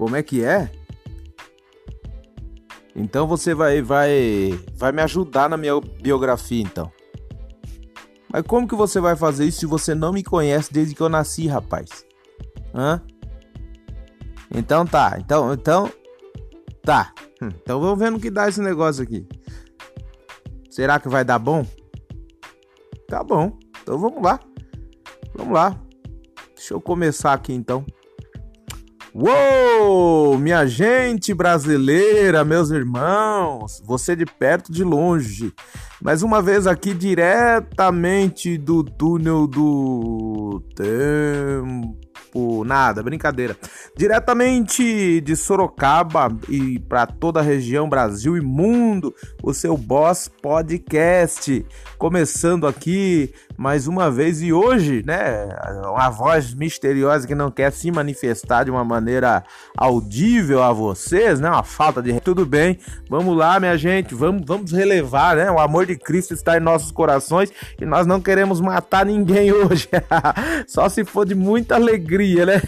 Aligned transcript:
Como 0.00 0.16
é 0.16 0.22
que 0.22 0.42
é? 0.42 0.70
Então 2.96 3.26
você 3.26 3.52
vai 3.54 3.82
vai 3.82 4.58
vai 4.72 4.92
me 4.92 5.02
ajudar 5.02 5.46
na 5.46 5.58
minha 5.58 5.78
biografia 5.78 6.62
então. 6.62 6.90
Mas 8.32 8.42
como 8.46 8.66
que 8.66 8.74
você 8.74 8.98
vai 8.98 9.14
fazer 9.14 9.44
isso 9.44 9.60
se 9.60 9.66
você 9.66 9.94
não 9.94 10.10
me 10.10 10.24
conhece 10.24 10.72
desde 10.72 10.94
que 10.94 11.02
eu 11.02 11.10
nasci, 11.10 11.46
rapaz? 11.46 12.06
Hã? 12.74 13.02
Então 14.54 14.86
tá, 14.86 15.18
então, 15.20 15.52
então 15.52 15.92
tá. 16.82 17.12
Hum, 17.42 17.48
então 17.62 17.78
vamos 17.78 17.98
ver 17.98 18.10
no 18.10 18.18
que 18.18 18.30
dá 18.30 18.48
esse 18.48 18.62
negócio 18.62 19.02
aqui. 19.02 19.28
Será 20.70 20.98
que 20.98 21.10
vai 21.10 21.26
dar 21.26 21.38
bom? 21.38 21.62
Tá 23.06 23.22
bom. 23.22 23.58
Então 23.82 23.98
vamos 23.98 24.22
lá. 24.22 24.40
Vamos 25.34 25.52
lá. 25.52 25.78
Deixa 26.56 26.72
eu 26.72 26.80
começar 26.80 27.34
aqui 27.34 27.52
então. 27.52 27.84
Uou, 29.12 30.38
minha 30.38 30.64
gente 30.66 31.34
brasileira, 31.34 32.44
meus 32.44 32.70
irmãos, 32.70 33.82
você 33.84 34.14
de 34.14 34.24
perto, 34.24 34.70
de 34.70 34.84
longe. 34.84 35.52
Mais 36.00 36.22
uma 36.22 36.40
vez 36.40 36.64
aqui 36.64 36.94
diretamente 36.94 38.56
do 38.56 38.84
túnel 38.84 39.48
do 39.48 40.62
tempo 40.76 42.10
nada, 42.64 43.02
brincadeira. 43.02 43.56
Diretamente 43.96 45.20
de 45.20 45.36
Sorocaba 45.36 46.28
e 46.48 46.78
para 46.78 47.06
toda 47.06 47.40
a 47.40 47.42
região, 47.42 47.88
Brasil 47.88 48.36
e 48.36 48.40
mundo, 48.40 49.14
o 49.42 49.52
seu 49.52 49.76
Boss 49.76 50.30
Podcast. 50.40 51.64
Começando 51.98 52.66
aqui 52.66 53.32
mais 53.60 53.86
uma 53.86 54.10
vez 54.10 54.40
e 54.40 54.54
hoje, 54.54 55.02
né, 55.04 55.50
uma 55.84 56.08
voz 56.08 56.54
misteriosa 56.54 57.26
que 57.26 57.34
não 57.34 57.50
quer 57.50 57.70
se 57.70 57.90
manifestar 57.90 58.64
de 58.64 58.70
uma 58.70 58.82
maneira 58.82 59.44
audível 59.76 60.62
a 60.62 60.72
vocês, 60.72 61.38
né? 61.38 61.50
Uma 61.50 61.62
falta 61.62 62.00
de 62.00 62.18
tudo 62.20 62.46
bem. 62.46 62.78
Vamos 63.10 63.36
lá, 63.36 63.60
minha 63.60 63.76
gente, 63.76 64.14
vamos 64.14 64.44
vamos 64.46 64.72
relevar, 64.72 65.36
né? 65.36 65.50
O 65.50 65.58
amor 65.58 65.84
de 65.84 65.94
Cristo 65.94 66.32
está 66.32 66.56
em 66.56 66.60
nossos 66.60 66.90
corações 66.90 67.52
e 67.78 67.84
nós 67.84 68.06
não 68.06 68.18
queremos 68.18 68.62
matar 68.62 69.04
ninguém 69.04 69.52
hoje. 69.52 69.90
Só 70.66 70.88
se 70.88 71.04
for 71.04 71.26
de 71.26 71.34
muita 71.34 71.74
alegria 71.74 72.46
né? 72.46 72.62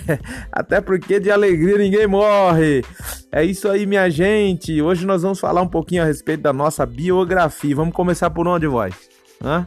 Até 0.53 0.83
porque 0.83 1.19
de 1.19 1.31
alegria 1.31 1.79
ninguém 1.79 2.07
morre. 2.07 2.85
É 3.33 3.43
isso 3.43 3.67
aí, 3.67 3.87
minha 3.87 4.11
gente. 4.11 4.83
Hoje 4.83 5.07
nós 5.07 5.23
vamos 5.23 5.41
falar 5.41 5.63
um 5.63 5.69
pouquinho 5.69 6.03
a 6.03 6.07
respeito 6.07 6.43
da 6.43 6.53
nossa 6.53 6.85
biografia. 6.85 7.75
Vamos 7.75 7.95
começar 7.95 8.29
por 8.29 8.47
onde, 8.47 8.67
voz? 8.67 8.95
Hã? 9.43 9.67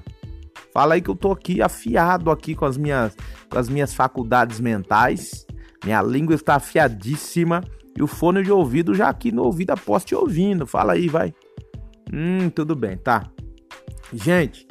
Fala 0.76 0.96
aí 0.96 1.02
que 1.02 1.10
eu 1.10 1.16
tô 1.16 1.32
aqui 1.32 1.62
afiado 1.62 2.30
aqui 2.30 2.54
com 2.54 2.66
as 2.66 2.76
minhas, 2.76 3.16
com 3.50 3.58
as 3.58 3.70
minhas 3.70 3.94
faculdades 3.94 4.60
mentais. 4.60 5.48
Minha 5.86 6.02
língua 6.02 6.36
está 6.36 6.56
afiadíssima 6.56 7.64
e 7.98 8.04
o 8.04 8.08
fone 8.08 8.44
de 8.44 8.52
ouvido 8.52 8.94
já 8.94 9.08
aqui 9.08 9.32
no 9.32 9.44
ouvido 9.44 9.72
aposto 9.72 10.08
te 10.08 10.16
ouvindo. 10.16 10.68
Fala 10.68 10.92
aí, 10.92 11.08
vai. 11.08 11.34
Hum, 12.14 12.50
tudo 12.50 12.76
bem, 12.76 12.98
tá. 12.98 13.24
Gente, 14.12 14.68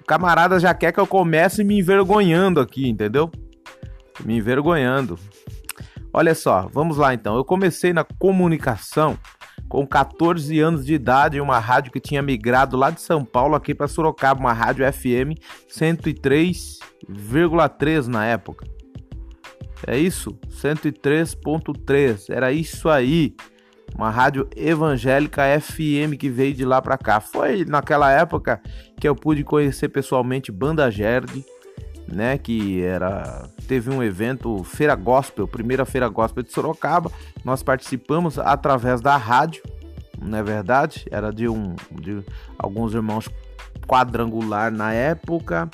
o 0.00 0.04
camarada 0.06 0.58
já 0.58 0.72
quer 0.72 0.92
que 0.92 0.98
eu 0.98 1.06
comece 1.06 1.62
me 1.62 1.78
envergonhando 1.78 2.58
aqui, 2.58 2.88
entendeu? 2.88 3.30
me 4.24 4.38
envergonhando. 4.38 5.18
Olha 6.10 6.34
só, 6.34 6.70
vamos 6.72 6.96
lá 6.96 7.12
então. 7.12 7.36
Eu 7.36 7.44
comecei 7.44 7.92
na 7.92 8.04
comunicação 8.18 9.18
com 9.68 9.86
14 9.86 10.58
anos 10.60 10.84
de 10.84 10.94
idade 10.94 11.36
em 11.36 11.40
uma 11.40 11.58
rádio 11.58 11.92
que 11.92 12.00
tinha 12.00 12.22
migrado 12.22 12.76
lá 12.76 12.90
de 12.90 13.00
São 13.00 13.24
Paulo 13.24 13.54
aqui 13.54 13.74
para 13.74 13.88
Sorocaba, 13.88 14.40
uma 14.40 14.52
rádio 14.52 14.84
FM 14.92 15.38
103,3 15.68 18.06
na 18.06 18.26
época. 18.26 18.66
É 19.86 19.98
isso? 19.98 20.38
103.3. 20.48 22.30
Era 22.30 22.50
isso 22.52 22.88
aí. 22.88 23.34
Uma 23.94 24.10
rádio 24.10 24.48
evangélica 24.56 25.42
FM 25.60 26.16
que 26.18 26.28
veio 26.28 26.54
de 26.54 26.64
lá 26.64 26.82
para 26.82 26.98
cá. 26.98 27.20
Foi 27.20 27.64
naquela 27.64 28.10
época 28.10 28.60
que 28.98 29.06
eu 29.06 29.14
pude 29.14 29.44
conhecer 29.44 29.88
pessoalmente 29.88 30.50
Banda 30.50 30.90
Gerd, 30.90 31.44
né, 32.06 32.38
que 32.38 32.82
era 32.82 33.48
teve 33.66 33.90
um 33.90 34.02
evento 34.02 34.62
Feira 34.64 34.94
Gospel, 34.94 35.48
primeira 35.48 35.84
Feira 35.84 36.08
Gospel 36.08 36.42
de 36.42 36.52
Sorocaba. 36.52 37.10
Nós 37.44 37.62
participamos 37.62 38.38
através 38.38 39.00
da 39.00 39.16
rádio, 39.16 39.62
não 40.20 40.38
é 40.38 40.42
verdade? 40.42 41.06
Era 41.10 41.30
de 41.30 41.48
um 41.48 41.74
de 41.90 42.22
alguns 42.58 42.94
irmãos 42.94 43.28
quadrangular 43.86 44.70
na 44.70 44.92
época. 44.92 45.68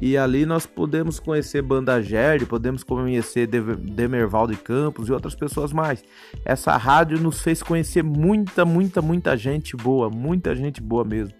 E 0.00 0.16
ali 0.16 0.46
nós 0.46 0.64
podemos 0.64 1.18
conhecer 1.18 1.60
Banda 1.60 2.00
Gerde, 2.00 2.46
podemos 2.46 2.84
conhecer 2.84 3.48
Demerval 3.48 4.46
de 4.46 4.54
Campos 4.54 5.08
e 5.08 5.12
outras 5.12 5.34
pessoas 5.34 5.72
mais. 5.72 6.04
Essa 6.44 6.76
rádio 6.76 7.18
nos 7.18 7.40
fez 7.40 7.64
conhecer 7.64 8.04
muita, 8.04 8.64
muita, 8.64 9.02
muita 9.02 9.36
gente 9.36 9.76
boa, 9.76 10.08
muita 10.08 10.54
gente 10.54 10.80
boa 10.80 11.04
mesmo. 11.04 11.34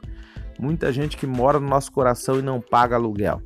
Muita 0.58 0.92
gente 0.92 1.16
que 1.16 1.24
mora 1.24 1.60
no 1.60 1.68
nosso 1.68 1.92
coração 1.92 2.36
e 2.40 2.42
não 2.42 2.60
paga 2.60 2.96
aluguel 2.96 3.40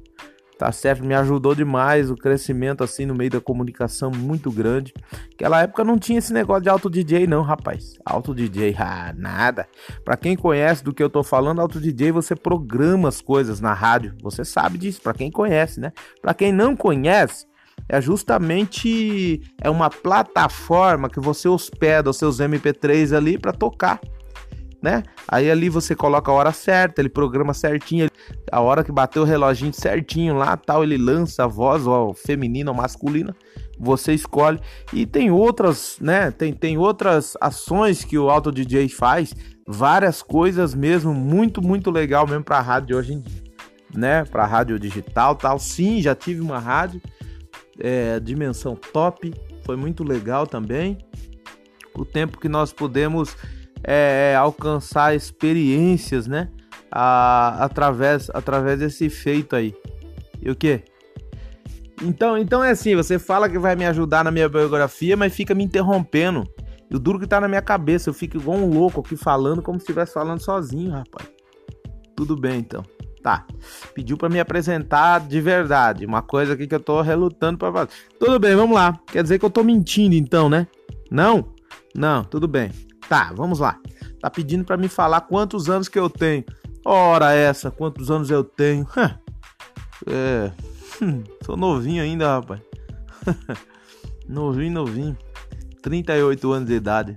tá 0.63 0.71
certo? 0.71 1.05
Me 1.05 1.13
ajudou 1.13 1.57
demais 1.57 2.09
o 2.09 2.15
crescimento 2.15 2.85
assim 2.85 3.05
no 3.05 3.17
meio 3.17 3.33
da 3.33 3.41
comunicação 3.41 4.13
muito 4.13 4.49
grande. 4.49 4.95
Aquela 5.35 5.61
época 5.61 5.83
não 5.83 5.99
tinha 5.99 6.21
esse 6.21 6.33
negócio 6.33 6.63
de 6.63 6.69
auto 6.69 6.89
DJ 6.89 7.27
não, 7.27 7.43
rapaz. 7.43 7.99
Auto 8.05 8.33
DJ, 8.33 8.77
ah, 8.79 9.13
nada. 9.17 9.67
Para 10.05 10.17
quem 10.17 10.37
conhece 10.37 10.85
do 10.85 10.95
que 10.95 11.03
eu 11.03 11.11
tô 11.11 11.25
falando, 11.25 11.61
auto 11.61 11.81
DJ 11.81 12.13
você 12.13 12.37
programa 12.37 13.09
as 13.09 13.21
coisas 13.21 13.61
na 13.61 13.75
rádio. 13.75 14.15
Você 14.23 14.45
sabe 14.45 14.79
disso, 14.79 15.01
para 15.03 15.15
quem 15.15 15.33
conhece, 15.33 15.81
né? 15.81 15.93
Para 16.21 16.33
quem 16.33 16.53
não 16.53 16.77
conhece, 16.77 17.45
é 17.89 18.01
justamente 18.01 19.43
é 19.61 19.69
uma 19.69 19.91
plataforma 19.91 21.11
que 21.11 21.19
você 21.19 21.49
hospeda 21.49 22.11
os 22.11 22.19
seus 22.19 22.39
MP3 22.39 23.17
ali 23.17 23.37
para 23.37 23.53
tocar 23.53 24.01
né? 24.83 25.05
Aí 25.29 25.49
ali 25.49 25.69
você 25.69 25.95
coloca 25.95 26.31
a 26.31 26.35
hora 26.35 26.53
certa, 26.53 27.01
ele 27.01 27.09
programa 27.09 27.55
certinho, 27.55 28.11
a 28.51 28.61
hora 28.61 28.83
que 28.83 28.91
bateu 28.91 29.23
o 29.23 29.25
reloginho 29.25 29.73
certinho 29.73 30.35
lá, 30.35 30.57
tal, 30.57 30.83
ele 30.83 30.99
lança 30.99 31.45
a 31.45 31.47
voz, 31.47 31.87
ou 31.87 32.13
feminina 32.13 32.73
ou 32.73 32.77
masculina, 32.77 33.35
você 33.79 34.13
escolhe. 34.13 34.59
E 34.93 35.07
tem 35.07 35.31
outras, 35.31 35.99
né? 36.01 36.33
Tem, 36.33 36.53
tem 36.53 36.77
outras 36.77 37.37
ações 37.41 38.05
que 38.05 38.19
o 38.19 38.29
Auto 38.29 38.51
DJ 38.51 38.89
faz, 38.89 39.33
várias 39.67 40.21
coisas 40.21 40.75
mesmo, 40.75 41.15
muito, 41.15 41.63
muito 41.63 41.91
legal 41.91 42.27
mesmo 42.27 42.43
para 42.43 42.61
rádio 42.61 42.97
hoje 42.97 43.15
em 43.15 43.21
dia, 43.21 43.43
né? 43.95 44.25
Para 44.25 44.45
rádio 44.45 44.81
digital, 44.81 45.37
tal. 45.37 45.61
Sim, 45.61 46.03
já 46.03 46.15
tive 46.15 46.41
uma 46.41 46.59
rádio, 46.59 47.01
é, 47.79 48.19
dimensão 48.19 48.75
top, 48.75 49.33
foi 49.65 49.77
muito 49.77 50.03
legal 50.03 50.45
também. 50.45 50.99
O 51.95 52.05
tempo 52.05 52.41
que 52.41 52.49
nós 52.49 52.73
podemos 52.73 53.37
é, 53.85 54.33
é, 54.33 54.37
alcançar 54.37 55.15
experiências, 55.15 56.27
né? 56.27 56.49
A, 56.91 57.65
através, 57.65 58.31
através 58.31 58.79
desse 58.79 59.09
feito 59.09 59.57
aí. 59.57 59.75
E 60.41 60.51
o 60.51 60.57
que? 60.57 60.83
Então, 62.03 62.37
então 62.37 62.65
é 62.65 62.71
assim, 62.71 62.97
você 62.97 63.19
fala 63.19 63.49
que 63.49 63.59
vai 63.59 63.77
me 63.77 63.87
ajudar 63.87 64.25
na 64.25 64.31
minha 64.31 64.49
biografia, 64.49 65.17
mas 65.17 65.35
fica 65.35 65.55
me 65.55 65.65
interrompendo. 65.65 66.47
E 66.91 66.97
o 66.97 66.99
duro 66.99 67.19
que 67.19 67.27
tá 67.27 67.41
na 67.41 67.49
minha 67.49 67.63
cabeça, 67.63 68.11
eu 68.11 68.15
fico 68.15 68.37
igual 68.37 68.59
um 68.59 68.69
louco 68.69 69.01
aqui 69.01 69.17
falando 69.17 69.63
como 69.63 69.79
se 69.79 69.85
estivesse 69.85 70.13
falando 70.13 70.41
sozinho, 70.41 70.91
rapaz. 70.91 71.31
Tudo 72.15 72.37
bem, 72.37 72.59
então. 72.59 72.85
Tá. 73.23 73.47
Pediu 73.95 74.17
para 74.17 74.29
me 74.29 74.41
apresentar 74.41 75.21
de 75.21 75.41
verdade, 75.41 76.05
uma 76.05 76.23
coisa 76.23 76.55
aqui 76.55 76.67
que 76.67 76.75
eu 76.75 76.81
tô 76.81 77.01
relutando 77.01 77.57
para 77.57 77.73
fazer. 77.73 77.91
Tudo 78.19 78.39
bem, 78.39 78.57
vamos 78.57 78.75
lá. 78.75 78.99
Quer 79.07 79.23
dizer 79.23 79.39
que 79.39 79.45
eu 79.45 79.51
tô 79.51 79.63
mentindo 79.63 80.15
então, 80.15 80.49
né? 80.49 80.67
Não? 81.11 81.53
Não, 81.95 82.25
tudo 82.25 82.49
bem. 82.49 82.71
Tá, 83.09 83.33
vamos 83.35 83.59
lá. 83.59 83.79
Tá 84.21 84.31
pedindo 84.31 84.65
para 84.65 84.77
me 84.77 84.89
falar 84.89 85.23
quantos 85.23 85.69
anos 85.69 85.89
que 85.89 85.99
eu 85.99 86.09
tenho. 86.09 86.45
Ora 86.85 87.33
essa, 87.33 87.71
quantos 87.71 88.11
anos 88.11 88.31
eu 88.31 88.43
tenho? 88.43 88.87
é, 90.07 90.51
hum, 91.01 91.23
sou 91.45 91.57
novinho 91.57 92.03
ainda, 92.03 92.37
rapaz. 92.37 92.61
novinho, 94.29 94.73
novinho. 94.73 95.17
38 95.83 96.53
anos 96.53 96.69
de 96.69 96.75
idade. 96.75 97.15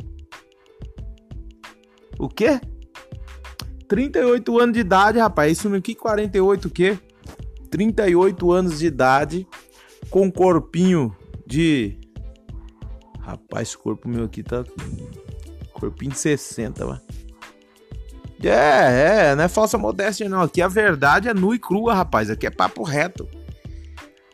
O 2.18 2.27
quê? 2.27 2.59
38 3.88 4.59
anos 4.59 4.74
de 4.74 4.80
idade, 4.80 5.19
rapaz. 5.19 5.51
Isso 5.51 5.69
mesmo, 5.69 5.83
que 5.83 5.95
48 5.95 6.68
o 6.68 6.71
quê? 6.71 7.00
38 7.69 8.51
anos 8.51 8.80
de 8.80 8.88
idade 8.88 9.48
com 10.09 10.31
corpinho 10.31 11.15
de 11.45 12.00
Rapaz, 13.25 13.69
esse 13.69 13.77
corpo 13.77 14.07
meu 14.07 14.25
aqui 14.25 14.44
tá 14.44 14.63
Corpinho 15.85 16.11
de 16.11 16.17
60, 16.17 16.85
mano. 16.85 17.01
É, 18.43 19.29
é, 19.29 19.35
não 19.35 19.43
é 19.43 19.47
falsa 19.47 19.77
modéstia, 19.77 20.27
não. 20.27 20.41
Aqui 20.41 20.61
a 20.61 20.67
verdade 20.67 21.29
é 21.29 21.33
nua 21.33 21.55
e 21.55 21.59
crua, 21.59 21.93
rapaz. 21.93 22.29
Aqui 22.29 22.47
é 22.47 22.49
papo 22.49 22.83
reto. 22.83 23.27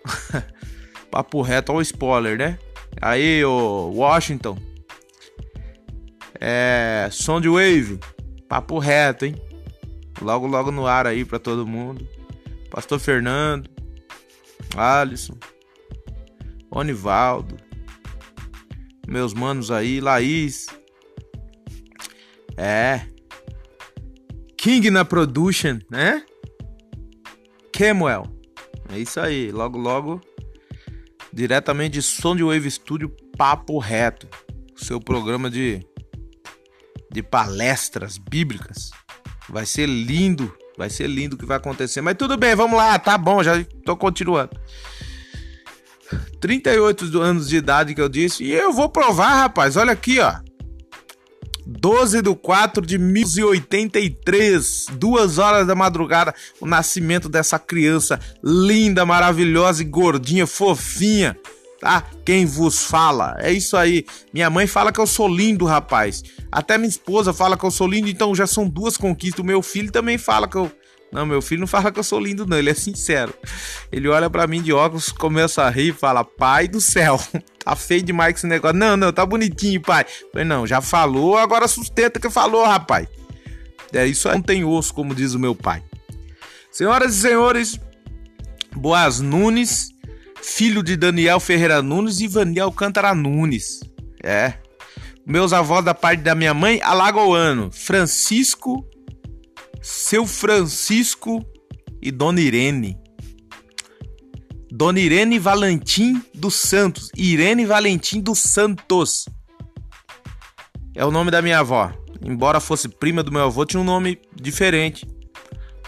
papo 1.12 1.42
reto, 1.42 1.72
olha 1.72 1.80
o 1.80 1.82
spoiler, 1.82 2.38
né? 2.38 2.58
Aí, 3.02 3.44
o 3.44 3.92
Washington. 3.94 4.58
É. 6.40 7.10
Soundwave. 7.12 8.00
Papo 8.48 8.80
reto, 8.80 9.26
hein? 9.26 9.36
Logo, 10.22 10.48
logo 10.48 10.72
no 10.72 10.88
ar 10.88 11.06
aí 11.06 11.26
pra 11.26 11.38
todo 11.40 11.68
mundo. 11.68 12.08
Pastor 12.70 13.00
Fernando. 13.00 13.70
Alisson. 14.76 15.38
Onivaldo. 16.70 17.58
meus 19.06 19.34
manos 19.34 19.70
aí, 19.70 20.00
Laís. 20.00 20.68
É. 22.62 23.02
King 24.56 24.92
na 24.92 25.04
production, 25.04 25.80
né? 25.90 26.24
Kemuel. 27.74 28.28
É 28.94 29.00
isso 29.00 29.20
aí. 29.20 29.52
Logo, 29.52 29.80
logo, 29.80 30.22
diretamente 31.34 31.94
de 31.94 32.04
Som 32.04 32.36
de 32.36 32.44
Wave 32.44 32.70
Studio, 32.70 33.10
Papo 33.36 33.80
Reto. 33.80 34.28
Seu 34.76 35.00
programa 35.00 35.50
de, 35.50 35.84
de 37.12 37.24
palestras 37.24 38.20
bíblicas. 38.20 38.92
Vai 39.50 39.66
ser 39.66 39.88
lindo. 39.88 40.56
Vai 40.78 40.92
ser 40.92 41.08
lindo 41.08 41.36
o 41.36 41.40
que 41.40 41.48
vai 41.48 41.58
acontecer. 41.58 42.02
Mas 42.02 42.16
tudo 42.16 42.38
bem, 42.38 42.56
vamos 42.56 42.78
lá. 42.78 43.00
Tá 43.00 43.18
bom, 43.18 43.42
já 43.42 43.54
tô 43.84 43.98
continuando. 43.98 44.52
38 46.40 47.20
anos 47.20 47.50
de 47.50 47.58
idade 47.58 47.96
que 47.96 48.02
eu 48.02 48.10
disse. 48.10 48.44
E 48.44 48.52
eu 48.52 48.72
vou 48.72 48.88
provar, 48.88 49.34
rapaz. 49.34 49.76
Olha 49.78 49.94
aqui, 49.94 50.20
ó. 50.20 50.51
12 51.80 52.22
de 52.22 52.36
4 52.36 52.86
de 52.86 52.98
1083, 52.98 54.88
duas 54.94 55.38
horas 55.38 55.66
da 55.66 55.76
madrugada, 55.76 56.34
o 56.60 56.66
nascimento 56.66 57.30
dessa 57.30 57.58
criança 57.58 58.20
linda, 58.44 59.06
maravilhosa 59.06 59.82
e 59.82 59.86
gordinha, 59.86 60.46
fofinha, 60.46 61.38
tá? 61.80 62.04
Quem 62.26 62.46
vos 62.46 62.84
fala? 62.84 63.36
É 63.40 63.52
isso 63.52 63.78
aí. 63.78 64.06
Minha 64.34 64.50
mãe 64.50 64.68
fala 64.68 64.92
que 64.92 65.00
eu 65.00 65.08
sou 65.08 65.28
lindo, 65.28 65.66
rapaz. 65.66 66.24
Até 66.52 66.78
minha 66.78 66.90
esposa 66.90 67.34
fala 67.34 67.58
que 67.58 67.66
eu 67.66 67.72
sou 67.72 67.88
lindo, 67.88 68.10
então 68.10 68.36
já 68.36 68.46
são 68.46 68.68
duas 68.68 68.98
conquistas. 68.98 69.40
O 69.40 69.48
meu 69.48 69.62
filho 69.62 69.92
também 69.92 70.18
fala 70.18 70.48
que 70.48 70.58
eu 70.58 70.72
não, 71.12 71.26
meu 71.26 71.42
filho 71.42 71.60
não 71.60 71.68
fala 71.68 71.92
que 71.92 72.00
eu 72.00 72.04
sou 72.04 72.20
lindo, 72.20 72.48
não. 72.48 72.58
Ele 72.58 72.70
é 72.70 72.74
sincero. 72.74 73.34
Ele 73.92 74.08
olha 74.08 74.30
para 74.30 74.48
mim 74.48 74.62
de 74.62 74.72
óculos, 74.72 75.10
começa 75.10 75.64
a 75.64 75.70
rir 75.70 75.90
e 75.90 75.94
fala: 75.94 76.24
Pai 76.24 76.70
do 76.70 76.80
céu, 76.80 77.20
tá 77.60 77.76
feio 77.76 78.02
demais 78.02 78.38
esse 78.38 78.48
negócio. 78.48 78.78
Não, 78.78 78.96
não, 78.96 79.12
tá 79.12 79.26
bonitinho, 79.26 79.82
pai. 79.82 80.06
falei, 80.32 80.48
não, 80.48 80.66
já 80.66 80.80
falou, 80.80 81.38
agora 81.38 81.68
sustenta 81.68 82.20
que 82.20 82.30
falou, 82.30 82.66
rapaz. 82.66 83.08
É 83.94 84.06
isso 84.06 84.30
aí, 84.30 84.36
não 84.36 84.42
tem 84.42 84.64
osso, 84.64 84.94
como 84.94 85.14
diz 85.14 85.34
o 85.34 85.40
meu 85.40 85.54
pai. 85.54 85.84
Senhoras 86.72 87.14
e 87.14 87.22
senhores, 87.22 87.78
Boas 88.74 89.20
Nunes, 89.20 89.90
filho 90.42 90.82
de 90.82 90.96
Daniel 90.96 91.42
Ferreira 91.42 91.82
Nunes 91.82 92.22
e 92.22 92.28
Vanil 92.28 92.64
Alcântara 92.64 93.14
Nunes. 93.14 93.82
É. 94.24 94.54
Meus 95.26 95.52
avós 95.52 95.84
da 95.84 95.94
parte 95.94 96.22
da 96.22 96.34
minha 96.34 96.54
mãe, 96.54 96.80
alagoano, 96.82 97.70
Francisco 97.70 98.88
seu 99.82 100.28
Francisco 100.28 101.44
e 102.02 102.12
Dona 102.12 102.40
Irene. 102.40 102.98
Dona 104.72 105.00
Irene 105.00 105.40
Valentim 105.40 106.24
dos 106.34 106.56
Santos. 106.56 107.10
Irene 107.18 107.66
Valentim 107.66 108.22
dos 108.22 108.40
Santos. 108.40 109.26
É 110.96 111.06
o 111.06 111.12
nome 111.12 111.32
da 111.32 111.42
minha 111.42 111.60
avó. 111.60 111.92
Embora 112.24 112.60
fosse 112.60 112.88
prima 112.88 113.24
do 113.24 113.32
meu 113.32 113.44
avô, 113.44 113.66
tinha 113.66 113.82
um 113.82 113.86
nome 113.86 114.22
diferente. 114.36 115.08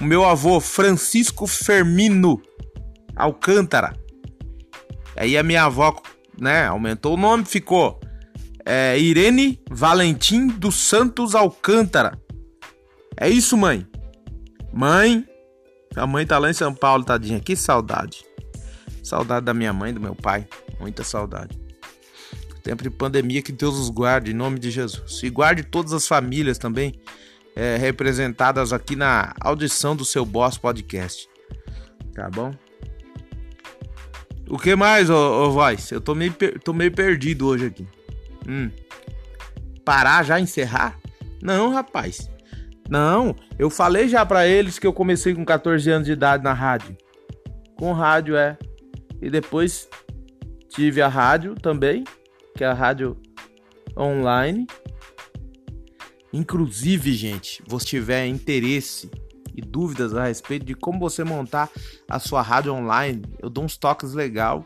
O 0.02 0.04
meu 0.04 0.26
avô, 0.26 0.60
Francisco 0.60 1.46
Fermino 1.46 2.42
Alcântara. 3.16 3.96
Aí 5.16 5.38
a 5.38 5.44
minha 5.44 5.66
avó, 5.66 6.02
né, 6.40 6.66
aumentou 6.66 7.14
o 7.14 7.18
nome, 7.18 7.46
ficou 7.46 8.00
é, 8.66 8.98
Irene 8.98 9.62
Valentim 9.70 10.48
dos 10.48 10.76
Santos 10.76 11.36
Alcântara. 11.36 12.20
É 13.18 13.30
isso, 13.30 13.56
mãe. 13.58 13.88
Mãe, 14.72 15.28
a 15.96 16.08
mãe 16.08 16.26
tá 16.26 16.38
lá 16.40 16.50
em 16.50 16.54
São 16.54 16.74
Paulo, 16.74 17.04
tadinha. 17.04 17.40
Que 17.40 17.56
saudade. 17.56 18.26
Saudade 19.04 19.46
da 19.46 19.54
minha 19.54 19.74
mãe, 19.74 19.94
do 19.94 20.00
meu 20.00 20.16
pai. 20.16 20.48
Muita 20.80 21.04
saudade. 21.04 21.60
Tempo 22.64 22.82
de 22.82 22.90
pandemia, 22.90 23.42
que 23.42 23.52
Deus 23.52 23.78
os 23.78 23.90
guarde, 23.90 24.32
em 24.32 24.34
nome 24.34 24.58
de 24.58 24.72
Jesus. 24.72 25.22
E 25.22 25.30
guarde 25.30 25.64
todas 25.64 25.92
as 25.94 26.08
famílias 26.08 26.58
também 26.58 26.94
é, 27.56 27.76
representadas 27.76 28.72
aqui 28.72 28.96
na 28.96 29.34
audição 29.42 29.96
do 29.96 30.06
seu 30.06 30.26
Boss 30.26 30.58
Podcast. 30.58 31.28
Tá 32.14 32.30
bom? 32.30 32.54
O 34.50 34.58
que 34.58 34.76
mais, 34.76 35.10
ô, 35.10 35.48
ô 35.48 35.52
Voz? 35.52 35.92
Eu 35.92 36.02
tô 36.02 36.16
meio, 36.16 36.34
tô 36.64 36.74
meio 36.74 36.92
perdido 36.92 37.48
hoje 37.48 37.66
aqui. 37.66 37.88
Hum. 38.48 38.70
Parar 39.84 40.24
já, 40.24 40.40
encerrar? 40.40 40.98
Não, 41.42 41.70
rapaz. 41.70 42.30
Não, 42.94 43.36
eu 43.58 43.72
falei 43.72 44.08
já 44.08 44.24
para 44.24 44.48
eles 44.48 44.78
que 44.78 44.86
eu 44.86 44.94
comecei 44.94 45.34
com 45.34 45.44
14 45.44 45.90
anos 45.90 46.06
de 46.06 46.14
idade 46.14 46.44
na 46.44 46.54
rádio. 46.54 46.96
Com 47.76 47.92
rádio 47.92 48.36
é. 48.36 48.56
E 49.20 49.32
depois 49.32 49.90
tive 50.70 51.02
a 51.02 51.08
rádio 51.08 51.56
também, 51.56 52.04
que 52.56 52.64
é 52.64 52.68
a 52.68 52.74
rádio 52.74 53.18
online. 53.98 54.68
Inclusive, 56.32 57.14
gente, 57.14 57.64
você 57.68 57.84
tiver 57.84 58.28
interesse 58.28 59.10
e 59.56 59.62
dúvidas 59.62 60.16
a 60.16 60.26
respeito 60.26 60.64
de 60.64 60.76
como 60.76 61.00
você 61.00 61.24
montar 61.24 61.72
a 62.08 62.20
sua 62.20 62.44
rádio 62.44 62.76
online, 62.76 63.24
eu 63.42 63.50
dou 63.50 63.64
uns 63.64 63.76
toques 63.76 64.14
legal 64.14 64.64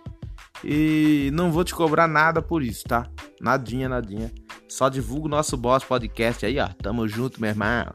e 0.65 1.29
não 1.31 1.49
vou 1.49 1.63
te 1.63 1.73
cobrar 1.73 2.09
nada 2.09 2.41
por 2.41 2.61
isso, 2.61 2.83
tá? 2.83 3.09
Nadinha, 3.39 3.87
nadinha. 3.87 4.33
Só 4.67 4.89
divulga 4.89 5.27
o 5.27 5.29
nosso 5.29 5.55
Boss 5.55 5.85
Podcast 5.85 6.45
aí, 6.45 6.59
ó. 6.59 6.67
Tamo 6.67 7.07
junto, 7.07 7.39
meu 7.39 7.51
irmão. 7.51 7.85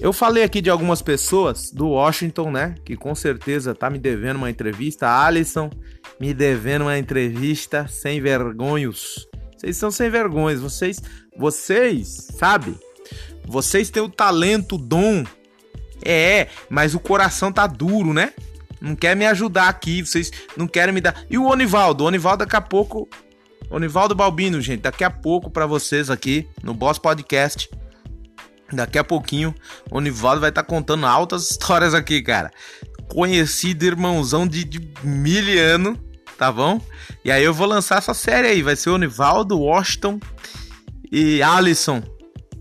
Eu 0.00 0.12
falei 0.12 0.44
aqui 0.44 0.60
de 0.60 0.70
algumas 0.70 1.02
pessoas 1.02 1.72
do 1.72 1.88
Washington, 1.88 2.52
né? 2.52 2.76
Que 2.84 2.96
com 2.96 3.14
certeza 3.16 3.74
tá 3.74 3.90
me 3.90 3.98
devendo 3.98 4.36
uma 4.36 4.50
entrevista. 4.50 5.08
Alisson 5.08 5.70
me 6.20 6.32
devendo 6.32 6.82
uma 6.82 6.96
entrevista 6.96 7.86
sem 7.88 8.20
vergonhos. 8.20 9.28
Vocês 9.56 9.76
são 9.76 9.90
sem 9.90 10.08
vergonhas. 10.08 10.60
Vocês, 10.60 11.02
vocês, 11.36 12.28
sabe? 12.36 12.78
Vocês 13.44 13.90
têm 13.90 14.02
o 14.02 14.08
talento, 14.08 14.76
o 14.76 14.78
dom. 14.78 15.24
É, 16.04 16.46
mas 16.70 16.94
o 16.94 17.00
coração 17.00 17.50
tá 17.52 17.66
duro, 17.66 18.14
né? 18.14 18.32
Não 18.80 18.94
quer 18.94 19.16
me 19.16 19.26
ajudar 19.26 19.68
aqui. 19.68 20.06
Vocês 20.06 20.30
não 20.56 20.68
querem 20.68 20.94
me 20.94 21.00
dar. 21.00 21.24
E 21.28 21.36
o 21.36 21.46
Onivaldo? 21.46 22.04
O 22.04 22.06
Onivaldo 22.06 22.44
daqui 22.44 22.54
a 22.54 22.60
pouco. 22.60 23.08
Onivaldo 23.68 24.14
Balbino, 24.14 24.60
gente. 24.60 24.82
Daqui 24.82 25.02
a 25.02 25.10
pouco 25.10 25.50
para 25.50 25.66
vocês 25.66 26.08
aqui 26.08 26.48
no 26.62 26.72
Boss 26.72 27.00
Podcast 27.00 27.68
Daqui 28.72 28.98
a 28.98 29.04
pouquinho 29.04 29.54
o 29.90 30.00
Nivaldo 30.00 30.40
vai 30.40 30.50
estar 30.50 30.62
tá 30.62 30.68
contando 30.68 31.06
altas 31.06 31.50
histórias 31.50 31.94
aqui, 31.94 32.22
cara. 32.22 32.50
Conhecido 33.08 33.84
irmãozão 33.84 34.46
de, 34.46 34.64
de 34.64 34.80
mil 35.02 35.58
anos, 35.58 35.98
tá 36.36 36.52
bom? 36.52 36.80
E 37.24 37.30
aí 37.30 37.42
eu 37.42 37.54
vou 37.54 37.66
lançar 37.66 37.98
essa 37.98 38.12
série 38.12 38.48
aí. 38.48 38.62
Vai 38.62 38.76
ser 38.76 38.90
o 38.90 38.98
Nivaldo, 38.98 39.58
Washington 39.58 40.20
e 41.10 41.42
Alisson. 41.42 42.02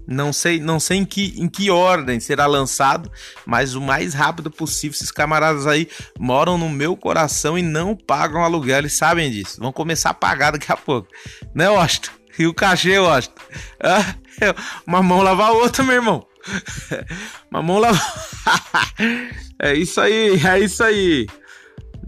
Não 0.10 0.32
sei, 0.32 0.62
não 0.62 0.80
sei 0.80 1.00
em 1.00 1.06
que, 1.06 1.36
em 1.38 1.50
que 1.50 1.70
ordem 1.70 2.18
será 2.18 2.46
lançado, 2.46 3.12
mas 3.46 3.76
o 3.76 3.82
mais 3.82 4.14
rápido 4.14 4.50
possível. 4.50 4.96
Esses 4.96 5.12
camaradas 5.12 5.68
aí 5.68 5.90
moram 6.18 6.58
no 6.58 6.70
meu 6.70 6.96
coração 6.96 7.58
e 7.58 7.62
não 7.62 7.94
pagam 7.94 8.42
aluguel, 8.42 8.78
eles 8.78 8.94
sabem 8.94 9.30
disso. 9.30 9.60
Vão 9.60 9.74
começar 9.74 10.12
a 10.12 10.14
pagar 10.14 10.52
daqui 10.52 10.72
a 10.72 10.78
pouco. 10.78 11.10
Né, 11.54 11.70
Washington? 11.70 12.12
E 12.40 12.48
o 12.48 12.54
cachê, 12.54 12.98
Washington? 12.98 13.42
Ah, 13.84 14.16
uma 14.86 15.02
mão 15.02 15.22
lava 15.22 15.46
a 15.46 15.52
outra, 15.52 15.84
meu 15.84 15.96
irmão. 15.96 16.26
Uma 17.52 17.62
mão 17.62 17.80
lava. 17.80 18.00
é 19.60 19.74
isso 19.74 20.00
aí, 20.00 20.40
é 20.46 20.60
isso 20.60 20.84
aí. 20.84 21.28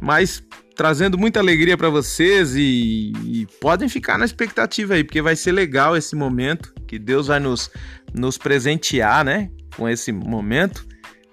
Mas 0.02 0.42
trazendo 0.76 1.18
muita 1.18 1.40
alegria 1.40 1.78
para 1.78 1.90
vocês 1.90 2.56
e, 2.56 3.12
e, 3.26 3.48
podem 3.60 3.90
ficar 3.90 4.18
na 4.18 4.24
expectativa 4.24 4.94
aí, 4.94 5.04
porque 5.04 5.22
vai 5.22 5.36
ser 5.36 5.52
legal 5.52 5.98
esse 5.98 6.16
momento 6.16 6.74
que 6.88 6.98
Deus 6.98 7.28
vai 7.28 7.40
nos, 7.40 7.70
nos 8.14 8.38
presentear, 8.38 9.26
né? 9.26 9.52
Com 9.76 9.90
esse 9.90 10.12
momento 10.12 10.88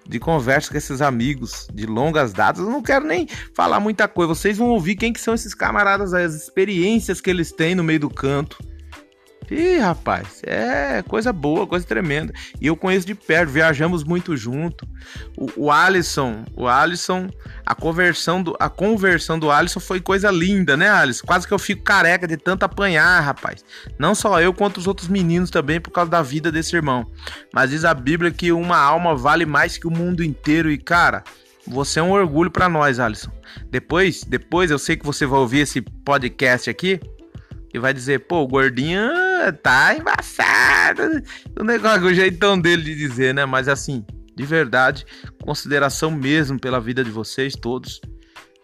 de 0.05 0.19
conversa 0.19 0.71
com 0.71 0.77
esses 0.77 1.01
amigos 1.01 1.67
de 1.73 1.85
longas 1.85 2.33
datas. 2.33 2.61
Eu 2.63 2.69
não 2.69 2.81
quero 2.81 3.05
nem 3.05 3.27
falar 3.53 3.79
muita 3.79 4.07
coisa. 4.07 4.33
Vocês 4.33 4.57
vão 4.57 4.69
ouvir 4.69 4.95
quem 4.95 5.13
que 5.13 5.19
são 5.19 5.33
esses 5.33 5.53
camaradas 5.53 6.13
as 6.13 6.33
experiências 6.33 7.21
que 7.21 7.29
eles 7.29 7.51
têm 7.51 7.75
no 7.75 7.83
meio 7.83 8.01
do 8.01 8.09
canto 8.09 8.57
Ih, 9.49 9.77
rapaz, 9.77 10.41
é 10.45 11.01
coisa 11.07 11.31
boa, 11.31 11.65
coisa 11.65 11.85
tremenda. 11.85 12.33
E 12.59 12.67
eu 12.67 12.75
conheço 12.75 13.07
de 13.07 13.15
perto, 13.15 13.49
viajamos 13.49 14.03
muito 14.03 14.35
junto. 14.35 14.85
O, 15.37 15.67
o 15.67 15.71
Alisson, 15.71 16.43
o 16.53 16.67
Alisson, 16.67 17.29
a 17.65 17.73
conversão 17.73 18.43
do 18.43 18.55
a 18.59 18.69
conversão 18.69 19.39
do 19.39 19.49
Alisson 19.49 19.79
foi 19.79 20.01
coisa 20.01 20.29
linda, 20.29 20.75
né, 20.75 20.89
Alisson? 20.89 21.25
Quase 21.25 21.47
que 21.47 21.53
eu 21.53 21.59
fico 21.59 21.81
careca 21.81 22.27
de 22.27 22.35
tanto 22.35 22.63
apanhar, 22.63 23.21
rapaz. 23.21 23.63
Não 23.97 24.13
só 24.13 24.41
eu, 24.41 24.53
quanto 24.53 24.77
os 24.77 24.87
outros 24.87 25.07
meninos 25.07 25.49
também 25.49 25.79
por 25.79 25.91
causa 25.91 26.11
da 26.11 26.21
vida 26.21 26.51
desse 26.51 26.75
irmão. 26.75 27.09
Mas 27.53 27.69
diz 27.69 27.85
a 27.85 27.93
Bíblia 27.93 28.31
que 28.31 28.51
uma 28.51 28.77
alma 28.77 29.15
vale 29.15 29.45
mais 29.45 29.77
que 29.77 29.87
o 29.87 29.91
mundo 29.91 30.23
inteiro 30.23 30.69
e, 30.69 30.77
cara, 30.77 31.23
você 31.65 32.01
é 32.01 32.03
um 32.03 32.11
orgulho 32.11 32.51
para 32.51 32.67
nós, 32.67 32.99
Alisson. 32.99 33.31
Depois, 33.69 34.25
depois 34.25 34.71
eu 34.71 34.77
sei 34.77 34.97
que 34.97 35.05
você 35.05 35.25
vai 35.25 35.39
ouvir 35.39 35.59
esse 35.59 35.81
podcast 35.81 36.69
aqui 36.69 36.99
e 37.73 37.79
vai 37.79 37.93
dizer, 37.93 38.27
pô, 38.27 38.41
o 38.41 38.47
gordinho 38.47 38.99
tá 39.61 39.95
embaçado. 39.95 41.03
O 41.59 41.63
negócio, 41.63 42.05
o 42.05 42.13
jeitão 42.13 42.59
dele 42.59 42.83
de 42.83 42.95
dizer, 42.95 43.33
né? 43.33 43.45
Mas 43.45 43.67
assim, 43.67 44.05
de 44.35 44.45
verdade, 44.45 45.05
consideração 45.41 46.11
mesmo 46.11 46.59
pela 46.59 46.79
vida 46.79 47.03
de 47.03 47.09
vocês 47.09 47.53
todos. 47.53 47.99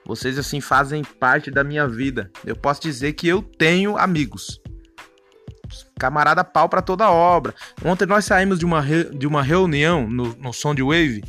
Vocês 0.05 0.37
assim 0.37 0.59
fazem 0.59 1.03
parte 1.03 1.49
da 1.49 1.63
minha 1.63 1.87
vida. 1.87 2.29
Eu 2.45 2.55
posso 2.55 2.81
dizer 2.81 3.13
que 3.13 3.27
eu 3.27 3.41
tenho 3.41 3.97
amigos. 3.97 4.61
Camarada 5.97 6.43
pau 6.43 6.67
para 6.67 6.81
toda 6.81 7.09
obra. 7.09 7.55
Ontem 7.83 8.05
nós 8.05 8.25
saímos 8.25 8.59
de 8.59 8.65
uma, 8.65 8.81
re... 8.81 9.05
de 9.05 9.25
uma 9.25 9.41
reunião 9.41 10.07
no, 10.07 10.35
no 10.35 10.53
som 10.53 10.75
de 10.75 10.83
Wave. 10.83 11.23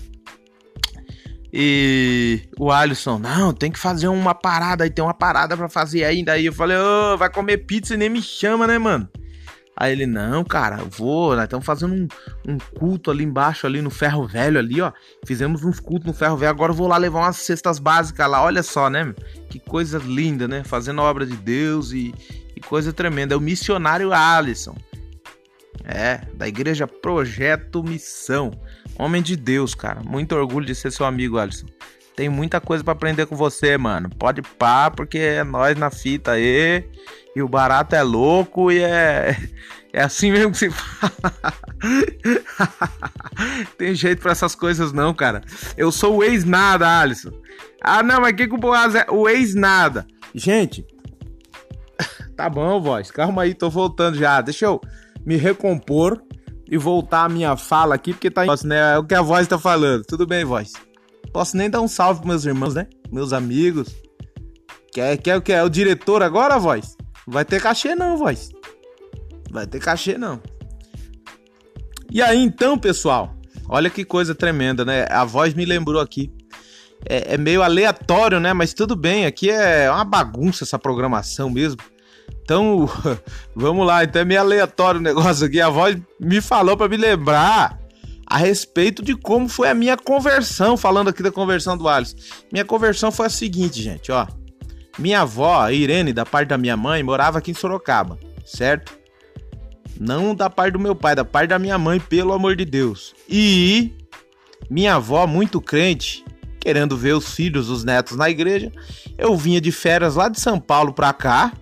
E 1.56 2.42
o 2.58 2.72
Alisson, 2.72 3.16
não, 3.18 3.52
tem 3.52 3.70
que 3.70 3.78
fazer 3.78 4.08
uma 4.08 4.34
parada 4.34 4.82
aí, 4.82 4.90
tem 4.90 5.04
uma 5.04 5.14
parada 5.14 5.56
para 5.56 5.68
fazer 5.68 6.02
ainda. 6.02 6.32
Aí 6.32 6.46
eu 6.46 6.52
falei, 6.52 6.76
ô, 6.76 7.14
oh, 7.14 7.16
vai 7.16 7.30
comer 7.30 7.58
pizza 7.58 7.94
e 7.94 7.96
nem 7.96 8.10
me 8.10 8.20
chama, 8.20 8.66
né, 8.66 8.76
mano? 8.76 9.08
Aí 9.76 9.90
ele, 9.92 10.06
não, 10.06 10.44
cara, 10.44 10.78
eu 10.78 10.88
vou, 10.88 11.34
nós 11.34 11.44
estamos 11.44 11.66
fazendo 11.66 11.94
um, 11.94 12.08
um, 12.52 12.58
culto 12.58 13.10
ali 13.10 13.24
embaixo, 13.24 13.66
ali 13.66 13.82
no 13.82 13.90
ferro 13.90 14.26
velho 14.26 14.58
ali, 14.58 14.80
ó. 14.80 14.92
Fizemos 15.26 15.64
uns 15.64 15.80
cultos 15.80 16.06
no 16.06 16.12
ferro 16.12 16.36
velho, 16.36 16.50
agora 16.50 16.70
eu 16.70 16.76
vou 16.76 16.86
lá 16.86 16.96
levar 16.96 17.20
umas 17.20 17.36
cestas 17.38 17.80
básicas 17.80 18.30
lá, 18.30 18.42
olha 18.42 18.62
só, 18.62 18.88
né? 18.88 19.12
Que 19.50 19.58
coisa 19.58 19.98
linda, 19.98 20.46
né? 20.46 20.62
Fazendo 20.62 21.00
a 21.00 21.04
obra 21.04 21.26
de 21.26 21.36
Deus 21.36 21.90
e, 21.90 22.14
e 22.54 22.60
coisa 22.60 22.92
tremenda. 22.92 23.34
É 23.34 23.36
o 23.36 23.40
missionário 23.40 24.12
Alisson. 24.12 24.76
É, 25.84 26.20
da 26.34 26.46
igreja 26.46 26.86
Projeto 26.86 27.82
Missão. 27.82 28.52
Homem 28.96 29.20
de 29.20 29.34
Deus, 29.36 29.74
cara. 29.74 30.00
Muito 30.02 30.36
orgulho 30.36 30.64
de 30.64 30.74
ser 30.74 30.92
seu 30.92 31.04
amigo, 31.04 31.36
Alisson. 31.36 31.66
Tem 32.14 32.28
muita 32.28 32.60
coisa 32.60 32.84
para 32.84 32.92
aprender 32.92 33.26
com 33.26 33.34
você, 33.34 33.76
mano. 33.76 34.08
Pode 34.08 34.40
pá, 34.40 34.88
porque 34.88 35.18
é 35.18 35.42
nós 35.42 35.76
na 35.76 35.90
fita 35.90 36.32
aí. 36.32 36.44
E 36.46 36.84
o 37.42 37.48
barato 37.48 37.94
é 37.94 38.02
louco 38.02 38.70
e 38.70 38.80
é. 38.80 39.36
É 39.92 40.02
assim 40.02 40.32
mesmo 40.32 40.50
que 40.50 40.58
se 40.58 40.70
fala. 40.70 41.12
Tem 43.78 43.94
jeito 43.94 44.22
para 44.22 44.32
essas 44.32 44.56
coisas, 44.56 44.92
não, 44.92 45.14
cara. 45.14 45.40
Eu 45.76 45.92
sou 45.92 46.16
o 46.16 46.24
ex-nada, 46.24 47.00
Alisson. 47.00 47.30
Ah, 47.80 48.02
não, 48.02 48.20
mas 48.20 48.32
que, 48.32 48.48
que 48.48 48.54
o 48.54 48.58
Boaz 48.58 48.96
é? 48.96 49.06
O 49.08 49.28
ex-nada. 49.28 50.06
Gente. 50.34 50.84
Tá 52.36 52.50
bom, 52.50 52.80
voz. 52.80 53.12
Calma 53.12 53.42
aí, 53.42 53.54
tô 53.54 53.70
voltando 53.70 54.18
já. 54.18 54.40
Deixa 54.40 54.64
eu 54.64 54.80
me 55.24 55.36
recompor 55.36 56.20
e 56.68 56.76
voltar 56.76 57.22
a 57.22 57.28
minha 57.28 57.56
fala 57.56 57.94
aqui, 57.94 58.12
porque 58.12 58.28
tá. 58.28 58.42
Né, 58.64 58.94
é 58.94 58.98
o 58.98 59.04
que 59.04 59.14
a 59.14 59.22
voz 59.22 59.46
tá 59.46 59.56
falando. 59.56 60.02
Tudo 60.02 60.26
bem, 60.26 60.44
voz? 60.44 60.72
Posso 61.32 61.56
nem 61.56 61.70
dar 61.70 61.80
um 61.80 61.86
salve 61.86 62.22
pros 62.22 62.28
meus 62.28 62.44
irmãos, 62.44 62.74
né? 62.74 62.88
Meus 63.12 63.32
amigos. 63.32 63.94
Quer, 64.92 65.16
quer 65.18 65.36
o 65.36 65.42
que? 65.42 65.52
É 65.52 65.62
o 65.62 65.68
diretor 65.68 66.24
agora, 66.24 66.58
voz? 66.58 66.96
Vai 67.26 67.44
ter 67.44 67.60
cachê 67.60 67.94
não, 67.94 68.16
voz. 68.16 68.50
Vai 69.50 69.66
ter 69.66 69.80
cachê 69.80 70.18
não. 70.18 70.40
E 72.10 72.20
aí 72.22 72.38
então, 72.38 72.78
pessoal, 72.78 73.34
olha 73.68 73.90
que 73.90 74.04
coisa 74.04 74.34
tremenda, 74.34 74.84
né? 74.84 75.06
A 75.10 75.24
voz 75.24 75.54
me 75.54 75.64
lembrou 75.64 76.00
aqui. 76.00 76.30
É, 77.06 77.34
é 77.34 77.38
meio 77.38 77.62
aleatório, 77.62 78.40
né? 78.40 78.52
Mas 78.52 78.72
tudo 78.72 78.94
bem, 78.94 79.26
aqui 79.26 79.50
é 79.50 79.90
uma 79.90 80.04
bagunça 80.04 80.64
essa 80.64 80.78
programação 80.78 81.50
mesmo. 81.50 81.80
Então, 82.42 82.88
vamos 83.56 83.86
lá. 83.86 84.04
Então 84.04 84.22
é 84.22 84.24
meio 84.24 84.40
aleatório 84.40 85.00
o 85.00 85.02
negócio 85.02 85.46
aqui. 85.46 85.60
A 85.60 85.70
voz 85.70 85.96
me 86.20 86.40
falou 86.40 86.76
para 86.76 86.88
me 86.88 86.96
lembrar 86.96 87.78
a 88.26 88.36
respeito 88.36 89.02
de 89.02 89.14
como 89.16 89.48
foi 89.48 89.68
a 89.68 89.74
minha 89.74 89.96
conversão, 89.96 90.76
falando 90.76 91.08
aqui 91.08 91.22
da 91.22 91.30
conversão 91.30 91.76
do 91.76 91.88
Alisson. 91.88 92.16
Minha 92.52 92.64
conversão 92.64 93.10
foi 93.10 93.26
a 93.26 93.30
seguinte, 93.30 93.82
gente, 93.82 94.10
ó. 94.10 94.26
Minha 94.98 95.22
avó, 95.22 95.68
Irene, 95.70 96.12
da 96.12 96.24
parte 96.24 96.48
da 96.48 96.58
minha 96.58 96.76
mãe, 96.76 97.02
morava 97.02 97.38
aqui 97.38 97.50
em 97.50 97.54
Sorocaba, 97.54 98.18
certo? 98.44 98.96
Não 99.98 100.34
da 100.34 100.48
parte 100.48 100.72
do 100.72 100.78
meu 100.78 100.94
pai, 100.94 101.14
da 101.14 101.24
parte 101.24 101.50
da 101.50 101.58
minha 101.58 101.78
mãe, 101.78 102.00
pelo 102.00 102.32
amor 102.32 102.56
de 102.56 102.64
Deus. 102.64 103.14
E 103.28 103.92
minha 104.70 104.94
avó, 104.96 105.26
muito 105.26 105.60
crente, 105.60 106.24
querendo 106.60 106.96
ver 106.96 107.14
os 107.14 107.34
filhos, 107.34 107.68
os 107.68 107.84
netos 107.84 108.16
na 108.16 108.30
igreja, 108.30 108.72
eu 109.18 109.36
vinha 109.36 109.60
de 109.60 109.70
férias 109.70 110.14
lá 110.14 110.28
de 110.28 110.40
São 110.40 110.58
Paulo 110.58 110.92
pra 110.92 111.12
cá, 111.12 111.52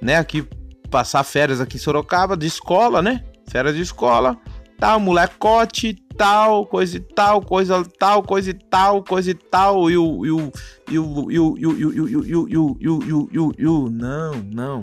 né? 0.00 0.16
Aqui, 0.16 0.46
passar 0.90 1.22
férias 1.24 1.60
aqui 1.60 1.76
em 1.76 1.80
Sorocaba, 1.80 2.36
de 2.36 2.46
escola, 2.46 3.02
né? 3.02 3.24
Férias 3.48 3.74
de 3.74 3.82
escola, 3.82 4.36
tal, 4.78 4.98
molecote, 5.00 5.96
tal, 6.18 6.66
coisa 6.66 6.96
e 6.96 7.00
tal, 7.00 7.40
coisa 7.40 7.84
tal, 7.98 8.22
coisa 8.22 8.50
e 8.50 8.54
tal, 8.54 9.02
coisa 9.04 9.30
e 9.30 9.34
tal, 9.34 9.90
e 9.90 9.96
o 9.96 10.26
e 10.26 10.30
o 10.30 10.52
e 10.90 10.98
o 10.98 11.30
e 11.30 11.38
o 11.38 11.56
e 11.56 11.66
o 11.66 11.78
e 11.78 11.86
o 11.86 12.08
e 12.08 12.34
o 12.34 12.48
e 12.50 12.58
o 12.58 12.78
e 12.80 13.38
o 13.38 13.52
e 13.56 13.62
e 13.62 13.62
e 13.62 13.90
não, 13.90 14.32
não. 14.52 14.82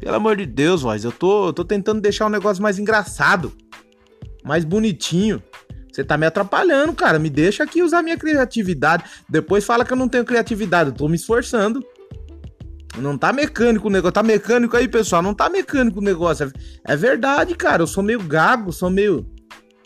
Pelo 0.00 0.16
amor 0.16 0.36
de 0.36 0.46
Deus, 0.46 0.82
voz, 0.82 1.04
eu 1.04 1.12
tô 1.12 1.48
eu 1.48 1.52
tô 1.52 1.64
tentando 1.64 2.00
deixar 2.00 2.26
o 2.26 2.30
negócio 2.30 2.62
mais 2.62 2.78
engraçado, 2.78 3.52
mais 4.42 4.64
bonitinho. 4.64 5.42
Você 5.92 6.02
tá 6.02 6.16
me 6.16 6.24
atrapalhando, 6.24 6.94
cara. 6.94 7.18
Me 7.18 7.28
deixa 7.28 7.62
aqui 7.64 7.82
usar 7.82 8.02
minha 8.02 8.16
criatividade. 8.16 9.04
Depois 9.28 9.62
fala 9.62 9.84
que 9.84 9.92
eu 9.92 9.96
não 9.96 10.08
tenho 10.08 10.24
criatividade. 10.24 10.88
Eu 10.88 10.96
tô 10.96 11.06
me 11.06 11.16
esforçando. 11.16 11.84
Não 12.96 13.18
tá 13.18 13.30
mecânico 13.30 13.88
o 13.88 13.90
negócio. 13.90 14.12
Tá 14.12 14.22
mecânico 14.22 14.74
aí, 14.74 14.88
pessoal. 14.88 15.20
Não 15.20 15.34
tá 15.34 15.50
mecânico 15.50 16.00
o 16.00 16.02
negócio. 16.02 16.50
É 16.82 16.96
verdade, 16.96 17.54
cara. 17.54 17.82
Eu 17.82 17.86
sou 17.86 18.02
meio 18.02 18.22
gago, 18.22 18.72
sou 18.72 18.88
meio. 18.88 19.26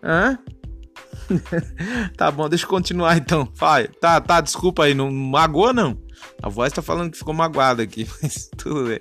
Hã? 0.06 0.38
tá 2.16 2.30
bom, 2.30 2.48
deixa 2.48 2.64
eu 2.64 2.68
continuar 2.68 3.16
então. 3.16 3.50
Vai, 3.56 3.88
tá, 3.88 4.20
tá, 4.20 4.40
desculpa 4.40 4.84
aí, 4.84 4.94
não 4.94 5.10
magoa 5.10 5.72
não. 5.72 6.00
A 6.40 6.48
voz 6.48 6.72
tá 6.72 6.80
falando 6.80 7.10
que 7.10 7.18
ficou 7.18 7.34
magoada 7.34 7.82
aqui, 7.82 8.08
mas 8.22 8.48
tudo 8.56 8.86
bem. 8.86 9.00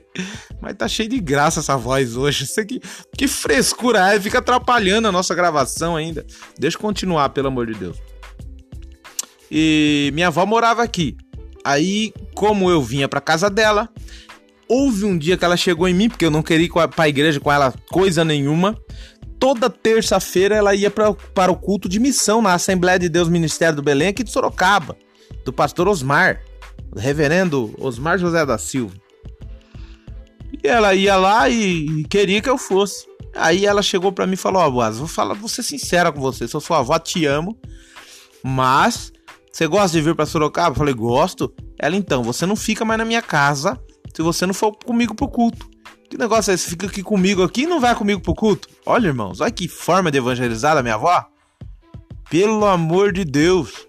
Mas 0.60 0.76
tá 0.76 0.88
cheio 0.88 1.08
de 1.08 1.20
graça 1.20 1.60
essa 1.60 1.78
voz 1.78 2.18
hoje. 2.18 2.46
Isso 2.46 2.60
aqui, 2.60 2.82
que 3.16 3.28
frescura 3.28 4.14
é, 4.14 4.20
fica 4.20 4.40
atrapalhando 4.40 5.08
a 5.08 5.12
nossa 5.12 5.36
gravação 5.36 5.96
ainda. 5.96 6.26
Deixa 6.58 6.76
eu 6.76 6.82
continuar, 6.82 7.30
pelo 7.30 7.50
amor 7.50 7.68
de 7.68 7.76
Deus. 7.76 7.98
E 9.52 10.10
minha 10.16 10.28
avó 10.28 10.44
morava 10.46 10.82
aqui. 10.82 11.16
Aí, 11.64 12.12
como 12.34 12.70
eu 12.70 12.82
vinha 12.82 13.08
pra 13.08 13.22
casa 13.22 13.50
dela, 13.50 13.90
houve 14.68 15.06
um 15.06 15.18
dia 15.18 15.38
que 15.38 15.46
ela 15.46 15.58
chegou 15.58 15.88
em 15.88 15.94
mim, 15.94 16.10
porque 16.10 16.26
eu 16.26 16.32
não 16.32 16.42
queria 16.42 16.66
ir 16.66 16.90
pra 16.96 17.08
igreja 17.08 17.40
com 17.40 17.52
ela 17.52 17.74
coisa 17.92 18.26
nenhuma 18.26 18.76
toda 19.40 19.70
terça-feira 19.70 20.56
ela 20.56 20.76
ia 20.76 20.90
pra, 20.90 21.14
para 21.14 21.52
o 21.52 21.56
culto 21.56 21.88
de 21.88 22.00
missão 22.00 22.42
na 22.42 22.54
Assembleia 22.54 23.00
de 23.00 23.10
Deus 23.10 23.30
Ministério 23.30 23.76
do 23.76 23.84
Belém, 23.84 24.10
aqui 24.10 24.24
de 24.24 24.32
Sorocaba, 24.32 24.98
do 25.44 25.54
pastor 25.54 25.88
Osmar, 25.88 26.42
do 26.92 27.00
reverendo 27.00 27.74
Osmar 27.78 28.18
José 28.18 28.46
da 28.46 28.58
Silva. 28.58 28.96
E 30.64 30.68
ela 30.68 30.94
ia 30.94 31.16
lá 31.16 31.50
e, 31.50 31.86
e 32.02 32.04
queria 32.06 32.42
que 32.42 32.50
eu 32.50 32.58
fosse. 32.58 33.08
Aí 33.36 33.66
ela 33.66 33.82
chegou 33.82 34.12
para 34.12 34.26
mim 34.26 34.34
e 34.34 34.38
falou: 34.38 34.62
Ó, 34.62 34.68
oh, 34.68 34.72
Boaz, 34.72 34.98
vou 34.98 35.08
falar, 35.08 35.34
vou 35.34 35.50
ser 35.50 35.64
sincera 35.64 36.12
com 36.12 36.22
você, 36.22 36.48
sou 36.48 36.62
sua 36.62 36.80
avó, 36.80 36.98
te 36.98 37.26
amo, 37.26 37.58
mas 38.42 39.12
você 39.52 39.68
gosta 39.68 39.98
de 39.98 40.04
vir 40.04 40.16
para 40.16 40.26
Sorocaba? 40.26 40.72
Eu 40.72 40.76
falei: 40.78 40.94
Gosto. 40.94 41.54
Ela 41.78 41.96
então, 41.96 42.24
você 42.24 42.46
não 42.46 42.56
fica 42.56 42.86
mais 42.86 42.98
na 42.98 43.06
minha 43.06 43.22
casa 43.22 43.80
se 44.14 44.22
você 44.22 44.46
não 44.46 44.54
for 44.54 44.72
comigo 44.72 45.14
pro 45.14 45.28
culto. 45.28 45.70
Que 46.16 46.22
negócio 46.22 46.52
é 46.52 46.54
esse? 46.54 46.70
Fica 46.70 46.88
aqui 46.88 47.04
comigo 47.04 47.44
aqui 47.44 47.64
e 47.64 47.68
não 47.68 47.78
vai 47.78 47.94
comigo 47.94 48.22
pro 48.22 48.34
culto? 48.34 48.70
Olha, 48.86 49.08
irmãos, 49.08 49.42
olha 49.42 49.52
que 49.52 49.68
forma 49.68 50.10
de 50.10 50.18
evangelizar 50.18 50.78
a 50.78 50.82
minha 50.82 50.96
avó. 50.96 51.26
Pelo 52.30 52.66
amor 52.66 53.12
de 53.12 53.26
Deus. 53.26 53.86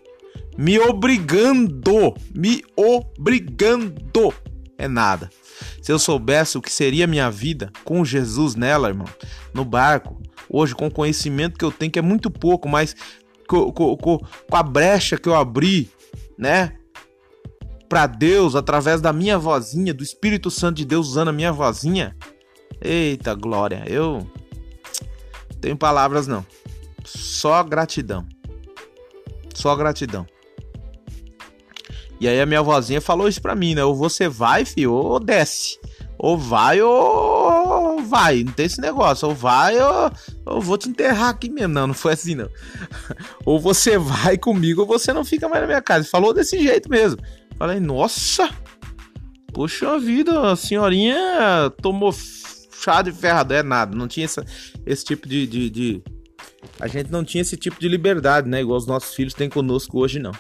Me 0.59 0.77
obrigando. 0.77 2.13
Me 2.35 2.65
obrigando. 2.75 4.35
É 4.77 4.89
nada. 4.89 5.31
Se 5.81 5.93
eu 5.93 6.01
soubesse 6.01 6.59
o 6.59 6.61
que 6.61 6.73
seria 6.73 7.07
minha 7.07 7.31
vida 7.31 7.71
com 7.85 8.05
Jesus 8.05 8.57
nela, 8.57 8.89
irmão, 8.89 9.07
no 9.55 9.65
barco, 9.65 10.21
hoje 10.51 10.75
com 10.75 10.89
o 10.89 10.93
conhecimento 10.93 11.57
que 11.57 11.65
eu 11.65 11.71
tenho, 11.71 11.93
que 11.93 11.99
é 12.01 12.03
muito 12.03 12.29
pouco, 12.29 12.69
mas 12.69 12.97
com, 13.47 13.71
com, 13.71 13.97
com 13.97 14.19
a 14.51 14.65
brecha 14.65 15.17
que 15.17 15.29
eu 15.29 15.37
abri, 15.37 15.89
né? 16.37 16.73
Para 17.89 18.07
Deus 18.07 18.55
através 18.55 19.01
da 19.01 19.13
minha 19.13 19.39
vozinha, 19.39 19.95
do 19.95 20.03
Espírito 20.03 20.51
Santo 20.51 20.77
de 20.77 20.85
Deus 20.85 21.09
usando 21.09 21.29
a 21.29 21.33
minha 21.33 21.53
vozinha. 21.53 22.17
Eita 22.81 23.35
glória, 23.35 23.85
eu 23.87 24.27
tenho 25.61 25.77
palavras 25.77 26.27
não. 26.27 26.45
Só 27.05 27.63
gratidão. 27.63 28.27
Só 29.55 29.75
gratidão. 29.75 30.27
E 32.19 32.29
aí 32.29 32.41
a 32.41 32.47
minha 32.47 32.63
vozinha 32.63 33.01
falou 33.01 33.29
isso 33.29 33.43
pra 33.43 33.55
mim, 33.55 33.75
né? 33.75 33.85
Ou 33.85 33.95
você 33.95 34.29
vai, 34.29 34.65
filho, 34.65 34.93
ou 34.93 35.21
desce. 35.21 35.79
Ou 36.19 36.39
vai 36.39 36.81
ou 36.81 38.03
vai. 38.03 38.43
Não 38.43 38.53
tem 38.53 38.67
esse 38.67 38.81
negócio. 38.81 39.29
Ou 39.29 39.35
vai 39.35 39.79
ou 39.79 40.11
eu 40.47 40.61
vou 40.61 40.79
te 40.79 40.89
enterrar 40.89 41.29
aqui 41.29 41.51
mesmo. 41.51 41.75
Não, 41.75 41.89
não 41.89 41.95
foi 41.95 42.15
assim 42.15 42.35
não. 42.35 42.49
ou 43.45 43.61
você 43.61 43.99
vai 43.99 44.39
comigo 44.39 44.83
ou 44.83 44.87
você 44.87 45.13
não 45.13 45.25
fica 45.25 45.49
mais 45.49 45.61
na 45.61 45.67
minha 45.67 45.83
casa. 45.83 46.09
Falou 46.09 46.33
desse 46.33 46.59
jeito 46.63 46.89
mesmo. 46.89 47.19
Falei, 47.59 47.81
nossa! 47.81 48.49
Poxa 49.53 49.99
vida, 49.99 50.53
a 50.53 50.57
senhorinha 50.57 51.73
tomou 51.81 52.13
chá 52.13 53.01
de 53.01 53.11
ferrado. 53.11 53.55
É 53.55 53.63
nada, 53.63 53.97
não 53.97 54.07
tinha 54.07 54.25
essa, 54.27 54.45
esse 54.85 55.05
tipo 55.05 55.27
de, 55.27 55.47
de, 55.47 55.71
de, 55.71 56.03
A 56.79 56.87
gente 56.87 57.11
não 57.11 57.25
tinha 57.25 57.41
esse 57.41 57.57
tipo 57.57 57.81
de 57.81 57.89
liberdade, 57.89 58.49
né? 58.49 58.61
Igual 58.61 58.77
os 58.77 58.87
nossos 58.87 59.15
filhos 59.15 59.33
têm 59.33 59.49
conosco 59.49 59.99
hoje, 59.99 60.19
não. 60.19 60.33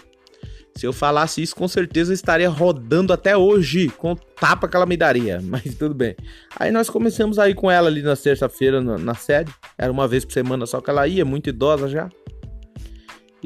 Se 0.76 0.86
eu 0.86 0.92
falasse 0.92 1.40
isso, 1.40 1.56
com 1.56 1.66
certeza 1.66 2.12
eu 2.12 2.14
estaria 2.14 2.50
rodando 2.50 3.10
até 3.10 3.34
hoje 3.34 3.88
com 3.88 4.12
o 4.12 4.16
tapa 4.16 4.68
que 4.68 4.76
ela 4.76 4.84
me 4.84 4.96
daria. 4.96 5.40
Mas 5.42 5.74
tudo 5.74 5.94
bem. 5.94 6.14
Aí 6.54 6.70
nós 6.70 6.90
começamos 6.90 7.38
a 7.38 7.48
ir 7.48 7.54
com 7.54 7.70
ela 7.70 7.88
ali 7.88 8.02
na 8.02 8.14
terça-feira 8.14 8.82
na, 8.82 8.98
na 8.98 9.14
sede. 9.14 9.50
Era 9.78 9.90
uma 9.90 10.06
vez 10.06 10.26
por 10.26 10.32
semana 10.34 10.66
só 10.66 10.82
que 10.82 10.90
ela 10.90 11.08
ia, 11.08 11.24
muito 11.24 11.48
idosa 11.48 11.88
já. 11.88 12.10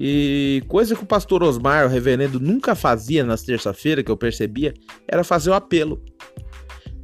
E 0.02 0.62
coisa 0.66 0.97
que 0.97 1.02
o 1.02 1.07
pastor 1.07 1.42
Osmar, 1.42 1.85
o 1.85 1.90
reverendo, 1.90 2.40
nunca 2.40 2.75
fazia 2.75 3.23
nas 3.23 3.42
terça-feira, 3.42 4.02
que 4.02 4.11
eu 4.11 4.16
percebia, 4.16 4.73
era 5.07 5.23
fazer 5.23 5.50
o 5.50 5.54
apelo. 5.54 6.02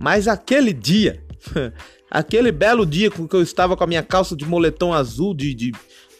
Mas 0.00 0.26
aquele 0.26 0.72
dia, 0.72 1.22
aquele 2.10 2.50
belo 2.50 2.86
dia 2.86 3.10
com 3.10 3.28
que 3.28 3.36
eu 3.36 3.42
estava 3.42 3.76
com 3.76 3.84
a 3.84 3.86
minha 3.86 4.02
calça 4.02 4.34
de 4.34 4.46
moletom 4.46 4.94
azul, 4.94 5.34
de, 5.34 5.54
de, 5.54 5.72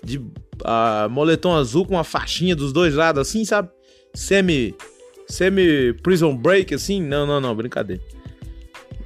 de 0.04 0.18
uh, 0.18 1.08
moletom 1.10 1.54
azul 1.54 1.86
com 1.86 1.94
uma 1.94 2.04
faixinha 2.04 2.54
dos 2.54 2.74
dois 2.74 2.94
lados, 2.94 3.26
assim, 3.26 3.42
sabe? 3.42 3.70
Semi, 4.12 4.74
semi 5.26 5.94
prison 6.02 6.36
break, 6.36 6.74
assim. 6.74 7.00
Não, 7.00 7.26
não, 7.26 7.40
não, 7.40 7.56
brincadeira. 7.56 8.02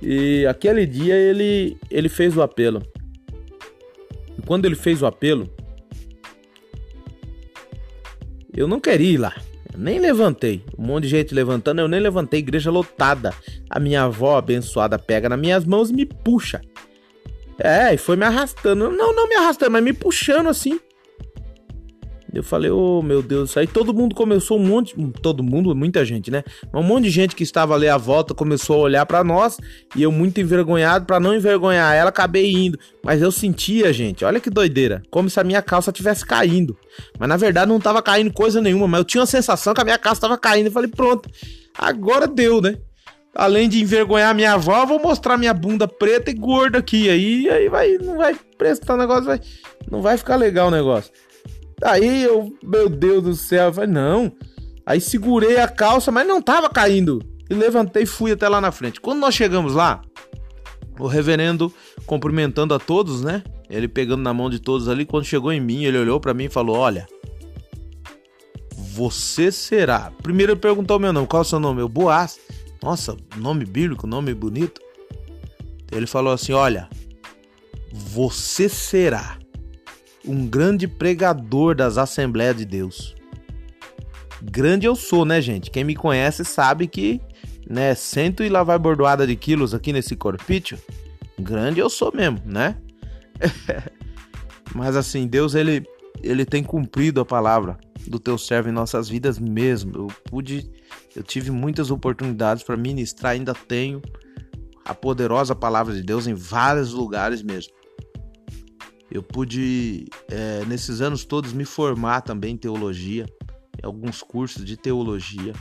E 0.03 0.45
aquele 0.47 0.85
dia 0.87 1.15
ele, 1.15 1.77
ele 1.89 2.09
fez 2.09 2.37
o 2.37 2.43
apelo. 2.43 2.83
E 4.37 4.43
quando 4.45 4.65
ele 4.65 4.75
fez 4.75 5.03
o 5.03 5.07
apelo, 5.07 5.49
eu 8.55 8.67
não 8.67 8.81
queria 8.81 9.13
ir 9.13 9.19
lá. 9.19 9.35
Eu 9.73 9.79
nem 9.79 9.99
levantei. 9.99 10.63
Um 10.77 10.85
monte 10.85 11.05
de 11.05 11.11
gente 11.11 11.35
levantando, 11.35 11.81
eu 11.81 11.89
nem 11.89 12.01
levantei. 12.01 12.41
Igreja 12.41 12.71
lotada. 12.71 13.33
A 13.69 13.79
minha 13.79 14.03
avó 14.03 14.37
abençoada 14.37 14.99
pega 14.99 15.29
nas 15.29 15.39
minhas 15.39 15.65
mãos 15.65 15.91
e 15.91 15.93
me 15.93 16.05
puxa. 16.05 16.61
É, 17.59 17.95
e 17.95 17.99
foi 17.99 18.17
me 18.17 18.25
arrastando. 18.25 18.91
Não, 18.91 19.15
não 19.15 19.29
me 19.29 19.35
arrastando, 19.37 19.73
mas 19.73 19.85
me 19.85 19.93
puxando 19.93 20.49
assim. 20.49 20.81
Eu 22.33 22.45
falei, 22.45 22.71
oh 22.71 23.03
meu 23.03 23.23
Deus, 23.23 23.57
aí 23.57 23.67
todo 23.67 23.93
mundo 23.93 24.15
começou 24.15 24.59
um 24.59 24.65
monte, 24.65 24.95
todo 25.21 25.43
mundo, 25.43 25.75
muita 25.75 26.05
gente, 26.05 26.31
né? 26.31 26.45
Um 26.73 26.83
monte 26.83 27.05
de 27.05 27.11
gente 27.11 27.35
que 27.35 27.43
estava 27.43 27.75
ali 27.75 27.89
à 27.89 27.97
volta 27.97 28.35
começou 28.35 28.77
a 28.77 28.81
olhar 28.81 29.07
para 29.07 29.25
nós 29.25 29.59
e 29.97 30.03
eu 30.03 30.13
muito 30.13 30.41
envergonhado 30.41 31.07
para 31.07 31.19
não 31.19 31.35
envergonhar 31.35 31.95
ela, 31.95 32.11
acabei 32.11 32.53
indo. 32.53 32.79
Mas 33.05 33.21
eu 33.21 33.33
sentia, 33.33 33.93
gente, 33.93 34.25
olha 34.25 34.39
que 34.39 34.49
doideira, 34.49 35.03
como 35.11 35.29
se 35.29 35.41
a 35.41 35.45
minha 35.45 35.61
calça 35.61 35.91
tivesse 35.91 36.25
caindo. 36.25 36.77
Mas 37.19 37.29
na 37.29 37.37
verdade 37.37 37.69
não 37.69 37.81
tava 37.81 38.01
caindo 38.01 38.33
coisa 38.33 38.61
nenhuma, 38.61 38.87
mas 38.87 38.99
eu 38.99 39.05
tinha 39.05 39.23
a 39.25 39.27
sensação 39.27 39.75
que 39.75 39.81
a 39.81 39.85
minha 39.85 39.99
calça 39.99 40.21
tava 40.21 40.39
caindo. 40.39 40.67
Eu 40.67 40.73
falei, 40.73 40.91
pronto, 40.91 41.29
agora 41.77 42.29
deu, 42.29 42.61
né? 42.61 42.77
Além 43.35 43.69
de 43.69 43.81
envergonhar 43.81 44.35
minha 44.35 44.53
avó, 44.53 44.85
vou 44.87 45.01
mostrar 45.01 45.37
minha 45.37 45.55
bunda 45.55 45.87
preta 45.87 46.31
e 46.31 46.35
gorda 46.35 46.79
aqui. 46.79 47.09
Aí, 47.09 47.49
aí 47.49 47.69
vai, 47.69 47.97
não 47.99 48.17
vai 48.17 48.37
prestar 48.57 48.97
negócio, 48.97 49.25
vai, 49.25 49.41
não 49.91 50.03
vai 50.03 50.17
ficar 50.17 50.37
legal 50.37 50.69
o 50.69 50.71
negócio. 50.71 51.13
Aí 51.83 52.25
eu, 52.25 52.55
meu 52.63 52.89
Deus 52.89 53.23
do 53.23 53.35
céu, 53.35 53.67
eu 53.67 53.73
falei, 53.73 53.91
não. 53.91 54.33
Aí 54.85 55.01
segurei 55.01 55.59
a 55.59 55.69
calça, 55.69 56.11
mas 56.11 56.27
não 56.27 56.43
tava 56.43 56.69
caindo. 56.69 57.23
E 57.49 57.55
levantei 57.55 58.05
e 58.05 58.07
fui 58.07 58.33
até 58.33 58.49
lá 58.49 58.61
na 58.61 58.71
frente. 58.71 59.01
Quando 59.01 59.21
nós 59.21 59.35
chegamos 59.35 59.75
lá, 59.75 60.03
o 60.99 61.07
reverendo 61.07 61.73
cumprimentando 62.07 62.75
a 62.75 62.79
todos, 62.79 63.23
né? 63.23 63.43
Ele 63.69 63.89
pegando 63.89 64.23
na 64.23 64.35
mão 64.35 64.51
de 64.51 64.59
todos 64.59 64.89
ali. 64.89 65.05
Quando 65.05 65.25
chegou 65.25 65.53
em 65.53 65.61
mim, 65.61 65.85
ele 65.85 65.99
olhou 65.99 66.21
para 66.21 66.35
mim 66.35 66.45
e 66.45 66.49
falou: 66.49 66.77
Olha, 66.77 67.09
você 68.77 69.51
será. 69.51 70.13
Primeiro 70.23 70.53
ele 70.53 70.61
perguntou 70.61 70.99
meu 70.99 71.13
nome: 71.13 71.27
Qual 71.27 71.43
é 71.43 71.45
o 71.45 71.49
seu 71.49 71.59
nome? 71.59 71.81
Eu, 71.81 71.89
Boaz. 71.89 72.39
Nossa, 72.83 73.17
nome 73.37 73.65
bíblico, 73.65 74.07
nome 74.07 74.35
bonito. 74.35 74.81
Ele 75.91 76.07
falou 76.07 76.33
assim: 76.33 76.53
Olha, 76.53 76.89
você 77.93 78.69
será 78.69 79.40
um 80.31 80.47
grande 80.47 80.87
pregador 80.87 81.75
das 81.75 81.99
Assembleias 81.99 82.57
de 82.57 82.65
Deus. 82.65 83.17
Grande 84.41 84.87
eu 84.87 84.95
sou, 84.95 85.25
né, 85.25 85.41
gente? 85.41 85.71
Quem 85.71 85.83
me 85.83 85.95
conhece 85.95 86.45
sabe 86.45 86.87
que, 86.87 87.21
né, 87.69 87.95
cento 87.95 88.43
e 88.45 88.49
lá 88.49 88.63
vai 88.63 88.79
bordoada 88.79 89.27
de 89.27 89.35
quilos 89.35 89.75
aqui 89.75 89.93
nesse 89.93 90.15
corpício. 90.15 90.79
Grande 91.39 91.81
eu 91.81 91.91
sou 91.91 92.13
mesmo, 92.15 92.41
né? 92.45 92.77
Mas 94.75 94.95
assim, 94.95 95.27
Deus 95.27 95.55
ele 95.55 95.85
ele 96.23 96.45
tem 96.45 96.63
cumprido 96.63 97.21
a 97.21 97.25
palavra 97.25 97.79
do 98.07 98.21
teu 98.21 98.37
servo 98.37 98.69
em 98.69 98.73
nossas 98.73 99.09
vidas 99.09 99.39
mesmo. 99.39 99.93
Eu 99.97 100.07
pude, 100.25 100.71
eu 101.17 101.23
tive 101.23 101.51
muitas 101.51 101.91
oportunidades 101.91 102.63
para 102.63 102.77
ministrar, 102.77 103.33
ainda 103.33 103.55
tenho 103.55 104.03
a 104.85 104.95
poderosa 104.95 105.55
palavra 105.55 105.95
de 105.95 106.03
Deus 106.03 106.27
em 106.27 106.35
vários 106.35 106.93
lugares 106.93 107.43
mesmo. 107.43 107.73
Eu 109.11 109.23
pude, 109.23 110.07
é, 110.29 110.65
nesses 110.67 111.01
anos 111.01 111.25
todos, 111.25 111.53
me 111.53 111.65
formar 111.65 112.21
também 112.21 112.55
em 112.55 112.57
teologia, 112.57 113.27
em 113.83 113.85
alguns 113.85 114.23
cursos 114.23 114.65
de 114.65 114.77
teologia. 114.77 115.53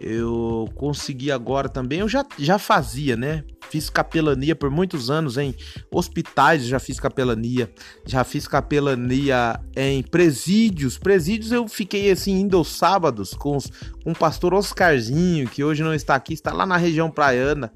Eu 0.00 0.68
consegui 0.76 1.30
agora 1.30 1.68
também, 1.68 1.98
eu 1.98 2.08
já, 2.08 2.24
já 2.38 2.58
fazia, 2.58 3.16
né? 3.16 3.44
Fiz 3.68 3.90
capelania 3.90 4.54
por 4.54 4.70
muitos 4.70 5.10
anos 5.10 5.36
em 5.36 5.54
hospitais, 5.90 6.64
já 6.64 6.78
fiz 6.78 6.98
capelania, 6.98 7.70
já 8.06 8.24
fiz 8.24 8.46
capelania 8.48 9.60
em 9.76 10.02
presídios. 10.02 10.96
Presídios 10.96 11.52
eu 11.52 11.68
fiquei 11.68 12.10
assim 12.10 12.40
indo 12.40 12.56
aos 12.56 12.68
sábados 12.68 13.34
com, 13.34 13.56
os, 13.56 13.66
com 14.02 14.12
o 14.12 14.16
pastor 14.16 14.54
Oscarzinho, 14.54 15.48
que 15.48 15.62
hoje 15.62 15.82
não 15.82 15.92
está 15.92 16.14
aqui, 16.14 16.32
está 16.32 16.52
lá 16.52 16.64
na 16.64 16.76
região 16.76 17.10
praiana. 17.10 17.70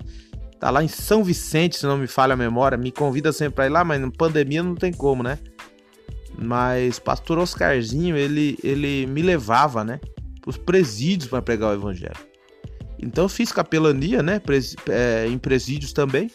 Tá 0.63 0.71
lá 0.71 0.85
em 0.85 0.87
São 0.87 1.25
Vicente, 1.25 1.77
se 1.77 1.85
não 1.87 1.99
me 1.99 2.07
falha 2.07 2.35
a 2.35 2.37
memória. 2.37 2.79
Me 2.79 2.93
convida 2.93 3.33
sempre 3.33 3.57
pra 3.57 3.67
ir 3.67 3.71
lá, 3.71 3.83
mas 3.83 4.01
na 4.01 4.13
pandemia 4.13 4.63
não 4.63 4.77
tem 4.77 4.93
como, 4.93 5.21
né? 5.21 5.37
Mas 6.39 7.01
pastor 7.01 7.37
Oscarzinho, 7.41 8.17
ele, 8.17 8.57
ele 8.63 9.05
me 9.09 9.23
levava, 9.23 9.83
né? 9.83 9.99
Pros 10.41 10.57
presídios 10.57 11.29
para 11.29 11.43
pregar 11.43 11.71
o 11.71 11.75
evangelho. 11.75 12.15
Então 12.97 13.25
eu 13.25 13.29
fiz 13.29 13.51
capelania, 13.51 14.23
né? 14.23 14.39
Pres, 14.39 14.77
é, 14.89 15.27
em 15.27 15.37
presídios 15.37 15.93
também. 15.93 16.31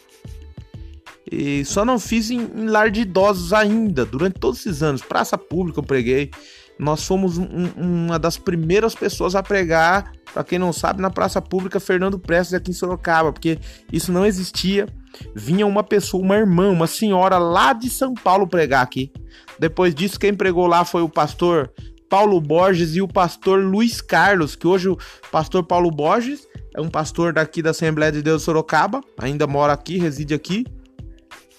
E 1.32 1.64
só 1.64 1.82
não 1.82 1.98
fiz 1.98 2.30
em, 2.30 2.50
em 2.54 2.66
lar 2.66 2.90
de 2.90 3.00
idosos 3.00 3.54
ainda. 3.54 4.04
Durante 4.04 4.38
todos 4.38 4.60
esses 4.60 4.82
anos. 4.82 5.00
Praça 5.00 5.38
pública 5.38 5.78
eu 5.78 5.84
preguei. 5.84 6.30
Nós 6.78 7.04
fomos 7.04 7.38
um, 7.38 7.46
uma 7.76 8.18
das 8.18 8.36
primeiras 8.36 8.94
pessoas 8.94 9.34
a 9.34 9.42
pregar 9.42 10.12
para 10.32 10.44
quem 10.44 10.58
não 10.58 10.72
sabe, 10.72 11.00
na 11.00 11.10
praça 11.10 11.40
pública 11.40 11.80
Fernando 11.80 12.18
Prestes 12.18 12.54
aqui 12.54 12.70
em 12.70 12.74
Sorocaba, 12.74 13.32
porque 13.32 13.58
isso 13.92 14.12
não 14.12 14.24
existia. 14.24 14.86
Vinha 15.34 15.66
uma 15.66 15.82
pessoa, 15.82 16.22
uma 16.22 16.36
irmã, 16.36 16.70
uma 16.70 16.86
senhora 16.86 17.38
lá 17.38 17.72
de 17.72 17.90
São 17.90 18.14
Paulo 18.14 18.46
pregar 18.46 18.82
aqui. 18.82 19.10
Depois 19.58 19.94
disso, 19.94 20.18
quem 20.18 20.34
pregou 20.34 20.66
lá 20.66 20.84
foi 20.84 21.02
o 21.02 21.08
pastor 21.08 21.72
Paulo 22.08 22.40
Borges 22.40 22.94
e 22.94 23.02
o 23.02 23.08
pastor 23.08 23.60
Luiz 23.60 24.00
Carlos, 24.00 24.54
que 24.54 24.66
hoje 24.66 24.88
o 24.88 24.98
pastor 25.30 25.64
Paulo 25.64 25.90
Borges 25.90 26.46
é 26.74 26.80
um 26.80 26.88
pastor 26.88 27.32
daqui 27.32 27.60
da 27.60 27.70
Assembleia 27.70 28.12
de 28.12 28.22
Deus 28.22 28.42
de 28.42 28.44
Sorocaba, 28.44 29.00
ainda 29.18 29.46
mora 29.46 29.72
aqui, 29.72 29.98
reside 29.98 30.34
aqui. 30.34 30.64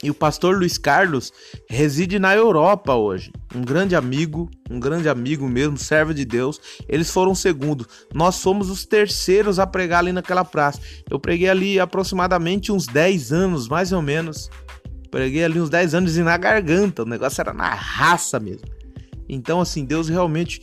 E 0.01 0.09
o 0.09 0.13
pastor 0.13 0.57
Luiz 0.57 0.77
Carlos 0.77 1.33
reside 1.69 2.19
na 2.19 2.33
Europa 2.33 2.95
hoje. 2.95 3.33
Um 3.53 3.62
grande 3.62 3.95
amigo, 3.95 4.49
um 4.69 4.79
grande 4.79 5.09
amigo 5.09 5.47
mesmo, 5.47 5.77
servo 5.77 6.13
de 6.13 6.23
Deus. 6.23 6.59
Eles 6.88 7.12
foram 7.12 7.35
segundos. 7.35 7.85
Nós 8.13 8.35
somos 8.35 8.69
os 8.69 8.85
terceiros 8.85 9.59
a 9.59 9.67
pregar 9.67 9.99
ali 9.99 10.13
naquela 10.13 10.45
praça. 10.45 10.79
Eu 11.09 11.19
preguei 11.19 11.49
ali 11.49 11.79
aproximadamente 11.79 12.71
uns 12.71 12.85
10 12.85 13.33
anos, 13.33 13.67
mais 13.67 13.91
ou 13.91 14.01
menos. 14.01 14.49
Preguei 15.12 15.43
ali 15.43 15.59
uns 15.59 15.69
10 15.69 15.93
anos 15.93 16.15
e 16.15 16.23
na 16.23 16.38
garganta. 16.38 17.03
O 17.03 17.05
negócio 17.05 17.41
era 17.41 17.53
na 17.53 17.73
raça 17.73 18.39
mesmo. 18.39 18.67
Então, 19.27 19.59
assim, 19.59 19.83
Deus 19.83 20.07
realmente 20.07 20.62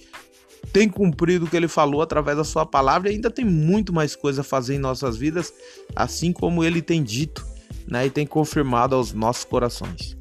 tem 0.73 0.89
cumprido 0.89 1.45
o 1.45 1.49
que 1.49 1.57
ele 1.57 1.69
falou 1.69 2.01
através 2.01 2.39
da 2.39 2.45
sua 2.45 2.65
palavra 2.65 3.11
e 3.11 3.15
ainda 3.15 3.31
tem 3.31 3.45
muito 3.45 3.93
mais 3.93 4.17
coisa 4.17 4.41
a 4.41 4.45
fazer 4.45 4.75
em 4.75 4.79
nossas 4.79 5.17
vidas, 5.17 5.53
assim 5.95 6.33
como 6.33 6.65
ele 6.65 6.81
tem 6.81 7.03
dito 7.03 7.56
né, 7.87 8.07
e 8.07 8.11
tem 8.11 8.27
confirmado 8.27 8.95
aos 8.95 9.13
nossos 9.13 9.45
corações. 9.45 10.17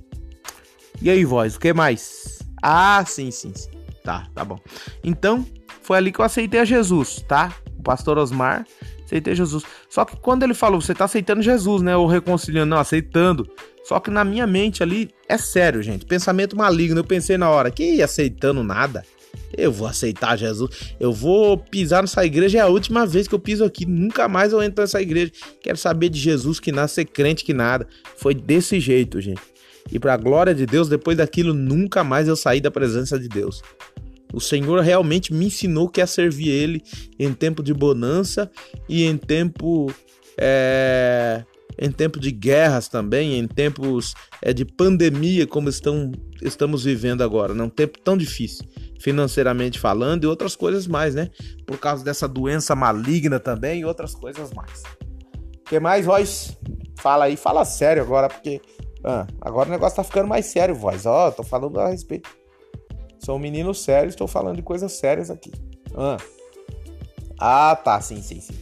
E 1.01 1.09
aí, 1.09 1.25
voz, 1.25 1.55
o 1.55 1.59
que 1.59 1.73
mais? 1.73 2.39
Ah, 2.61 3.03
sim, 3.05 3.31
sim, 3.31 3.53
sim. 3.53 3.69
Tá, 4.03 4.27
tá 4.33 4.45
bom. 4.45 4.59
Então, 5.03 5.45
foi 5.81 5.97
ali 5.97 6.11
que 6.11 6.19
eu 6.19 6.25
aceitei 6.25 6.59
a 6.59 6.65
Jesus, 6.65 7.23
tá? 7.27 7.53
O 7.77 7.83
pastor 7.83 8.17
Osmar, 8.17 8.65
aceitei 9.03 9.35
Jesus. 9.35 9.63
Só 9.89 10.05
que 10.05 10.15
quando 10.17 10.43
ele 10.43 10.53
falou, 10.53 10.79
você 10.79 10.93
tá 10.93 11.05
aceitando 11.05 11.41
Jesus, 11.41 11.81
né? 11.81 11.95
Ou 11.97 12.07
reconciliando, 12.07 12.69
não, 12.69 12.77
aceitando. 12.77 13.49
Só 13.83 13.99
que 13.99 14.09
na 14.09 14.23
minha 14.23 14.47
mente 14.47 14.81
ali, 14.81 15.11
é 15.29 15.37
sério, 15.37 15.81
gente. 15.83 16.05
Pensamento 16.05 16.55
maligno. 16.55 16.99
Eu 16.99 17.03
pensei 17.03 17.37
na 17.37 17.49
hora, 17.49 17.69
que 17.69 18.01
aceitando 18.01 18.63
nada? 18.63 19.03
Eu 19.57 19.71
vou 19.71 19.87
aceitar 19.87 20.37
Jesus. 20.37 20.69
Eu 20.99 21.11
vou 21.11 21.57
pisar 21.57 22.01
nessa 22.01 22.25
igreja. 22.25 22.59
É 22.59 22.61
a 22.61 22.67
última 22.67 23.05
vez 23.05 23.27
que 23.27 23.35
eu 23.35 23.39
piso 23.39 23.63
aqui. 23.63 23.85
Nunca 23.85 24.27
mais 24.27 24.53
eu 24.53 24.61
entro 24.61 24.81
nessa 24.81 25.01
igreja. 25.01 25.31
Quero 25.61 25.77
saber 25.77 26.09
de 26.09 26.19
Jesus 26.19 26.59
que 26.59 26.71
nasce 26.71 26.95
ser 26.95 27.05
crente 27.05 27.43
que 27.43 27.53
nada. 27.53 27.87
Foi 28.17 28.33
desse 28.33 28.79
jeito, 28.79 29.19
gente. 29.21 29.41
E 29.91 29.99
para 29.99 30.13
a 30.13 30.17
glória 30.17 30.53
de 30.53 30.65
Deus, 30.65 30.89
depois 30.89 31.17
daquilo, 31.17 31.53
nunca 31.53 32.03
mais 32.03 32.27
eu 32.27 32.35
saí 32.35 32.59
da 32.59 32.71
presença 32.71 33.19
de 33.19 33.27
Deus. 33.27 33.61
O 34.33 34.41
Senhor 34.41 34.81
realmente 34.81 35.33
me 35.33 35.45
ensinou 35.45 35.87
que 35.87 36.01
é 36.01 36.05
servir 36.05 36.49
Ele 36.49 36.83
em 37.17 37.31
tempo 37.33 37.63
de 37.63 37.73
bonança 37.73 38.51
e 38.89 39.05
em 39.05 39.15
tempo 39.15 39.91
é, 40.37 41.43
em 41.77 41.91
tempo 41.91 42.19
de 42.19 42.31
guerras 42.31 42.87
também, 42.87 43.37
em 43.37 43.47
tempos 43.47 44.13
é, 44.41 44.53
de 44.53 44.65
pandemia 44.65 45.45
como 45.45 45.69
estão, 45.69 46.11
estamos 46.41 46.83
vivendo 46.83 47.21
agora, 47.21 47.53
num 47.53 47.69
tempo 47.69 47.99
tão 47.99 48.15
difícil 48.17 48.65
financeiramente 48.99 49.79
falando 49.79 50.23
e 50.23 50.27
outras 50.27 50.55
coisas 50.55 50.87
mais, 50.87 51.13
né? 51.13 51.29
Por 51.65 51.77
causa 51.77 52.03
dessa 52.03 52.27
doença 52.27 52.75
maligna 52.75 53.39
também 53.39 53.81
e 53.81 53.85
outras 53.85 54.15
coisas 54.15 54.51
mais. 54.51 54.81
O 55.59 55.69
que 55.69 55.79
mais, 55.79 56.05
voz? 56.05 56.57
Fala 56.97 57.25
aí, 57.25 57.35
fala 57.35 57.65
sério 57.65 58.01
agora, 58.01 58.29
porque 58.29 58.61
ah, 59.03 59.27
agora 59.41 59.69
o 59.69 59.71
negócio 59.71 59.97
tá 59.97 60.03
ficando 60.03 60.27
mais 60.27 60.47
sério, 60.47 60.73
voz. 60.73 61.05
Ó, 61.05 61.27
oh, 61.27 61.31
tô 61.31 61.43
falando 61.43 61.79
a 61.79 61.89
respeito. 61.89 62.29
Sou 63.19 63.35
um 63.35 63.39
menino 63.39 63.73
sério, 63.73 64.09
estou 64.09 64.27
falando 64.27 64.55
de 64.55 64.63
coisas 64.63 64.91
sérias 64.93 65.29
aqui. 65.29 65.51
Ah, 65.95 66.17
ah 67.39 67.75
tá, 67.75 68.01
sim, 68.01 68.21
sim, 68.21 68.41
sim. 68.41 68.55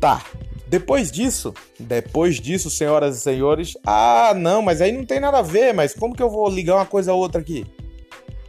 Tá. 0.00 0.22
Depois 0.68 1.12
disso, 1.12 1.54
depois 1.78 2.40
disso, 2.40 2.68
senhoras 2.70 3.16
e 3.16 3.20
senhores, 3.20 3.76
ah, 3.86 4.34
não, 4.36 4.60
mas 4.60 4.80
aí 4.80 4.90
não 4.90 5.04
tem 5.04 5.20
nada 5.20 5.38
a 5.38 5.42
ver, 5.42 5.72
mas 5.72 5.94
como 5.94 6.14
que 6.14 6.22
eu 6.22 6.28
vou 6.28 6.48
ligar 6.48 6.74
uma 6.74 6.86
coisa 6.86 7.12
a 7.12 7.14
outra 7.14 7.40
aqui? 7.40 7.64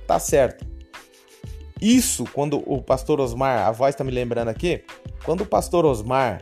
Tá 0.08 0.18
certo. 0.18 0.66
Isso, 1.80 2.24
quando 2.34 2.64
o 2.66 2.82
pastor 2.82 3.20
Osmar, 3.20 3.68
a 3.68 3.72
voz 3.72 3.94
tá 3.94 4.04
me 4.04 4.10
lembrando 4.10 4.48
aqui, 4.48 4.84
quando 5.24 5.42
o 5.42 5.46
pastor 5.46 5.86
Osmar, 5.86 6.42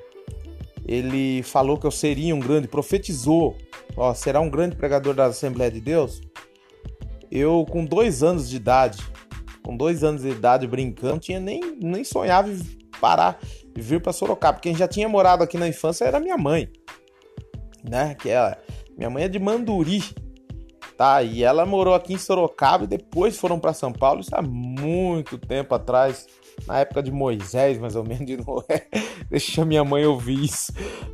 ele 0.87 1.43
falou 1.43 1.77
que 1.77 1.85
eu 1.85 1.91
seria 1.91 2.33
um 2.33 2.39
grande, 2.39 2.69
profetizou, 2.69 3.57
ó, 3.97 4.13
será 4.13 4.39
um 4.39 4.49
grande 4.49 4.77
pregador 4.77 5.13
da 5.13 5.25
Assembleia 5.25 5.69
de 5.69 5.81
Deus, 5.81 6.21
eu 7.29 7.65
com 7.69 7.83
dois 7.83 8.23
anos 8.23 8.49
de 8.49 8.55
idade, 8.55 8.99
com 9.61 9.75
dois 9.75 10.05
anos 10.05 10.21
de 10.21 10.29
idade 10.29 10.65
brincando, 10.67 11.19
tinha 11.19 11.39
nem, 11.39 11.75
nem 11.81 12.05
sonhava 12.05 12.49
em 12.49 12.59
parar 13.01 13.37
e 13.75 13.81
vir 13.81 14.01
para 14.01 14.13
Sorocaba. 14.13 14.59
Quem 14.59 14.75
já 14.75 14.87
tinha 14.87 15.09
morado 15.09 15.43
aqui 15.43 15.57
na 15.57 15.67
infância 15.67 16.05
era 16.05 16.19
minha 16.19 16.37
mãe, 16.37 16.69
né? 17.83 18.15
Que 18.15 18.29
é, 18.29 18.57
minha 18.97 19.09
mãe 19.09 19.23
é 19.23 19.27
de 19.27 19.37
Manduri, 19.37 20.01
tá? 20.97 21.21
E 21.21 21.43
ela 21.43 21.65
morou 21.65 21.93
aqui 21.93 22.13
em 22.13 22.17
Sorocaba 22.17 22.85
e 22.85 22.87
depois 22.87 23.37
foram 23.37 23.59
para 23.59 23.73
São 23.73 23.91
Paulo, 23.91 24.21
isso 24.21 24.33
há 24.33 24.41
muito 24.41 25.37
tempo 25.37 25.75
atrás, 25.75 26.25
na 26.65 26.79
época 26.79 27.03
de 27.03 27.11
Moisés, 27.11 27.77
mais 27.77 27.95
ou 27.95 28.03
menos, 28.03 28.25
de 28.25 28.37
Noé. 28.37 28.87
Deixa 29.29 29.65
minha 29.65 29.83
mãe 29.83 30.05
ouvir 30.05 30.45
isso. 30.45 30.71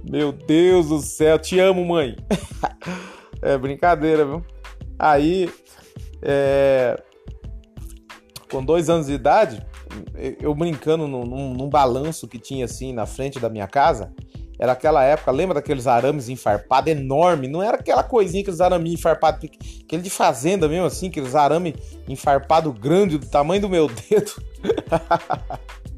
Meu 0.08 0.32
Deus 0.32 0.89
do 0.89 1.00
céu, 1.00 1.39
te 1.39 1.60
amo, 1.60 1.84
mãe. 1.84 2.15
é 3.41 3.58
brincadeira, 3.58 4.24
viu? 4.24 4.45
Aí, 5.00 5.52
é... 6.21 7.02
com 8.52 8.63
dois 8.63 8.88
anos 8.88 9.08
de 9.08 9.13
idade, 9.13 9.65
eu 10.39 10.54
brincando 10.54 11.08
num, 11.08 11.23
num, 11.23 11.54
num, 11.54 11.69
balanço 11.69 12.27
que 12.27 12.39
tinha 12.39 12.65
assim 12.65 12.93
na 12.93 13.06
frente 13.06 13.39
da 13.39 13.49
minha 13.49 13.67
casa. 13.67 14.13
Era 14.62 14.74
aquela 14.74 15.04
época, 15.04 15.32
lembra 15.32 15.56
daqueles 15.56 15.88
arames 15.88 16.30
enfarpados 16.30 16.91
enorme? 16.91 17.47
Não 17.47 17.63
era 17.63 17.78
aquela 17.78 18.04
coisinha, 18.04 18.43
aqueles 18.43 18.62
arames 18.62 18.93
enfarpados, 18.93 19.50
aquele 19.84 20.04
de 20.04 20.10
fazenda 20.12 20.67
mesmo 20.67 20.86
assim, 20.86 21.08
aqueles 21.08 21.34
arame 21.34 21.76
enfarpado 22.08 22.71
grande 22.71 23.17
do 23.17 23.26
tamanho 23.26 23.60
do 23.60 23.67
meu 23.67 23.88
dedo. 23.88 24.32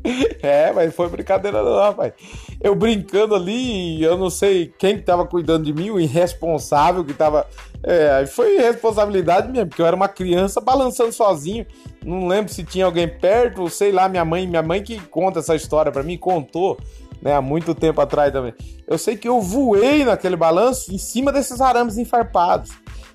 é, 0.41 0.71
mas 0.71 0.95
foi 0.95 1.09
brincadeira 1.09 1.61
não, 1.61 1.75
rapaz. 1.75 2.13
Eu 2.61 2.73
brincando 2.73 3.35
ali, 3.35 4.01
eu 4.01 4.17
não 4.17 4.29
sei 4.29 4.73
quem 4.79 4.95
que 4.95 5.03
tava 5.03 5.25
cuidando 5.25 5.65
de 5.65 5.73
mim, 5.73 5.89
o 5.89 5.99
irresponsável 5.99 7.03
que 7.03 7.13
tava. 7.13 7.45
É, 7.85 8.25
foi 8.25 8.55
responsabilidade 8.59 9.51
mesmo, 9.51 9.67
porque 9.67 9.81
eu 9.81 9.85
era 9.85 9.95
uma 9.95 10.07
criança 10.07 10.61
balançando 10.61 11.11
sozinho. 11.11 11.65
Não 12.01 12.27
lembro 12.27 12.51
se 12.51 12.63
tinha 12.63 12.85
alguém 12.85 13.09
perto, 13.09 13.69
sei 13.69 13.91
lá, 13.91 14.07
minha 14.07 14.23
mãe, 14.23 14.47
minha 14.47 14.63
mãe 14.63 14.81
que 14.81 15.01
conta 15.07 15.39
essa 15.39 15.53
história 15.53 15.91
para 15.91 16.01
mim, 16.01 16.17
contou, 16.17 16.77
né, 17.23 17.33
há 17.33 17.41
muito 17.41 17.73
tempo 17.73 18.01
atrás 18.01 18.33
também. 18.33 18.53
Eu 18.85 18.97
sei 18.97 19.15
que 19.15 19.27
eu 19.27 19.39
voei 19.39 20.03
naquele 20.03 20.35
balanço 20.35 20.93
em 20.93 20.97
cima 20.97 21.31
desses 21.31 21.61
arames 21.61 21.97
enfarpados. 21.97 22.71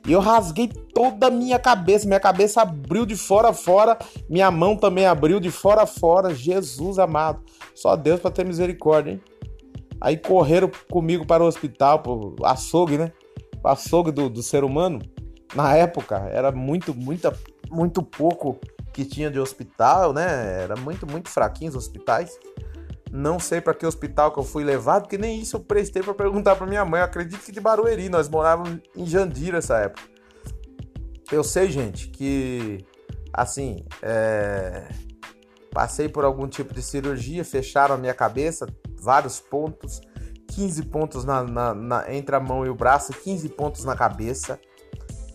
E 0.07 0.13
eu 0.13 0.21
rasguei 0.21 0.69
toda 0.69 1.27
a 1.27 1.31
minha 1.31 1.59
cabeça, 1.59 2.07
minha 2.07 2.19
cabeça 2.19 2.63
abriu 2.63 3.05
de 3.05 3.15
fora 3.15 3.51
a 3.51 3.53
fora, 3.53 3.99
minha 4.29 4.51
mão 4.51 4.75
também 4.75 5.05
abriu 5.05 5.39
de 5.39 5.51
fora 5.51 5.83
a 5.83 5.87
fora. 5.87 6.35
Jesus 6.35 6.99
amado, 6.99 7.43
só 7.75 7.95
Deus 7.95 8.19
para 8.19 8.31
ter 8.31 8.47
misericórdia, 8.47 9.13
hein? 9.13 9.21
Aí 10.01 10.17
correram 10.17 10.71
comigo 10.91 11.27
para 11.27 11.45
o 11.45 11.47
hospital, 11.47 11.99
pro 11.99 12.35
açougue, 12.45 12.97
né? 12.97 13.13
O 13.63 13.69
açougue 13.69 14.11
do, 14.11 14.31
do 14.31 14.43
ser 14.43 14.65
humano. 14.65 15.01
Na 15.55 15.75
época 15.75 16.29
era 16.33 16.51
muito, 16.51 16.95
muita, 16.95 17.37
muito 17.71 18.03
pouco 18.03 18.59
que 18.95 19.05
tinha 19.05 19.31
de 19.31 19.39
hospital, 19.39 20.15
né? 20.15 20.63
Era 20.63 20.77
muito, 20.77 21.07
muito 21.07 21.29
fraquinho 21.29 21.71
os 21.71 21.77
hospitais. 21.77 22.39
Não 23.13 23.39
sei 23.39 23.61
para 23.61 23.75
que 23.75 23.87
hospital 23.87 24.33
que 24.33 24.39
eu 24.39 24.45
fui 24.45 24.65
levado, 24.65 25.03
porque 25.03 25.19
nem 25.19 25.41
isso 25.41 25.57
eu 25.57 25.61
prestei 25.61 26.03
para 26.03 26.15
perguntar 26.15 26.57
para 26.57 26.67
minha 26.67 26.85
mãe. 26.85 27.01
Eu 27.01 27.05
acredito 27.05 27.41
que 27.41 27.53
de 27.53 27.61
Barueri, 27.61 28.09
nós 28.09 28.29
morávamos 28.29 28.79
em 28.95 29.07
Jandira 29.07 29.59
essa 29.59 29.79
época. 29.79 30.03
Eu 31.31 31.45
sei, 31.45 31.71
gente, 31.71 32.09
que 32.09 32.85
assim, 33.33 33.85
é... 34.03 34.89
passei 35.71 36.09
por 36.09 36.25
algum 36.25 36.49
tipo 36.49 36.75
de 36.75 36.83
cirurgia, 36.83 37.45
fecharam 37.45 37.95
a 37.95 37.99
minha 37.99 38.15
cabeça, 38.15 38.67
vários 38.99 39.41
pontos, 39.41 40.01
15 40.49 40.83
pontos 40.85 41.25
na, 41.25 41.43
na, 41.43 41.75
na, 41.75 42.15
entre 42.15 42.35
a 42.35 42.41
mão 42.41 42.67
e 42.67 42.69
o 42.69 42.75
braço, 42.75 43.13
15 43.13 43.49
pontos 43.51 43.85
na 43.85 43.95
cabeça 43.95 44.59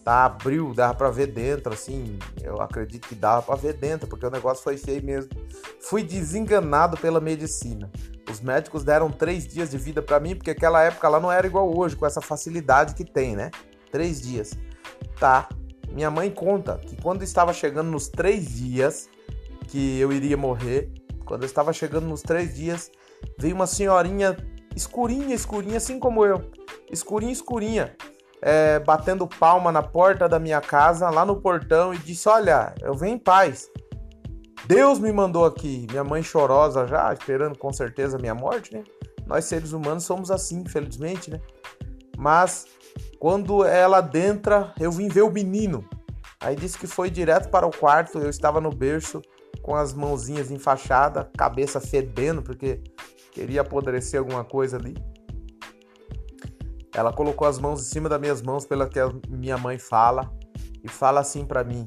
tá? 0.04 0.26
Abriu, 0.26 0.74
dava 0.74 0.94
pra 0.94 1.10
ver 1.10 1.28
dentro, 1.28 1.74
assim. 1.74 2.18
Eu 2.42 2.62
acredito 2.62 3.08
que 3.08 3.16
dava 3.16 3.42
pra 3.42 3.56
ver 3.56 3.74
dentro, 3.74 4.08
porque 4.08 4.26
o 4.26 4.30
negócio 4.30 4.64
foi 4.64 4.78
feio 4.78 5.04
mesmo. 5.04 5.32
Fui 5.80 6.04
desenganado 6.04 6.98
pela 6.98 7.22
medicina. 7.22 7.90
Os 8.30 8.42
médicos 8.42 8.84
deram 8.84 9.10
três 9.10 9.48
dias 9.48 9.72
de 9.72 9.78
vida 9.78 10.02
para 10.02 10.20
mim, 10.20 10.36
porque 10.36 10.52
aquela 10.52 10.82
época 10.84 11.08
lá 11.08 11.20
não 11.20 11.32
era 11.32 11.48
igual 11.48 11.76
hoje, 11.76 11.96
com 11.96 12.06
essa 12.06 12.22
facilidade 12.22 12.94
que 12.96 13.06
tem, 13.06 13.36
né? 13.36 13.50
Três 13.92 14.22
dias. 14.22 14.54
Tá. 15.20 15.48
Minha 15.92 16.10
mãe 16.10 16.30
conta 16.30 16.78
que 16.78 17.00
quando 17.02 17.24
estava 17.24 17.54
chegando 17.54 17.90
nos 17.90 18.08
três 18.08 18.56
dias 18.56 19.08
que 19.68 20.00
eu 20.00 20.12
iria 20.12 20.36
morrer, 20.36 20.92
quando 21.26 21.44
eu 21.44 21.48
estava 21.48 21.72
chegando 21.72 22.08
nos 22.08 22.22
três 22.22 22.56
dias, 22.56 22.92
veio 23.38 23.56
uma 23.56 23.68
senhorinha 23.68 24.36
escurinha, 24.76 25.36
escurinha, 25.36 25.78
assim 25.78 26.00
como 26.00 26.26
eu. 26.26 26.52
Escurinha, 26.92 27.32
escurinha 27.32 27.96
é, 28.46 28.78
batendo 28.80 29.26
palma 29.26 29.72
na 29.72 29.82
porta 29.82 30.28
da 30.28 30.38
minha 30.38 30.60
casa, 30.60 31.10
lá 31.10 31.26
no 31.26 31.38
portão, 31.38 31.94
e 31.94 31.98
disse: 31.98 32.28
Olha, 32.28 32.76
eu 32.82 32.94
venho 32.94 33.16
em 33.16 33.20
paz. 33.20 33.70
Deus 34.68 35.00
me 35.00 35.12
mandou 35.12 35.46
aqui. 35.46 35.88
Minha 35.90 36.04
mãe 36.04 36.22
chorosa 36.22 36.86
já, 36.86 37.12
esperando 37.14 37.58
com 37.58 37.72
certeza 37.72 38.18
a 38.18 38.20
minha 38.20 38.36
morte, 38.36 38.74
né? 38.74 38.84
Nós 39.26 39.46
seres 39.46 39.72
humanos 39.72 40.04
somos 40.04 40.30
assim, 40.30 40.62
infelizmente, 40.62 41.32
né? 41.32 41.40
Mas 42.18 42.68
quando 43.18 43.64
ela 43.64 44.00
adentra, 44.00 44.74
eu 44.78 44.92
vim 44.92 45.08
ver 45.08 45.22
o 45.22 45.32
menino. 45.32 45.88
Aí 46.40 46.56
disse 46.56 46.78
que 46.78 46.88
foi 46.88 47.10
direto 47.10 47.50
para 47.50 47.66
o 47.66 47.72
quarto. 47.72 48.20
Eu 48.20 48.30
estava 48.30 48.60
no 48.60 48.70
berço 48.70 49.22
com 49.62 49.74
as 49.74 49.94
mãozinhas 49.94 50.52
enfaixadas, 50.52 51.28
cabeça 51.38 51.80
fedendo, 51.80 52.42
porque 52.42 52.82
queria 53.32 53.62
apodrecer 53.62 54.20
alguma 54.20 54.44
coisa 54.44 54.76
ali. 54.76 54.96
Ela 56.94 57.12
colocou 57.12 57.48
as 57.48 57.58
mãos 57.58 57.82
em 57.82 57.86
cima 57.86 58.08
das 58.08 58.20
minhas 58.20 58.42
mãos, 58.42 58.66
pela 58.66 58.88
que 58.88 59.00
minha 59.28 59.58
mãe 59.58 59.80
fala, 59.80 60.32
e 60.84 60.88
fala 60.88 61.22
assim 61.22 61.46
para 61.46 61.64
mim: 61.64 61.86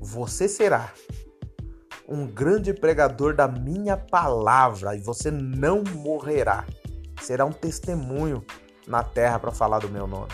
Você 0.00 0.48
será 0.48 0.92
um 2.08 2.26
grande 2.26 2.74
pregador 2.74 3.34
da 3.34 3.48
minha 3.48 3.96
palavra 3.96 4.96
e 4.96 5.00
você 5.00 5.30
não 5.30 5.82
morrerá. 5.82 6.66
Será 7.22 7.44
um 7.44 7.52
testemunho 7.52 8.44
na 8.86 9.02
terra 9.02 9.38
para 9.38 9.52
falar 9.52 9.78
do 9.78 9.88
meu 9.88 10.06
nome. 10.06 10.32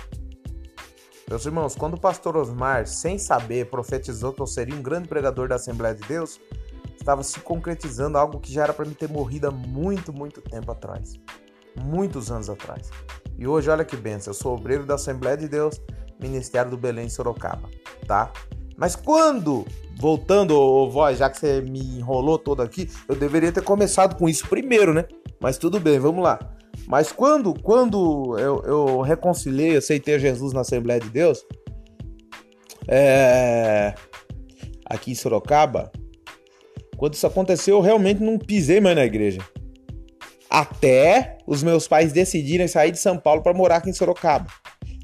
Meus 1.28 1.44
irmãos, 1.44 1.76
quando 1.76 1.94
o 1.94 2.00
pastor 2.00 2.38
Osmar, 2.38 2.86
sem 2.86 3.18
saber, 3.18 3.68
profetizou 3.68 4.32
que 4.32 4.40
eu 4.40 4.46
seria 4.46 4.74
um 4.74 4.80
grande 4.80 5.08
pregador 5.08 5.46
da 5.46 5.56
Assembleia 5.56 5.94
de 5.94 6.02
Deus, 6.08 6.40
estava 6.96 7.22
se 7.22 7.38
concretizando 7.40 8.16
algo 8.16 8.40
que 8.40 8.50
já 8.50 8.62
era 8.62 8.72
para 8.72 8.86
mim 8.86 8.94
ter 8.94 9.10
morrido 9.10 9.46
há 9.46 9.50
muito, 9.50 10.10
muito 10.10 10.40
tempo 10.40 10.72
atrás. 10.72 11.12
Muitos 11.76 12.30
anos 12.30 12.48
atrás. 12.48 12.90
E 13.38 13.46
hoje, 13.46 13.70
olha 13.70 13.84
que 13.84 13.96
benção, 13.96 14.32
eu 14.32 14.34
sou 14.34 14.56
obreiro 14.56 14.84
da 14.84 14.96
Assembleia 14.96 15.36
de 15.36 15.46
Deus, 15.46 15.80
Ministério 16.20 16.72
do 16.72 16.76
Belém 16.76 17.08
Sorocaba, 17.08 17.68
tá? 18.04 18.32
Mas 18.76 18.96
quando, 18.96 19.64
voltando, 19.96 20.58
ô, 20.58 20.90
voz, 20.90 21.18
já 21.18 21.30
que 21.30 21.38
você 21.38 21.60
me 21.60 21.78
enrolou 21.98 22.36
todo 22.36 22.62
aqui, 22.62 22.90
eu 23.08 23.14
deveria 23.14 23.52
ter 23.52 23.62
começado 23.62 24.16
com 24.16 24.28
isso 24.28 24.48
primeiro, 24.48 24.92
né? 24.92 25.04
Mas 25.40 25.56
tudo 25.56 25.78
bem, 25.78 26.00
vamos 26.00 26.22
lá. 26.22 26.38
Mas 26.88 27.12
quando, 27.12 27.54
quando 27.54 28.36
eu, 28.38 28.62
eu 28.64 29.00
reconciliei, 29.02 29.76
aceitei 29.76 30.18
Jesus 30.18 30.52
na 30.52 30.62
Assembleia 30.62 30.98
de 30.98 31.08
Deus, 31.08 31.44
é... 32.88 33.94
aqui 34.84 35.12
em 35.12 35.14
Sorocaba, 35.14 35.92
quando 36.96 37.14
isso 37.14 37.26
aconteceu, 37.26 37.76
eu 37.76 37.82
realmente 37.82 38.20
não 38.20 38.36
pisei 38.36 38.80
mais 38.80 38.96
na 38.96 39.04
igreja 39.04 39.40
até 40.50 41.38
os 41.46 41.62
meus 41.62 41.86
pais 41.86 42.12
decidirem 42.12 42.68
sair 42.68 42.90
de 42.90 42.98
São 42.98 43.18
Paulo 43.18 43.42
para 43.42 43.54
morar 43.54 43.76
aqui 43.76 43.90
em 43.90 43.92
Sorocaba. 43.92 44.46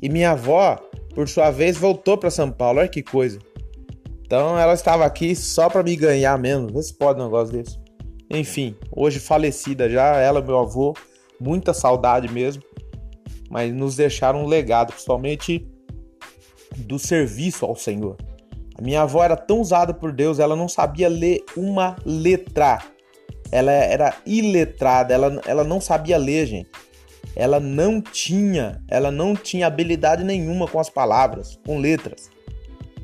E 0.01 0.09
minha 0.09 0.33
avó, 0.33 0.79
por 1.15 1.29
sua 1.29 1.51
vez, 1.51 1.77
voltou 1.77 2.17
para 2.17 2.31
São 2.31 2.51
Paulo. 2.51 2.81
Olha 2.81 2.89
que 2.89 3.03
coisa. 3.03 3.39
Então 4.25 4.59
ela 4.59 4.75
estava 4.75 5.05
aqui 5.05 5.35
só 5.37 5.69
para 5.69 5.83
me 5.83 5.95
ganhar 5.97 6.39
mesmo. 6.39 6.69
Vê 6.73 6.83
se 6.83 6.95
pode 6.95 7.21
um 7.21 7.25
negócio 7.25 7.53
desse. 7.53 7.79
Enfim, 8.31 8.75
hoje 8.91 9.21
falecida 9.21 9.89
já, 9.89 10.17
ela 10.17 10.41
meu 10.41 10.59
avô, 10.59 10.95
muita 11.39 11.75
saudade 11.75 12.33
mesmo. 12.33 12.63
Mas 13.51 13.73
nos 13.73 13.97
deixaram 13.97 14.43
um 14.43 14.47
legado, 14.47 14.93
principalmente 14.93 15.67
do 16.77 16.99
serviço 16.99 17.65
ao 17.65 17.77
Senhor. 17.77 18.17
A 18.77 18.83
minha 18.83 19.03
avó 19.03 19.23
era 19.23 19.37
tão 19.37 19.61
usada 19.61 19.95
por 19.95 20.11
Deus, 20.11 20.39
ela 20.39 20.57
não 20.57 20.69
sabia 20.69 21.09
ler 21.09 21.45
uma 21.57 21.95
letra 22.05 22.79
ela 23.55 23.71
era 23.71 24.17
iletrada, 24.27 25.15
ela, 25.15 25.41
ela 25.47 25.63
não 25.63 25.81
sabia 25.81 26.19
ler, 26.19 26.45
gente. 26.45 26.69
Ela 27.37 27.61
não 27.61 28.01
tinha, 28.01 28.83
ela 28.89 29.13
não 29.13 29.37
tinha 29.37 29.69
habilidade 29.69 30.25
nenhuma 30.25 30.67
com 30.67 30.81
as 30.81 30.91
palavras, 30.91 31.57
com 31.65 31.79
letras. 31.79 32.29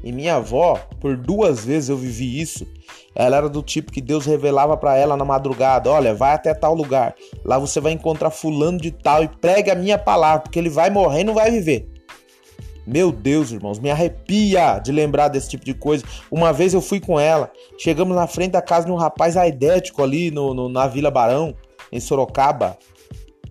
E 0.03 0.11
minha 0.11 0.35
avó, 0.35 0.77
por 1.01 1.17
duas 1.17 1.65
vezes 1.65 1.89
eu 1.89 1.97
vivi 1.97 2.41
isso. 2.41 2.67
Ela 3.15 3.37
era 3.37 3.49
do 3.49 3.63
tipo 3.63 3.93
que 3.93 4.01
Deus 4.01 4.27
revelava 4.27 4.77
para 4.77 4.97
ela 4.97 5.17
na 5.17 5.25
madrugada: 5.25 5.89
olha, 5.89 6.15
vai 6.15 6.35
até 6.35 6.53
tal 6.53 6.75
lugar. 6.75 7.15
Lá 7.45 7.57
você 7.57 7.79
vai 7.79 7.93
encontrar 7.93 8.31
fulano 8.31 8.79
de 8.79 8.91
tal 8.91 9.23
e 9.23 9.29
pregue 9.29 9.71
a 9.71 9.77
minha 9.77 9.99
palavra, 9.99 10.41
porque 10.41 10.59
ele 10.59 10.69
vai 10.69 10.91
morrer 10.91 11.21
e 11.21 11.25
não 11.25 11.35
vai 11.35 11.53
viver. 11.53 11.89
Meu 12.93 13.13
Deus, 13.13 13.53
irmãos, 13.53 13.79
me 13.79 13.89
arrepia 13.89 14.81
de 14.81 14.91
lembrar 14.91 15.29
desse 15.29 15.49
tipo 15.49 15.65
de 15.65 15.73
coisa. 15.73 16.05
Uma 16.29 16.53
vez 16.53 16.75
eu 16.75 16.83
fui 16.83 16.99
com 16.99 17.21
ela, 17.21 17.49
chegamos 17.79 18.17
na 18.17 18.27
frente 18.27 18.51
da 18.51 18.61
casa 18.61 18.87
de 18.87 18.91
um 18.91 18.97
rapaz 18.97 19.37
aidético 19.37 20.03
ali 20.03 20.33
no, 20.33 20.53
no 20.53 20.69
na 20.69 20.89
Vila 20.89 21.09
Barão, 21.09 21.55
em 21.93 22.01
Sorocaba. 22.01 22.77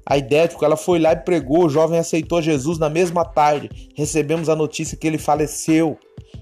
Aidético, 0.05 0.65
ela 0.65 0.75
foi 0.75 0.99
lá 0.99 1.13
e 1.13 1.15
pregou, 1.15 1.65
o 1.65 1.69
jovem 1.69 1.99
aceitou 1.99 2.41
Jesus 2.41 2.77
na 2.77 2.89
mesma 2.89 3.23
tarde. 3.23 3.69
Recebemos 3.95 4.49
a 4.49 4.55
notícia 4.57 4.97
que 4.97 5.07
ele 5.07 5.17
faleceu. 5.17 5.97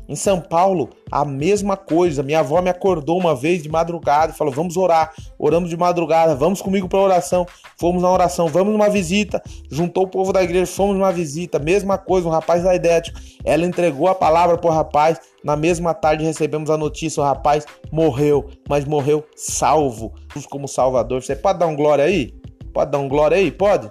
Em 0.08 0.15
São 0.15 0.39
Paulo, 0.39 0.89
a 1.12 1.26
mesma 1.26 1.76
coisa. 1.76 2.24
Minha 2.24 2.39
avó 2.39 2.62
me 2.62 2.70
acordou 2.70 3.20
uma 3.20 3.36
vez 3.36 3.62
de 3.62 3.70
madrugada 3.70 4.32
e 4.32 4.36
falou: 4.36 4.54
Vamos 4.54 4.78
orar. 4.78 5.13
Oramos 5.38 5.70
de 5.70 5.76
madrugada, 5.76 6.36
vamos 6.36 6.62
comigo 6.62 6.88
para 6.88 7.00
oração. 7.00 7.46
Fomos 7.78 8.02
na 8.02 8.10
oração, 8.10 8.48
vamos 8.48 8.72
numa 8.72 8.89
visita. 8.89 9.41
Juntou 9.70 10.06
o 10.06 10.08
povo 10.08 10.32
da 10.32 10.41
igreja, 10.41 10.65
fomos 10.65 10.96
numa 10.96 11.12
visita. 11.12 11.60
Mesma 11.60 11.98
coisa, 11.98 12.28
um 12.28 12.32
rapaz 12.32 12.65
aidético. 12.65 13.20
Ela 13.43 13.65
entregou 13.65 14.08
a 14.08 14.15
palavra 14.15 14.58
pro 14.58 14.70
rapaz. 14.70 15.20
Na 15.43 15.56
mesma 15.56 15.93
tarde 15.93 16.24
recebemos 16.24 16.70
a 16.70 16.78
notícia: 16.78 17.22
o 17.22 17.26
rapaz 17.26 17.65
morreu, 17.91 18.50
mas 18.70 18.86
morreu 18.86 19.26
salvo. 19.36 20.13
Como 20.50 20.67
Salvador. 20.67 21.22
Você 21.22 21.36
pode 21.36 21.60
dar 21.60 21.67
um 21.67 21.76
glória 21.76 22.06
aí? 22.06 22.34
Pode 22.74 22.91
dar 22.91 23.00
um 23.00 23.10
glória 23.10 23.38
aí? 23.38 23.52
Pode? 23.52 23.89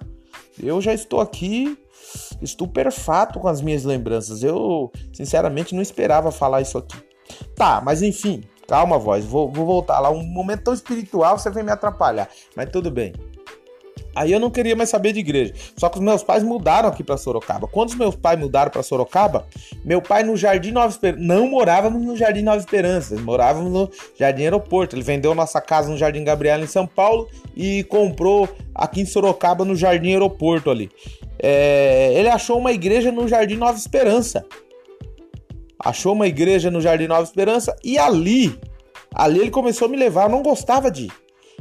Eu 0.63 0.81
já 0.81 0.95
estou 0.95 1.21
aqui 1.21 1.77
estupefato 2.41 3.39
com 3.39 3.49
as 3.49 3.61
minhas 3.61 3.85
lembranças. 3.85 4.43
Eu, 4.43 4.91
sinceramente, 5.13 5.75
não 5.75 5.83
esperava 5.83 6.31
falar 6.31 6.61
isso 6.61 6.79
aqui. 6.79 6.97
Tá, 7.55 7.81
mas 7.85 8.03
enfim, 8.03 8.45
calma, 8.69 8.99
voz. 8.99 9.25
Vou, 9.25 9.51
vou 9.51 9.67
voltar 9.67 10.01
lá. 10.01 10.11
Um 10.11 10.23
momento 10.23 10.65
tão 10.65 10.75
espiritual 10.75 11.39
você 11.39 11.51
vem 11.51 11.65
me 11.65 11.73
atrapalhar. 11.73 12.29
Mas 12.55 12.71
tudo 12.71 12.91
bem. 12.91 13.13
Aí 14.17 14.33
eu 14.33 14.41
não 14.41 14.51
queria 14.51 14.75
mais 14.75 14.89
saber 14.89 15.13
de 15.13 15.21
igreja. 15.21 15.53
Só 15.77 15.91
que 15.91 15.99
os 15.99 16.03
meus 16.03 16.23
pais 16.23 16.43
mudaram 16.43 16.89
aqui 16.89 17.05
para 17.05 17.19
Sorocaba. 17.19 17.69
Quando 17.69 17.91
os 17.91 17.95
meus 17.95 18.17
pais 18.17 18.41
mudaram 18.41 18.71
para 18.71 18.83
Sorocaba, 18.83 19.47
meu 19.85 20.01
pai 20.01 20.23
no 20.23 20.35
Jardim 20.39 20.71
Nova 20.71 20.89
Esperança 20.89 21.23
não 21.23 21.47
morávamos 21.47 22.03
no 22.03 22.17
Jardim 22.17 22.41
Nova 22.41 22.57
Esperança, 22.57 23.15
morávamos 23.21 23.71
no 23.71 23.91
Jardim 24.19 24.45
Aeroporto. 24.45 24.97
Ele 24.97 25.03
vendeu 25.03 25.35
nossa 25.35 25.61
casa 25.61 25.91
no 25.91 25.99
Jardim 25.99 26.25
Gabriela 26.25 26.65
em 26.65 26.67
São 26.67 26.87
Paulo 26.87 27.29
e 27.55 27.85
comprou 27.85 28.49
aqui 28.75 29.03
em 29.03 29.07
Sorocaba 29.07 29.67
no 29.67 29.77
Jardim 29.77 30.13
Aeroporto 30.13 30.71
ali. 30.71 30.91
É, 31.39 32.15
ele 32.15 32.31
achou 32.31 32.59
uma 32.59 32.73
igreja 32.73 33.13
no 33.13 33.29
Jardim 33.29 33.57
Nova 33.57 33.77
Esperança. 33.77 34.47
Achou 35.79 36.15
uma 36.15 36.27
igreja 36.27 36.71
no 36.71 36.81
Jardim 36.81 37.07
Nova 37.07 37.23
Esperança 37.23 37.77
e 37.85 37.99
ali, 37.99 38.59
ali 39.15 39.41
ele 39.41 39.51
começou 39.51 39.89
a 39.89 39.91
me 39.91 39.97
levar. 39.99 40.23
Eu 40.25 40.31
não 40.31 40.43
gostava 40.43 40.91
de 40.91 41.05
ir. 41.05 41.13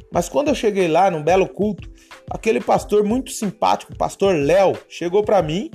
Mas 0.09 0.29
quando 0.29 0.47
eu 0.47 0.55
cheguei 0.55 0.87
lá, 0.87 1.11
num 1.11 1.21
belo 1.21 1.45
culto, 1.45 1.89
aquele 2.29 2.59
pastor 2.59 3.03
muito 3.03 3.31
simpático, 3.31 3.93
o 3.93 3.97
pastor 3.97 4.35
Léo, 4.35 4.77
chegou 4.89 5.23
para 5.23 5.41
mim 5.41 5.69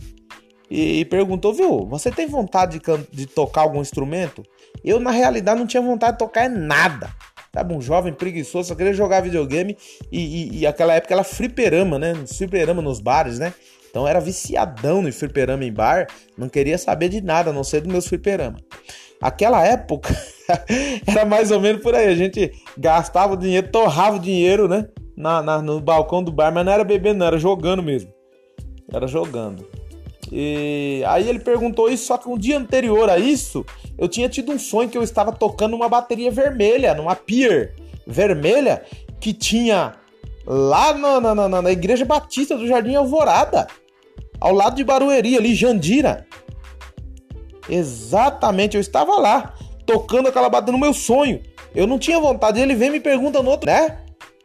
e 0.70 1.04
perguntou: 1.06 1.52
Viu, 1.52 1.86
você 1.86 2.10
tem 2.10 2.26
vontade 2.26 2.78
de, 2.78 3.06
de, 3.10 3.26
tocar 3.26 3.62
algum 3.62 3.80
instrumento? 3.80 4.42
Eu, 4.84 5.00
na 5.00 5.10
realidade, 5.10 5.58
não 5.58 5.66
tinha 5.66 5.82
vontade 5.82 6.12
de 6.12 6.18
tocar 6.18 6.48
nada. 6.48 7.10
Sabe, 7.52 7.74
um 7.74 7.80
jovem 7.80 8.12
preguiçoso, 8.12 8.68
só 8.68 8.76
queria 8.76 8.92
jogar 8.92 9.22
videogame 9.22 9.76
e, 10.12 10.20
e, 10.20 10.58
e 10.60 10.66
aquela 10.66 10.94
época 10.94 11.14
era 11.14 11.24
fliperama, 11.24 11.98
né? 11.98 12.14
Fliperama 12.26 12.80
nos 12.80 13.00
bares, 13.00 13.40
né? 13.40 13.52
Então 13.90 14.06
era 14.06 14.20
viciadão 14.20 15.02
no 15.02 15.12
fliperama 15.12 15.64
em 15.64 15.72
bar, 15.72 16.06
não 16.38 16.48
queria 16.48 16.78
saber 16.78 17.08
de 17.08 17.20
nada, 17.20 17.50
a 17.50 17.52
não 17.52 17.64
ser 17.64 17.80
dos 17.80 17.92
meus 17.92 18.06
fliperama. 18.06 18.56
Aquela 19.20 19.66
época 19.66 20.16
era 21.04 21.24
mais 21.24 21.50
ou 21.50 21.60
menos 21.60 21.82
por 21.82 21.92
aí, 21.92 22.06
a 22.06 22.14
gente 22.14 22.52
gastava 22.78 23.36
dinheiro, 23.36 23.68
torrava 23.68 24.16
o 24.16 24.20
dinheiro, 24.20 24.68
né? 24.68 24.86
Na, 25.20 25.42
na, 25.42 25.61
no 25.61 25.80
balcão 25.80 26.22
do 26.22 26.33
bar, 26.33 26.50
mas 26.50 26.64
não 26.64 26.72
era 26.72 26.83
bebendo, 26.83 27.18
não, 27.18 27.26
era 27.26 27.38
jogando 27.38 27.83
mesmo. 27.83 28.11
Era 28.90 29.06
jogando. 29.06 29.66
E 30.33 31.02
aí 31.06 31.28
ele 31.28 31.40
perguntou 31.40 31.90
isso, 31.90 32.06
só 32.06 32.16
que 32.16 32.26
um 32.26 32.38
dia 32.38 32.56
anterior 32.56 33.11
a 33.11 33.18
isso, 33.18 33.64
eu 33.98 34.09
tinha 34.09 34.30
tido 34.30 34.50
um 34.50 34.59
sonho 34.59 34.88
que 34.88 34.96
eu 34.96 35.02
estava 35.02 35.30
tocando 35.30 35.76
uma 35.76 35.90
bateria 35.90 36.30
vermelha, 36.30 36.94
numa 36.94 37.14
pier 37.14 37.74
vermelha, 38.06 38.83
que 39.20 39.35
tinha 39.35 39.94
lá 40.46 40.94
na, 40.94 41.20
na, 41.20 41.48
na, 41.48 41.62
na 41.62 41.70
Igreja 41.70 42.06
Batista 42.06 42.56
do 42.56 42.66
Jardim 42.66 42.94
Alvorada, 42.94 43.66
ao 44.40 44.54
lado 44.54 44.76
de 44.76 44.85
Barueri, 44.85 45.37
ali, 45.37 45.54
Jandira. 45.54 46.26
Exatamente, 47.68 48.74
eu 48.74 48.80
estava 48.80 49.16
lá, 49.16 49.54
tocando 49.85 50.28
aquela 50.28 50.48
bateria 50.48 50.72
no 50.72 50.78
meu 50.78 50.94
sonho. 50.94 51.42
Eu 51.74 51.87
não 51.87 51.98
tinha 51.98 52.18
vontade, 52.18 52.59
ele 52.59 52.74
vem 52.74 52.88
e 52.88 52.92
me 52.92 53.00
pergunta 53.00 53.42
no 53.42 53.50
outro, 53.50 53.66
né? 53.66 53.98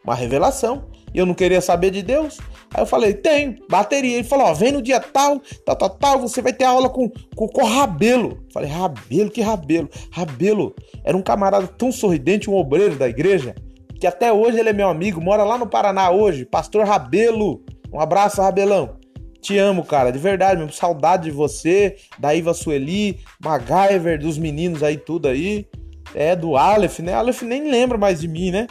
Uma 0.06 0.16
revelação. 0.16 0.86
E 1.14 1.18
eu 1.18 1.26
não 1.26 1.34
queria 1.34 1.62
saber 1.62 1.92
de 1.92 2.02
Deus. 2.02 2.38
Aí 2.74 2.82
eu 2.82 2.86
falei, 2.86 3.14
tem, 3.14 3.58
bateria. 3.70 4.16
Ele 4.16 4.24
falou, 4.24 4.48
ó, 4.48 4.54
vem 4.54 4.72
no 4.72 4.82
dia 4.82 5.00
tal, 5.00 5.42
tal, 5.66 5.76
tal, 5.76 5.90
tal, 5.90 6.20
você 6.20 6.42
vai 6.42 6.54
ter 6.54 6.66
aula 6.66 6.90
com, 6.90 7.10
com, 7.36 7.48
com 7.48 7.64
Rabelo. 7.64 8.46
Falei, 8.54 8.70
Rabelo, 8.70 9.30
que 9.30 9.42
Rabelo? 9.42 9.90
Rabelo 10.12 10.76
era 11.04 11.16
um 11.16 11.22
camarada 11.22 11.68
tão 11.68 11.92
sorridente, 11.92 12.50
um 12.50 12.56
obreiro 12.56 12.96
da 12.96 13.08
igreja 13.08 13.56
que 14.00 14.08
até 14.08 14.32
hoje 14.32 14.60
ele 14.60 14.70
é 14.70 14.74
meu 14.74 14.90
amigo, 14.90 15.22
mora 15.22 15.44
lá 15.44 15.58
no 15.58 15.68
Paraná 15.68 16.12
hoje, 16.12 16.46
Pastor 16.46 16.86
Rabelo. 16.86 17.64
Um 17.92 18.00
abraço, 18.00 18.42
Rabelão. 18.42 18.98
Te 19.42 19.58
amo, 19.58 19.84
cara, 19.84 20.12
de 20.12 20.20
verdade, 20.20 20.60
meu. 20.60 20.72
Saudade 20.72 21.24
de 21.24 21.32
você, 21.32 21.96
da 22.20 22.34
Iva 22.34 22.54
Sueli, 22.54 23.20
MacGyver, 23.44 24.20
dos 24.20 24.38
meninos 24.38 24.84
aí, 24.84 24.98
tudo 24.98 25.28
aí. 25.28 25.68
É, 26.14 26.36
do 26.36 26.56
Aleph, 26.56 27.00
né? 27.00 27.14
Aleph 27.14 27.42
nem 27.42 27.70
lembra 27.70 27.98
mais 27.98 28.22
de 28.22 28.28
mim, 28.28 28.52
né? 28.52 28.68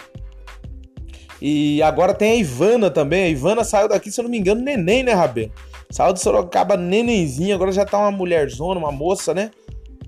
E 1.46 1.83
agora 1.83 2.14
tem 2.14 2.33
a 2.33 2.37
Ivana 2.37 2.90
também. 2.90 3.24
A 3.24 3.28
Ivana 3.28 3.64
saiu 3.64 3.87
daqui, 3.87 4.11
se 4.11 4.18
eu 4.18 4.22
não 4.22 4.30
me 4.30 4.38
engano, 4.38 4.62
neném, 4.62 5.02
né, 5.02 5.12
Rabelo? 5.12 5.52
Saiu 5.90 6.14
de 6.14 6.20
Sorocaba 6.20 6.74
nenenzinha, 6.74 7.54
agora 7.54 7.70
já 7.70 7.85
tá 7.85 7.98
uma 7.98 8.11
mulherzona, 8.11 8.80
uma 8.80 8.90
moça, 8.90 9.35
né? 9.35 9.50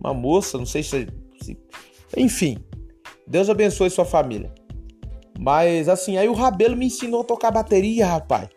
Uma 0.01 0.15
moça, 0.15 0.57
não 0.57 0.65
sei 0.65 0.83
se. 0.83 1.07
Enfim, 2.17 2.57
Deus 3.27 3.51
abençoe 3.51 3.91
sua 3.91 4.07
família. 4.07 4.51
Mas 5.39 5.91
assim, 5.91 6.17
aí 6.17 6.27
o 6.27 6.33
Rabelo 6.33 6.75
me 6.75 6.87
ensinou 6.87 7.21
a 7.21 7.25
tocar 7.25 7.51
bateria, 7.51 8.07
rapaz. 8.07 8.49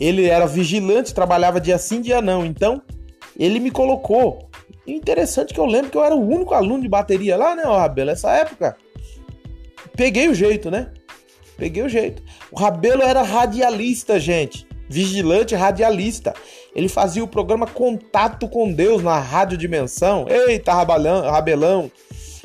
Ele 0.00 0.24
era 0.24 0.46
vigilante, 0.46 1.12
trabalhava 1.12 1.60
dia 1.60 1.76
sim, 1.76 2.00
dia 2.00 2.22
não. 2.22 2.46
Então, 2.46 2.80
ele 3.38 3.60
me 3.60 3.70
colocou. 3.70 4.48
interessante 4.86 5.52
que 5.52 5.60
eu 5.60 5.66
lembro 5.66 5.90
que 5.90 5.98
eu 5.98 6.04
era 6.04 6.16
o 6.16 6.26
único 6.26 6.54
aluno 6.54 6.80
de 6.80 6.88
bateria 6.88 7.36
lá, 7.36 7.54
né, 7.54 7.64
Rabelo? 7.64 8.08
Essa 8.08 8.30
época. 8.30 8.74
Peguei 9.94 10.30
o 10.30 10.34
jeito, 10.34 10.70
né? 10.70 10.90
Peguei 11.56 11.82
o 11.82 11.88
jeito. 11.88 12.22
O 12.50 12.58
Rabelo 12.58 13.02
era 13.02 13.22
radialista, 13.22 14.18
gente. 14.18 14.66
Vigilante 14.88 15.54
radialista. 15.54 16.34
Ele 16.74 16.88
fazia 16.88 17.22
o 17.22 17.28
programa 17.28 17.66
Contato 17.66 18.48
com 18.48 18.72
Deus 18.72 19.02
na 19.02 19.18
Rádio 19.18 19.56
Dimensão. 19.56 20.26
Eita, 20.28 20.72
Rabelão, 20.72 21.22
Rabelão. 21.30 21.90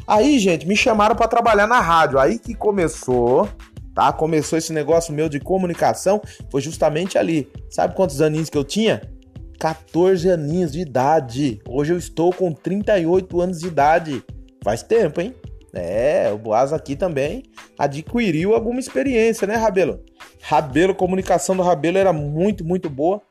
Aí, 0.06 0.40
gente, 0.40 0.66
me 0.66 0.76
chamaram 0.76 1.16
para 1.16 1.28
trabalhar 1.28 1.68
na 1.68 1.80
rádio. 1.80 2.20
Aí 2.20 2.40
que 2.40 2.54
começou 2.54 3.50
tá? 3.98 4.14
Começou 4.14 4.60
esse 4.60 4.72
negócio 4.72 5.12
meu 5.12 5.28
de 5.28 5.40
comunicação, 5.40 6.22
foi 6.52 6.62
justamente 6.62 7.18
ali. 7.18 7.52
Sabe 7.68 7.96
quantos 7.96 8.22
aninhos 8.22 8.48
que 8.48 8.56
eu 8.56 8.64
tinha? 8.64 9.02
14 9.60 10.30
aninhos 10.30 10.72
de 10.72 10.82
idade. 10.82 11.60
Hoje 11.68 11.94
eu 11.94 11.98
estou 11.98 12.32
com 12.32 12.54
38 12.54 13.42
anos 13.42 13.60
de 13.62 13.66
idade. 13.68 14.24
Faz 14.64 14.84
tempo, 14.84 15.20
hein? 15.20 15.34
É, 15.80 16.32
o 16.34 16.38
Boaz 16.38 16.74
aqui 16.74 16.96
também 16.96 17.44
adquiriu 17.78 18.54
alguma 18.54 18.80
experiência, 18.80 19.48
né, 19.48 19.56
Rabelo? 19.56 20.04
Rabelo, 20.42 20.96
comunicação 20.96 21.56
do 21.56 21.64
Rabelo 21.64 21.98
era 21.98 22.12
muito, 22.12 22.66
muito 22.66 22.90
boa. 22.90 23.22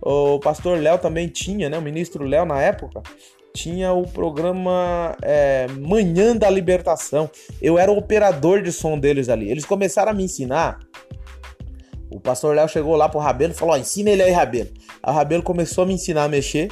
O 0.00 0.38
pastor 0.38 0.78
Léo 0.78 0.98
também 0.98 1.28
tinha, 1.28 1.68
né? 1.68 1.78
O 1.78 1.82
ministro 1.82 2.24
Léo 2.24 2.44
na 2.44 2.60
época 2.60 3.02
tinha 3.54 3.92
o 3.92 4.02
programa 4.02 5.16
é, 5.22 5.66
Manhã 5.68 6.36
da 6.36 6.50
Libertação. 6.50 7.30
Eu 7.62 7.78
era 7.78 7.90
o 7.90 7.96
operador 7.96 8.60
de 8.60 8.72
som 8.72 8.98
deles 8.98 9.28
ali. 9.28 9.48
Eles 9.50 9.64
começaram 9.64 10.10
a 10.10 10.14
me 10.14 10.24
ensinar. 10.24 10.80
O 12.10 12.20
pastor 12.20 12.54
Léo 12.54 12.68
chegou 12.68 12.96
lá 12.96 13.08
pro 13.08 13.20
Rabelo 13.20 13.52
e 13.52 13.56
falou: 13.56 13.76
ensina 13.76 14.10
ele 14.10 14.22
aí, 14.22 14.32
Rabelo. 14.32 14.70
Aí 15.02 15.12
o 15.12 15.16
Rabelo 15.16 15.42
começou 15.42 15.84
a 15.84 15.86
me 15.86 15.94
ensinar 15.94 16.24
a 16.24 16.28
mexer. 16.28 16.68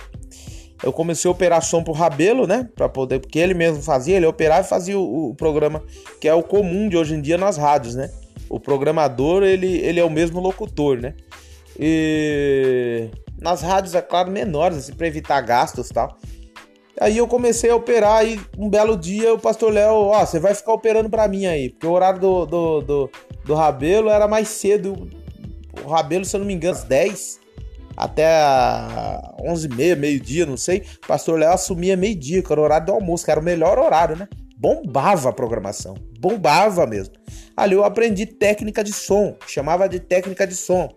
Eu 0.83 0.93
comecei 0.93 1.29
a 1.29 1.33
operar 1.33 1.63
som 1.63 1.83
pro 1.83 1.93
Rabelo, 1.93 2.47
né? 2.47 2.69
Pra 2.75 2.89
poder, 2.89 3.21
porque 3.21 3.39
ele 3.39 3.55
mesmo 3.55 3.83
fazia, 3.83 4.17
ele 4.17 4.27
operava 4.27 4.67
e 4.67 4.69
fazia 4.69 4.99
o, 4.99 5.31
o 5.31 5.35
programa 5.35 5.83
que 6.21 6.27
é 6.27 6.35
o 6.35 6.43
comum 6.43 6.89
de 6.89 6.97
hoje 6.97 7.15
em 7.15 7.21
dia 7.21 7.39
nas 7.39 7.57
rádios, 7.57 7.95
né? 7.95 8.11
O 8.49 8.59
programador, 8.59 9.43
ele, 9.45 9.79
ele 9.79 10.01
é 10.01 10.05
o 10.05 10.11
mesmo 10.11 10.41
locutor, 10.41 10.99
né? 10.99 11.15
E 11.79 13.09
nas 13.41 13.63
rádios, 13.63 13.95
é 13.95 14.03
claro, 14.03 14.31
menores, 14.31 14.79
assim, 14.79 14.93
para 14.93 15.07
evitar 15.07 15.41
gastos 15.41 15.89
e 15.89 15.95
tal. 15.95 16.19
Aí 17.01 17.19
eu 17.19 17.27
comecei 17.27 17.71
a 17.71 17.77
operar 17.77 18.27
e 18.27 18.41
um 18.57 18.69
belo 18.69 18.97
dia 18.97 19.33
o 19.33 19.39
pastor 19.39 19.73
Léo, 19.73 19.95
ó, 19.95 20.25
você 20.25 20.39
vai 20.39 20.55
ficar 20.55 20.73
operando 20.73 21.09
para 21.09 21.27
mim 21.27 21.47
aí, 21.47 21.71
porque 21.71 21.87
o 21.87 21.91
horário 21.91 22.21
do, 22.21 22.47
do, 22.47 22.81
do, 22.83 23.11
do 23.45 23.55
Rabelo 23.55 24.11
era 24.11 24.29
mais 24.29 24.49
cedo. 24.49 25.09
O 25.85 25.89
Rabelo, 25.89 26.25
se 26.25 26.37
eu 26.37 26.41
não 26.41 26.47
me 26.47 26.55
engano, 26.55 26.77
às 26.77 26.85
10. 26.85 27.41
Até 27.97 28.27
11h30, 29.41 29.97
meio-dia, 29.97 30.47
não 30.47 30.57
sei. 30.57 30.85
O 31.03 31.07
pastor 31.07 31.39
Léo 31.39 31.53
assumia 31.53 31.97
meio-dia, 31.97 32.43
que 32.43 32.53
era 32.53 32.61
o 32.61 32.65
horário 32.65 32.87
do 32.87 32.93
almoço, 32.93 33.25
que 33.25 33.31
era 33.31 33.41
o 33.41 33.45
melhor 33.45 33.79
horário, 33.79 34.17
né? 34.17 34.29
Bombava 34.57 35.31
a 35.31 35.33
programação, 35.33 35.95
bombava 36.19 36.87
mesmo. 36.87 37.15
Ali 37.57 37.75
eu 37.75 37.85
aprendi 37.85 38.27
técnica 38.27 38.83
de 38.83 38.93
som, 38.93 39.37
chamava 39.47 39.89
de 39.89 39.99
técnica 39.99 40.47
de 40.47 40.55
som. 40.55 40.89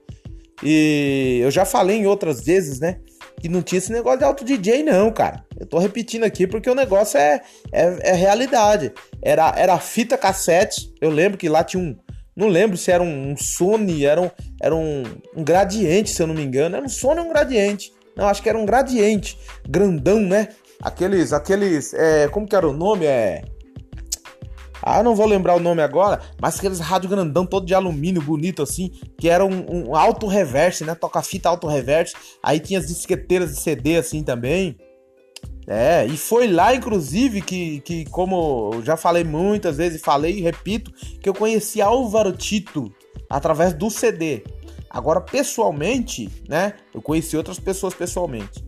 E 0.63 1.39
eu 1.41 1.51
já 1.51 1.65
falei 1.65 1.97
em 1.97 2.05
outras 2.05 2.43
vezes, 2.43 2.79
né? 2.79 2.99
Que 3.41 3.49
não 3.49 3.62
tinha 3.62 3.79
esse 3.79 3.91
negócio 3.91 4.19
de 4.19 4.25
auto 4.25 4.45
DJ, 4.45 4.84
não, 4.84 5.12
cara. 5.12 5.43
Eu 5.60 5.65
tô 5.65 5.77
repetindo 5.77 6.23
aqui 6.23 6.47
porque 6.47 6.69
o 6.69 6.75
negócio 6.75 7.17
é, 7.17 7.41
é, 7.71 8.12
é 8.12 8.13
realidade. 8.13 8.93
Era, 9.21 9.53
era 9.58 9.77
fita 9.79 10.17
cassete. 10.17 10.93
Eu 11.01 11.10
lembro 11.10 11.38
que 11.38 11.49
lá 11.49 11.63
tinha 11.63 11.81
um, 11.81 11.95
não 12.35 12.47
lembro 12.47 12.75
se 12.77 12.91
era 12.91 13.01
um, 13.01 13.31
um 13.31 13.37
Sony, 13.37 14.05
era, 14.05 14.21
um, 14.21 14.29
era 14.61 14.75
um, 14.75 15.03
um, 15.35 15.43
gradiente, 15.43 16.09
se 16.09 16.21
eu 16.21 16.27
não 16.27 16.35
me 16.35 16.43
engano. 16.43 16.75
Era 16.75 16.85
um 16.85 16.89
Sony 16.89 17.21
ou 17.21 17.27
um 17.27 17.29
gradiente. 17.29 17.93
Não, 18.15 18.27
acho 18.27 18.41
que 18.43 18.49
era 18.49 18.57
um 18.57 18.65
gradiente. 18.65 19.37
Grandão, 19.67 20.19
né? 20.19 20.49
Aqueles. 20.81 21.31
aqueles 21.31 21.93
é, 21.93 22.27
como 22.27 22.47
que 22.47 22.55
era 22.55 22.67
o 22.67 22.73
nome? 22.73 23.05
É. 23.05 23.43
Ah, 24.81 25.01
não 25.01 25.15
vou 25.15 25.25
lembrar 25.25 25.55
o 25.55 25.59
nome 25.59 25.81
agora, 25.81 26.21
mas 26.39 26.57
aqueles 26.57 26.79
rádio 26.79 27.09
grandão 27.09 27.43
todo 27.45 27.65
de 27.65 27.73
alumínio, 27.73 28.21
bonito 28.21 28.61
assim, 28.61 28.91
que 29.17 29.27
era 29.27 29.43
um, 29.43 29.87
um 29.89 29.95
alto 29.95 30.27
reverse, 30.27 30.83
né? 30.83 30.93
Toca 30.93 31.23
fita 31.23 31.49
alto 31.49 31.65
reverse. 31.65 32.13
Aí 32.43 32.59
tinha 32.59 32.79
as 32.79 32.87
disqueteiras 32.87 33.55
de 33.55 33.61
CD 33.61 33.97
assim 33.97 34.21
também. 34.21 34.77
É, 35.67 36.06
e 36.06 36.15
foi 36.15 36.47
lá, 36.47 36.75
inclusive, 36.75 37.41
que, 37.41 37.80
que 37.82 38.06
como 38.06 38.71
eu 38.75 38.84
já 38.84 38.95
falei 38.95 39.23
muitas 39.23 39.78
vezes, 39.78 40.01
falei 40.01 40.38
e 40.38 40.41
repito, 40.41 40.91
que 41.19 41.28
eu 41.28 41.34
conheci 41.34 41.82
Álvaro 41.82 42.32
Tito 42.32 42.93
através 43.30 43.73
do 43.73 43.89
CD. 43.89 44.43
Agora, 44.89 45.19
pessoalmente, 45.19 46.30
né? 46.47 46.73
Eu 46.93 47.01
conheci 47.01 47.36
outras 47.36 47.60
pessoas 47.60 47.93
pessoalmente. 47.93 48.63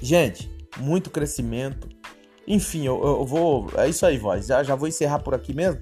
Gente, 0.00 0.50
muito 0.78 1.10
crescimento. 1.10 1.88
Enfim, 2.48 2.84
eu, 2.84 3.00
eu 3.02 3.24
vou. 3.24 3.70
É 3.76 3.88
isso 3.88 4.04
aí, 4.04 4.18
voz. 4.18 4.46
Já, 4.46 4.62
já 4.62 4.74
vou 4.74 4.88
encerrar 4.88 5.20
por 5.20 5.34
aqui 5.34 5.54
mesmo. 5.54 5.80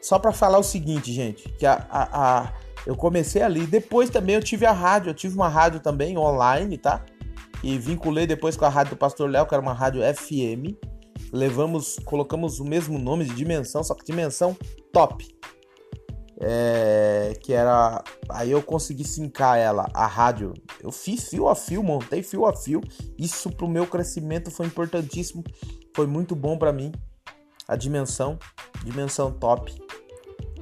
Só 0.00 0.18
para 0.18 0.32
falar 0.32 0.58
o 0.58 0.62
seguinte, 0.62 1.12
gente, 1.12 1.46
que 1.58 1.66
a, 1.66 1.86
a, 1.90 2.40
a, 2.40 2.52
eu 2.86 2.96
comecei 2.96 3.42
ali. 3.42 3.66
Depois 3.66 4.08
também 4.08 4.34
eu 4.34 4.42
tive 4.42 4.64
a 4.64 4.72
rádio, 4.72 5.10
eu 5.10 5.14
tive 5.14 5.34
uma 5.34 5.48
rádio 5.48 5.80
também 5.80 6.16
online, 6.16 6.78
tá? 6.78 7.04
E 7.62 7.78
vinculei 7.78 8.26
depois 8.26 8.56
com 8.56 8.64
a 8.64 8.68
rádio 8.68 8.94
do 8.94 8.98
Pastor 8.98 9.28
Léo, 9.28 9.46
que 9.46 9.54
era 9.54 9.62
uma 9.62 9.72
rádio 9.72 10.02
FM. 10.02 10.76
Levamos, 11.32 11.98
colocamos 12.04 12.58
o 12.58 12.64
mesmo 12.64 12.98
nome 12.98 13.24
de 13.24 13.34
dimensão, 13.34 13.84
só 13.84 13.94
que 13.94 14.04
dimensão 14.04 14.56
top. 14.92 15.26
É, 16.42 17.34
que 17.42 17.52
era. 17.52 18.02
Aí 18.30 18.50
eu 18.50 18.62
consegui 18.62 19.04
sincar 19.04 19.58
ela, 19.58 19.86
a 19.92 20.06
rádio. 20.06 20.54
Eu 20.82 20.90
fiz 20.90 21.28
fio 21.28 21.48
a 21.48 21.54
fio, 21.54 21.82
montei 21.82 22.22
fio 22.22 22.46
a 22.46 22.56
fio. 22.56 22.80
Isso 23.18 23.50
pro 23.50 23.68
meu 23.68 23.86
crescimento 23.86 24.50
foi 24.50 24.66
importantíssimo. 24.66 25.44
Foi 25.94 26.06
muito 26.06 26.34
bom 26.34 26.56
para 26.56 26.72
mim. 26.72 26.92
A 27.68 27.76
dimensão, 27.76 28.38
dimensão 28.84 29.30
top 29.30 29.70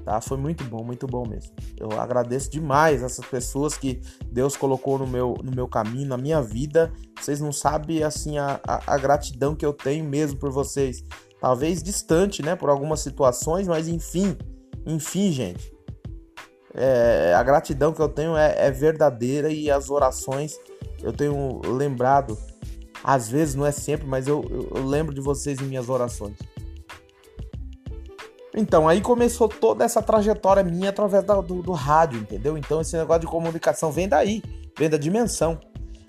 tá? 0.08 0.22
Foi 0.22 0.38
muito 0.38 0.64
bom, 0.64 0.82
muito 0.82 1.06
bom 1.06 1.28
mesmo. 1.28 1.52
Eu 1.78 2.00
agradeço 2.00 2.50
demais 2.50 3.02
essas 3.02 3.26
pessoas 3.26 3.76
que 3.76 4.00
Deus 4.32 4.56
colocou 4.56 4.98
no 4.98 5.06
meu, 5.06 5.36
no 5.44 5.52
meu 5.54 5.68
caminho, 5.68 6.08
na 6.08 6.16
minha 6.16 6.40
vida. 6.40 6.90
Vocês 7.20 7.42
não 7.42 7.52
sabem, 7.52 8.02
assim, 8.02 8.38
a, 8.38 8.58
a, 8.66 8.94
a 8.94 8.96
gratidão 8.96 9.54
que 9.54 9.66
eu 9.66 9.72
tenho 9.74 10.06
mesmo 10.06 10.38
por 10.38 10.50
vocês. 10.50 11.04
Talvez 11.38 11.82
distante, 11.82 12.42
né, 12.42 12.56
por 12.56 12.70
algumas 12.70 13.00
situações, 13.00 13.68
mas 13.68 13.86
enfim, 13.86 14.34
enfim, 14.86 15.30
gente. 15.30 15.70
É, 16.72 17.34
a 17.36 17.42
gratidão 17.42 17.92
que 17.92 18.00
eu 18.00 18.08
tenho 18.08 18.34
é, 18.34 18.66
é 18.66 18.70
verdadeira 18.70 19.52
e 19.52 19.70
as 19.70 19.90
orações 19.90 20.58
eu 21.02 21.12
tenho 21.12 21.60
lembrado. 21.66 22.38
Às 23.04 23.28
vezes, 23.28 23.54
não 23.54 23.66
é 23.66 23.72
sempre, 23.72 24.06
mas 24.06 24.26
eu, 24.26 24.42
eu, 24.50 24.72
eu 24.74 24.86
lembro 24.86 25.14
de 25.14 25.20
vocês 25.20 25.60
em 25.60 25.66
minhas 25.66 25.90
orações. 25.90 26.36
Então, 28.54 28.88
aí 28.88 29.00
começou 29.00 29.48
toda 29.48 29.84
essa 29.84 30.02
trajetória 30.02 30.62
minha 30.62 30.90
através 30.90 31.22
do, 31.24 31.42
do, 31.42 31.62
do, 31.62 31.72
rádio, 31.72 32.20
entendeu? 32.20 32.56
Então, 32.56 32.80
esse 32.80 32.96
negócio 32.96 33.20
de 33.20 33.26
comunicação 33.26 33.92
vem 33.92 34.08
daí, 34.08 34.42
vem 34.76 34.88
da 34.88 34.96
dimensão. 34.96 35.58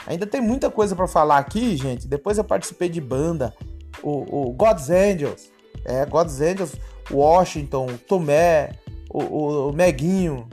Ainda 0.08 0.26
tem 0.26 0.40
muita 0.40 0.70
coisa 0.70 0.96
para 0.96 1.08
falar 1.08 1.38
aqui, 1.38 1.76
gente. 1.76 2.08
Depois 2.08 2.38
eu 2.38 2.44
participei 2.44 2.88
de 2.88 3.02
banda, 3.02 3.54
o, 4.02 4.50
o 4.50 4.54
God's 4.54 4.90
Angels, 4.90 5.52
é, 5.84 6.06
God's 6.06 6.40
Angels, 6.40 6.76
Washington, 7.12 7.88
Tomé, 8.08 8.72
o, 9.10 9.22
o, 9.22 9.70
o 9.70 9.74
Meguinho, 9.74 10.48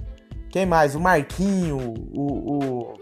quem 0.50 0.66
mais? 0.66 0.94
O 0.94 1.00
Marquinho, 1.00 1.94
o, 2.14 2.22
o, 2.22 2.94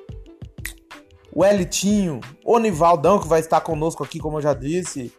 o 1.33 1.45
Elitinho, 1.45 2.21
o 2.45 2.59
Nivaldão, 2.59 3.19
que 3.19 3.29
vai 3.29 3.41
estar 3.41 3.61
conosco 3.61 4.05
aqui, 4.05 4.19
como 4.19 4.39
eu 4.39 4.43
já 4.43 4.53
disse, 4.53 5.13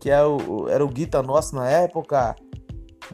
que 0.00 0.10
é 0.10 0.24
o, 0.24 0.68
era 0.68 0.84
o 0.84 0.88
guita 0.88 1.22
nosso 1.22 1.54
na 1.54 1.68
época 1.68 2.34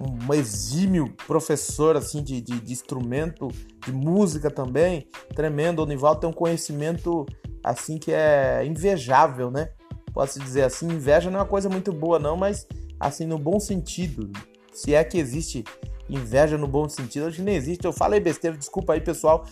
um 0.01 0.33
exímio 0.35 1.13
professor 1.27 1.97
assim 1.97 2.23
de, 2.23 2.41
de, 2.41 2.61
de, 2.61 2.73
instrumento, 2.73 3.49
de 3.85 3.93
música 3.93 4.51
também, 4.51 5.07
tremendo. 5.35 5.83
O 5.83 5.87
Nivaldo 5.87 6.21
tem 6.21 6.31
um 6.31 6.33
conhecimento 6.33 7.27
assim 7.63 7.99
que 7.99 8.13
é 8.13 8.65
invejável, 8.65 9.51
né? 9.51 9.71
Pode-se 10.13 10.41
dizer 10.41 10.63
assim, 10.63 10.87
inveja 10.87 11.31
não 11.31 11.39
é 11.39 11.43
uma 11.43 11.49
coisa 11.49 11.69
muito 11.69 11.93
boa 11.93 12.19
não, 12.19 12.37
mas 12.37 12.67
assim 12.99 13.27
no 13.27 13.39
bom 13.39 13.59
sentido. 13.59 14.31
Se 14.73 14.95
é 14.95 15.05
que 15.05 15.19
existe 15.19 15.65
inveja 16.09 16.59
no 16.59 16.67
bom 16.67 16.89
sentido, 16.89 17.27
hoje 17.27 17.43
nem 17.43 17.55
existe. 17.55 17.85
Eu 17.85 17.93
falei 17.93 18.21
besteira, 18.21 18.57
desculpa 18.57 18.95
aí 18.95 19.01
pessoal. 19.01 19.45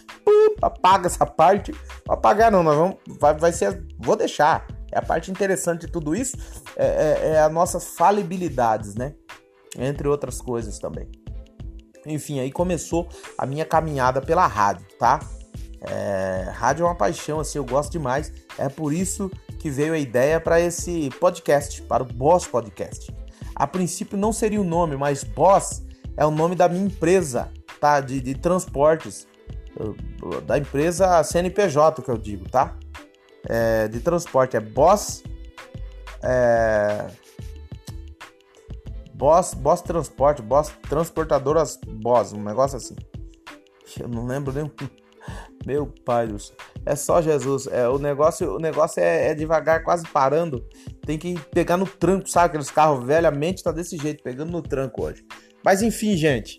apaga 0.61 1.07
essa 1.07 1.27
parte. 1.27 1.73
Apagar 2.09 2.51
não, 2.51 2.63
nós 2.63 2.77
vamos, 2.77 2.97
vai, 3.19 3.35
vai 3.35 3.53
ser, 3.53 3.83
vou 3.99 4.17
deixar. 4.17 4.67
É 4.93 4.99
a 4.99 5.03
parte 5.03 5.31
interessante 5.31 5.87
de 5.87 5.93
tudo 5.93 6.17
isso, 6.17 6.37
é, 6.77 6.85
é, 6.87 7.29
é 7.31 7.41
as 7.41 7.53
nossas 7.53 7.91
falibilidades, 7.91 8.97
né? 8.97 9.15
Entre 9.79 10.09
outras 10.09 10.41
coisas 10.41 10.79
também. 10.79 11.09
Enfim, 12.07 12.41
aí 12.41 12.51
começou 12.51 13.09
a 13.37 13.45
minha 13.45 13.65
caminhada 13.65 14.21
pela 14.21 14.47
rádio, 14.47 14.87
tá? 14.99 15.21
É, 15.83 16.51
rádio 16.53 16.85
é 16.85 16.87
uma 16.87 16.95
paixão, 16.95 17.41
assim, 17.41 17.59
eu 17.59 17.65
gosto 17.65 17.93
demais. 17.93 18.33
É 18.59 18.69
por 18.69 18.93
isso 18.93 19.31
que 19.59 19.71
veio 19.71 19.93
a 19.93 19.99
ideia 19.99 20.41
para 20.41 20.61
esse 20.61 21.11
podcast, 21.21 21.83
para 21.83 22.03
o 22.03 22.07
Boss 22.07 22.47
Podcast. 22.47 23.15
A 23.55 23.67
princípio 23.67 24.17
não 24.17 24.33
seria 24.33 24.61
o 24.61 24.65
nome, 24.65 24.97
mas 24.97 25.23
Boss 25.23 25.83
é 26.17 26.25
o 26.25 26.31
nome 26.31 26.55
da 26.55 26.69
minha 26.69 26.85
empresa, 26.85 27.51
tá? 27.79 28.01
De, 28.01 28.21
de 28.21 28.35
transportes, 28.35 29.27
da 30.47 30.59
empresa 30.59 31.23
CNPJ 31.23 32.03
que 32.03 32.11
eu 32.11 32.19
digo, 32.19 32.49
tá? 32.49 32.77
É, 33.49 33.89
de 33.89 34.01
transporte 34.01 34.57
é 34.57 34.61
Boss 34.61 35.23
é, 36.23 37.07
Boss, 39.21 39.53
Boss 39.53 39.83
Transporte, 39.83 40.41
Boss 40.41 40.73
Transportadoras 40.89 41.79
Boss, 41.87 42.33
um 42.33 42.43
negócio 42.43 42.79
assim. 42.79 42.97
Eu 44.01 44.09
não 44.09 44.25
lembro 44.27 44.51
nem. 44.51 44.73
Meu 45.67 45.87
pai 46.07 46.27
do 46.27 46.39
céu. 46.39 46.57
É 46.87 46.97
só 46.97 47.21
Jesus. 47.21 47.67
É, 47.67 47.87
o 47.87 47.99
negócio, 47.99 48.57
o 48.57 48.59
negócio 48.59 48.99
é, 48.99 49.29
é, 49.29 49.35
devagar, 49.35 49.85
quase 49.85 50.09
parando. 50.09 50.67
Tem 51.05 51.19
que 51.19 51.39
pegar 51.53 51.77
no 51.77 51.87
tranco, 51.87 52.31
sabe? 52.31 52.47
Aqueles 52.47 52.71
carros 52.71 53.05
velhamente 53.05 53.63
tá 53.63 53.71
desse 53.71 53.99
jeito, 53.99 54.23
pegando 54.23 54.51
no 54.51 54.63
tranco 54.63 55.05
hoje. 55.05 55.23
Mas 55.63 55.83
enfim, 55.83 56.17
gente. 56.17 56.59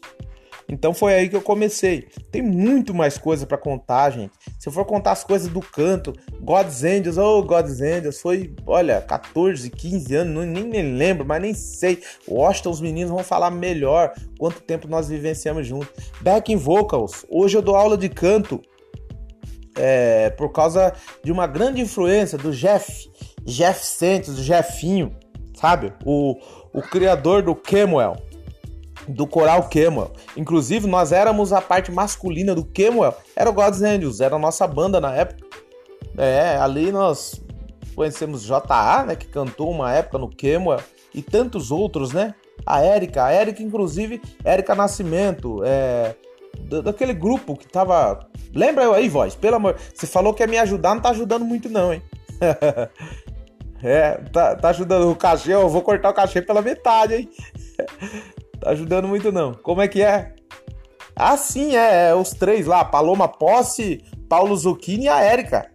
Então 0.71 0.93
foi 0.93 1.13
aí 1.13 1.27
que 1.27 1.35
eu 1.35 1.41
comecei. 1.41 2.07
Tem 2.31 2.41
muito 2.41 2.93
mais 2.93 3.17
coisa 3.17 3.45
para 3.45 3.57
contar, 3.57 4.09
gente. 4.11 4.31
Se 4.57 4.69
eu 4.69 4.71
for 4.71 4.85
contar 4.85 5.11
as 5.11 5.23
coisas 5.23 5.49
do 5.49 5.59
canto, 5.59 6.13
God's 6.39 6.85
Angels, 6.85 7.17
oh 7.17 7.43
God's 7.43 7.81
Angels, 7.81 8.21
foi, 8.21 8.55
olha, 8.65 9.01
14, 9.01 9.69
15 9.69 10.15
anos, 10.15 10.47
nem 10.47 10.63
me 10.63 10.81
lembro, 10.81 11.25
mas 11.25 11.41
nem 11.41 11.53
sei. 11.53 12.01
Washington, 12.25 12.69
os 12.69 12.79
meninos 12.79 13.11
vão 13.11 13.23
falar 13.23 13.51
melhor 13.51 14.13
quanto 14.39 14.61
tempo 14.61 14.87
nós 14.87 15.09
vivenciamos 15.09 15.67
juntos. 15.67 15.89
Backing 16.21 16.55
Vocals, 16.55 17.25
hoje 17.29 17.57
eu 17.57 17.61
dou 17.61 17.75
aula 17.75 17.97
de 17.97 18.07
canto 18.07 18.61
é, 19.75 20.29
por 20.31 20.53
causa 20.53 20.93
de 21.21 21.33
uma 21.33 21.47
grande 21.47 21.81
influência 21.81 22.37
do 22.37 22.53
Jeff, 22.53 23.11
Jeff 23.43 23.85
Santos, 23.85 24.37
do 24.37 24.43
Jeffinho, 24.43 25.13
sabe? 25.53 25.91
O, 26.05 26.37
o 26.71 26.81
criador 26.81 27.41
do 27.41 27.53
Kemuel 27.53 28.30
do 29.07 29.25
coral 29.25 29.67
Kemuel. 29.67 30.11
Inclusive, 30.37 30.87
nós 30.87 31.11
éramos 31.11 31.53
a 31.53 31.61
parte 31.61 31.91
masculina 31.91 32.53
do 32.53 32.63
Kemuel, 32.63 33.15
era 33.35 33.49
o 33.49 33.53
God's 33.53 33.81
Angels, 33.81 34.21
era 34.21 34.35
a 34.35 34.39
nossa 34.39 34.67
banda 34.67 34.99
na 34.99 35.13
época. 35.13 35.45
É, 36.17 36.57
ali 36.57 36.91
nós 36.91 37.41
conhecemos 37.95 38.43
JA, 38.43 39.03
né, 39.05 39.15
que 39.15 39.27
cantou 39.27 39.69
uma 39.69 39.93
época 39.93 40.17
no 40.17 40.29
Kemuel, 40.29 40.79
e 41.13 41.21
tantos 41.21 41.71
outros, 41.71 42.13
né? 42.13 42.33
A 42.65 42.81
Érica, 42.81 43.25
a 43.25 43.31
Érica, 43.31 43.61
inclusive, 43.61 44.21
Érica 44.43 44.75
Nascimento, 44.75 45.61
é, 45.63 46.15
daquele 46.83 47.13
grupo 47.13 47.55
que 47.55 47.67
tava. 47.67 48.27
Lembra 48.53 48.83
eu 48.83 48.93
aí, 48.93 49.09
voz? 49.09 49.35
Pelo 49.35 49.55
amor. 49.55 49.77
Você 49.93 50.07
falou 50.07 50.33
que 50.33 50.43
ia 50.43 50.47
me 50.47 50.57
ajudar, 50.57 50.93
não 50.93 51.01
tá 51.01 51.09
ajudando 51.09 51.43
muito, 51.43 51.69
não, 51.69 51.93
hein? 51.93 52.01
é, 53.83 54.11
tá, 54.31 54.55
tá 54.55 54.69
ajudando 54.69 55.09
o 55.09 55.15
cachê, 55.15 55.53
eu 55.53 55.67
vou 55.69 55.81
cortar 55.81 56.09
o 56.09 56.13
cachê 56.13 56.41
pela 56.41 56.61
metade, 56.61 57.15
hein? 57.15 57.29
Tá 58.61 58.69
ajudando 58.69 59.07
muito 59.07 59.31
não. 59.31 59.53
Como 59.53 59.81
é 59.81 59.87
que 59.87 60.01
é? 60.01 60.35
Ah, 61.15 61.35
sim, 61.35 61.75
é, 61.75 62.09
é 62.09 62.15
os 62.15 62.29
três 62.29 62.65
lá, 62.65 62.85
Paloma 62.85 63.27
Posse, 63.27 64.03
Paulo 64.29 64.55
Zucchini 64.55 65.05
e 65.05 65.09
a 65.09 65.19
Érica. 65.19 65.69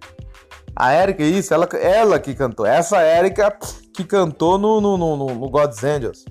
A 0.75 0.93
Érica, 0.93 1.23
isso, 1.23 1.53
ela, 1.53 1.67
ela 1.77 2.19
que 2.21 2.35
cantou. 2.35 2.65
Essa 2.65 3.01
Érica 3.01 3.57
que 3.95 4.05
cantou 4.05 4.57
no, 4.57 4.81
no, 4.81 4.97
no, 4.97 5.17
no 5.17 5.51
God's 5.51 5.83
Angels. 5.83 6.25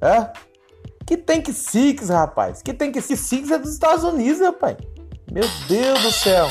É? 0.00 0.30
Que 1.06 1.16
tem 1.16 1.40
que 1.40 1.52
Six, 1.52 2.08
rapaz. 2.08 2.62
Que 2.62 2.72
tem 2.72 2.90
que 2.90 3.00
Six 3.00 3.50
é 3.50 3.58
dos 3.58 3.72
Estados 3.72 4.04
Unidos, 4.04 4.40
rapaz. 4.40 4.76
Meu 5.30 5.44
Deus 5.68 6.02
do 6.02 6.12
céu. 6.12 6.48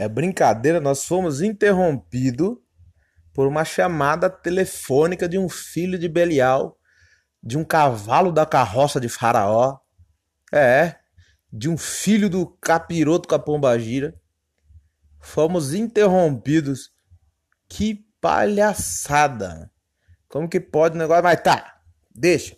É 0.00 0.08
brincadeira, 0.08 0.80
nós 0.80 1.04
fomos 1.04 1.42
interrompidos 1.42 2.56
por 3.34 3.46
uma 3.46 3.66
chamada 3.66 4.30
telefônica 4.30 5.28
de 5.28 5.36
um 5.36 5.46
filho 5.46 5.98
de 5.98 6.08
Belial, 6.08 6.78
de 7.42 7.58
um 7.58 7.64
cavalo 7.64 8.32
da 8.32 8.46
carroça 8.46 8.98
de 8.98 9.10
Faraó, 9.10 9.78
é, 10.50 10.96
de 11.52 11.68
um 11.68 11.76
filho 11.76 12.30
do 12.30 12.46
capiroto 12.46 13.28
com 13.28 13.34
a 13.34 13.38
pombagira. 13.38 14.18
Fomos 15.20 15.74
interrompidos. 15.74 16.94
Que 17.68 18.06
palhaçada. 18.22 19.70
Como 20.30 20.48
que 20.48 20.60
pode 20.60 20.96
o 20.96 20.98
negócio? 20.98 21.24
Mas 21.24 21.42
tá, 21.42 21.78
deixa. 22.10 22.56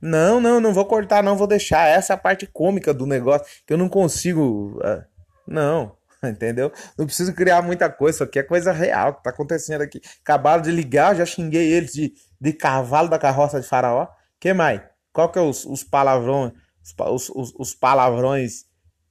Não, 0.00 0.40
não, 0.40 0.60
não 0.60 0.72
vou 0.72 0.86
cortar, 0.86 1.24
não 1.24 1.36
vou 1.36 1.48
deixar. 1.48 1.88
Essa 1.88 2.12
é 2.12 2.14
a 2.14 2.16
parte 2.16 2.46
cômica 2.46 2.94
do 2.94 3.04
negócio 3.04 3.48
que 3.66 3.72
eu 3.72 3.76
não 3.76 3.88
consigo. 3.88 4.78
Uh, 4.78 5.04
não. 5.44 5.97
entendeu? 6.24 6.72
Não 6.96 7.06
preciso 7.06 7.32
criar 7.34 7.62
muita 7.62 7.90
coisa, 7.90 8.16
isso 8.16 8.24
aqui 8.24 8.38
é 8.38 8.42
coisa 8.42 8.72
real 8.72 9.14
que 9.14 9.22
tá 9.22 9.30
acontecendo 9.30 9.82
aqui. 9.82 10.00
Acabaram 10.22 10.62
de 10.62 10.70
ligar, 10.70 11.14
já 11.14 11.24
xinguei 11.24 11.72
eles 11.72 11.92
de, 11.92 12.12
de 12.40 12.52
cavalo 12.52 13.08
da 13.08 13.18
carroça 13.18 13.60
de 13.60 13.66
faraó. 13.66 14.08
que 14.40 14.52
mais? 14.52 14.80
Qual 15.12 15.30
que 15.30 15.38
é 15.38 15.42
os, 15.42 15.64
os 15.64 15.84
palavrões? 15.84 16.52
Os, 16.98 17.30
os, 17.30 17.54
os 17.58 17.74
palavrões? 17.74 18.64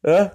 Hã? 0.06 0.32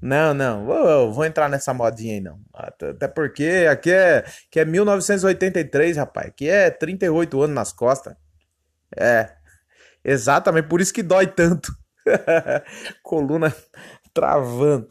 Não, 0.00 0.34
não, 0.34 0.66
vou, 0.66 1.12
vou 1.12 1.24
entrar 1.24 1.48
nessa 1.48 1.72
modinha 1.72 2.14
aí 2.14 2.20
não. 2.20 2.38
Até 2.52 3.08
porque 3.08 3.66
aqui 3.70 3.90
é, 3.90 4.18
aqui 4.18 4.60
é 4.60 4.64
1983, 4.64 5.96
rapaz. 5.96 6.28
Aqui 6.28 6.48
é 6.48 6.70
38 6.70 7.42
anos 7.42 7.54
nas 7.54 7.72
costas. 7.72 8.14
É, 8.96 9.34
exatamente, 10.04 10.68
por 10.68 10.80
isso 10.80 10.92
que 10.92 11.02
dói 11.02 11.26
tanto. 11.26 11.72
Coluna 13.02 13.54
travando. 14.16 14.88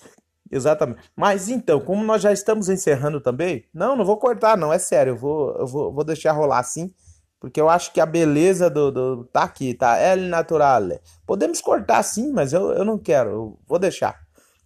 Exatamente. 0.51 0.99
Mas 1.15 1.49
então, 1.49 1.79
como 1.79 2.03
nós 2.03 2.21
já 2.21 2.31
estamos 2.31 2.69
encerrando 2.69 3.19
também, 3.19 3.65
não, 3.73 3.95
não 3.95 4.05
vou 4.05 4.17
cortar, 4.17 4.57
não, 4.57 4.71
é 4.71 4.77
sério, 4.77 5.11
eu 5.11 5.17
vou, 5.17 5.55
eu 5.57 5.67
vou, 5.67 5.93
vou 5.93 6.03
deixar 6.03 6.31
rolar 6.33 6.59
assim, 6.59 6.93
porque 7.39 7.59
eu 7.59 7.69
acho 7.69 7.91
que 7.91 7.99
a 7.99 8.05
beleza 8.05 8.69
do, 8.69 8.91
do 8.91 9.25
tá 9.25 9.43
aqui, 9.43 9.73
tá? 9.73 9.99
El 9.99 10.21
naturale. 10.29 10.99
Podemos 11.25 11.61
cortar 11.61 12.03
sim, 12.03 12.31
mas 12.31 12.53
eu, 12.53 12.71
eu 12.71 12.85
não 12.85 12.97
quero, 12.97 13.29
eu 13.29 13.59
vou 13.67 13.79
deixar. 13.79 14.19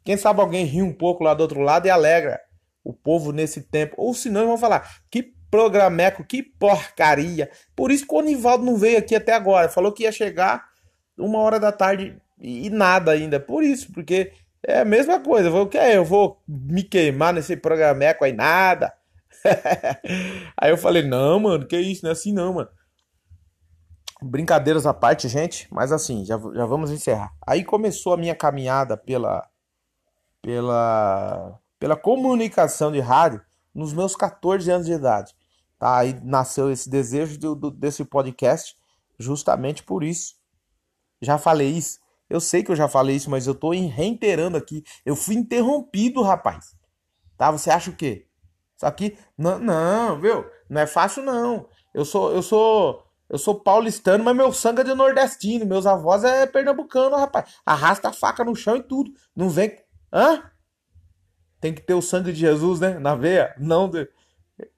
Quem 0.03 0.17
sabe 0.17 0.41
alguém 0.41 0.65
ri 0.65 0.82
um 0.82 0.93
pouco 0.93 1.23
lá 1.23 1.34
do 1.34 1.41
outro 1.41 1.61
lado 1.61 1.86
e 1.86 1.89
alegra 1.89 2.39
o 2.84 2.93
povo 2.93 3.32
nesse 3.32 3.61
tempo. 3.61 3.95
Ou 3.97 4.13
senão 4.13 4.47
vão 4.47 4.57
falar, 4.57 5.01
que 5.11 5.34
programeco, 5.51 6.23
que 6.23 6.43
porcaria. 6.43 7.49
Por 7.75 7.91
isso 7.91 8.07
que 8.07 8.13
o 8.13 8.17
Onivaldo 8.17 8.63
não 8.63 8.77
veio 8.77 8.97
aqui 8.97 9.15
até 9.15 9.34
agora. 9.34 9.69
Falou 9.69 9.91
que 9.91 10.03
ia 10.03 10.11
chegar 10.11 10.65
uma 11.17 11.39
hora 11.39 11.59
da 11.59 11.71
tarde 11.71 12.19
e 12.39 12.69
nada 12.69 13.11
ainda. 13.11 13.39
Por 13.39 13.63
isso, 13.63 13.91
porque 13.91 14.32
é 14.66 14.80
a 14.80 14.86
mesma 14.86 15.20
coisa. 15.20 15.51
o 15.51 15.68
que 15.68 15.78
é? 15.78 15.97
Eu 15.97 16.05
vou 16.05 16.41
me 16.47 16.84
queimar 16.84 17.34
nesse 17.34 17.55
programeco 17.57 18.24
aí, 18.24 18.34
nada. 18.34 18.93
aí 20.57 20.70
eu 20.70 20.78
falei, 20.78 21.03
não, 21.03 21.39
mano, 21.39 21.66
que 21.66 21.78
isso, 21.78 22.03
não 22.03 22.10
é 22.10 22.14
assim 22.14 22.34
não, 22.34 22.53
mano. 22.53 22.70
Brincadeiras 24.22 24.86
à 24.86 24.93
parte, 24.93 25.30
gente, 25.30 25.68
mas 25.72 25.93
assim, 25.93 26.26
já, 26.26 26.38
já 26.38 26.66
vamos 26.66 26.91
encerrar. 26.91 27.32
Aí 27.47 27.64
começou 27.64 28.14
a 28.14 28.18
minha 28.18 28.36
caminhada 28.36 28.97
pela, 28.97 29.47
pela, 30.41 31.57
pela 31.80 31.95
comunicação 31.95 32.91
de 32.91 32.99
rádio 32.99 33.41
nos 33.74 33.93
meus 33.93 34.16
14 34.16 34.70
anos 34.70 34.88
de 34.88 34.93
idade. 34.93 35.34
Tá? 35.78 35.99
Aí 35.99 36.20
nasceu 36.22 36.70
esse 36.70 36.89
desejo 36.89 37.39
do, 37.39 37.55
do, 37.55 37.72
desse 37.72 38.03
podcast 38.03 38.76
justamente 39.18 39.84
por 39.84 40.03
isso. 40.03 40.36
Já 41.22 41.38
falei 41.38 41.70
isso. 41.70 41.99
Eu 42.30 42.39
sei 42.39 42.63
que 42.63 42.71
eu 42.71 42.75
já 42.75 42.88
falei 42.88 43.15
isso, 43.15 43.30
mas 43.30 43.47
eu 43.47 43.55
tô 43.55 43.71
reiterando 43.71 44.55
aqui. 44.55 44.84
Eu 45.03 45.15
fui 45.15 45.36
interrompido, 45.36 46.21
rapaz. 46.21 46.75
Tá? 47.36 47.49
Você 47.51 47.71
acha 47.71 47.89
o 47.89 47.95
quê? 47.95 48.27
Isso 48.77 48.86
aqui. 48.86 49.17
Não, 49.38 49.57
não, 49.57 50.19
viu? 50.19 50.45
Não 50.69 50.82
é 50.82 50.86
fácil, 50.86 51.23
não. 51.23 51.67
Eu 51.93 52.05
sou. 52.05 52.32
Eu 52.32 52.41
sou. 52.41 53.05
Eu 53.27 53.38
sou 53.38 53.59
paulistano, 53.59 54.23
mas 54.23 54.36
meu 54.36 54.51
sangue 54.51 54.82
é 54.82 54.84
de 54.84 54.93
nordestino. 54.93 55.65
Meus 55.65 55.86
avós 55.86 56.23
é 56.23 56.47
pernambucano, 56.47 57.15
rapaz. 57.15 57.53
Arrasta 57.63 58.09
a 58.09 58.13
faca 58.13 58.43
no 58.43 58.55
chão 58.55 58.75
e 58.75 58.82
tudo. 58.82 59.11
Não 59.36 59.49
vem. 59.49 59.77
Hã? 60.11 60.49
Tem 61.61 61.73
que 61.73 61.82
ter 61.82 61.93
o 61.93 62.01
sangue 62.01 62.32
de 62.32 62.39
Jesus, 62.39 62.80
né? 62.80 62.97
Na 62.97 63.15
veia. 63.15 63.53
Não 63.59 63.88
de... 63.88 64.09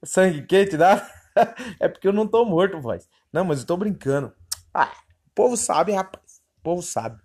sangue 0.03 0.45
quente, 0.45 0.75
dá? 0.75 1.09
é 1.79 1.87
porque 1.87 2.07
eu 2.07 2.13
não 2.13 2.27
tô 2.27 2.43
morto, 2.43 2.81
voz. 2.81 3.07
Não, 3.31 3.45
mas 3.45 3.61
eu 3.61 3.67
tô 3.67 3.77
brincando. 3.77 4.33
Ah, 4.73 4.91
o 5.27 5.29
povo 5.33 5.55
sabe, 5.55 5.93
rapaz. 5.93 6.41
O 6.59 6.63
povo 6.63 6.81
sabe. 6.81 7.21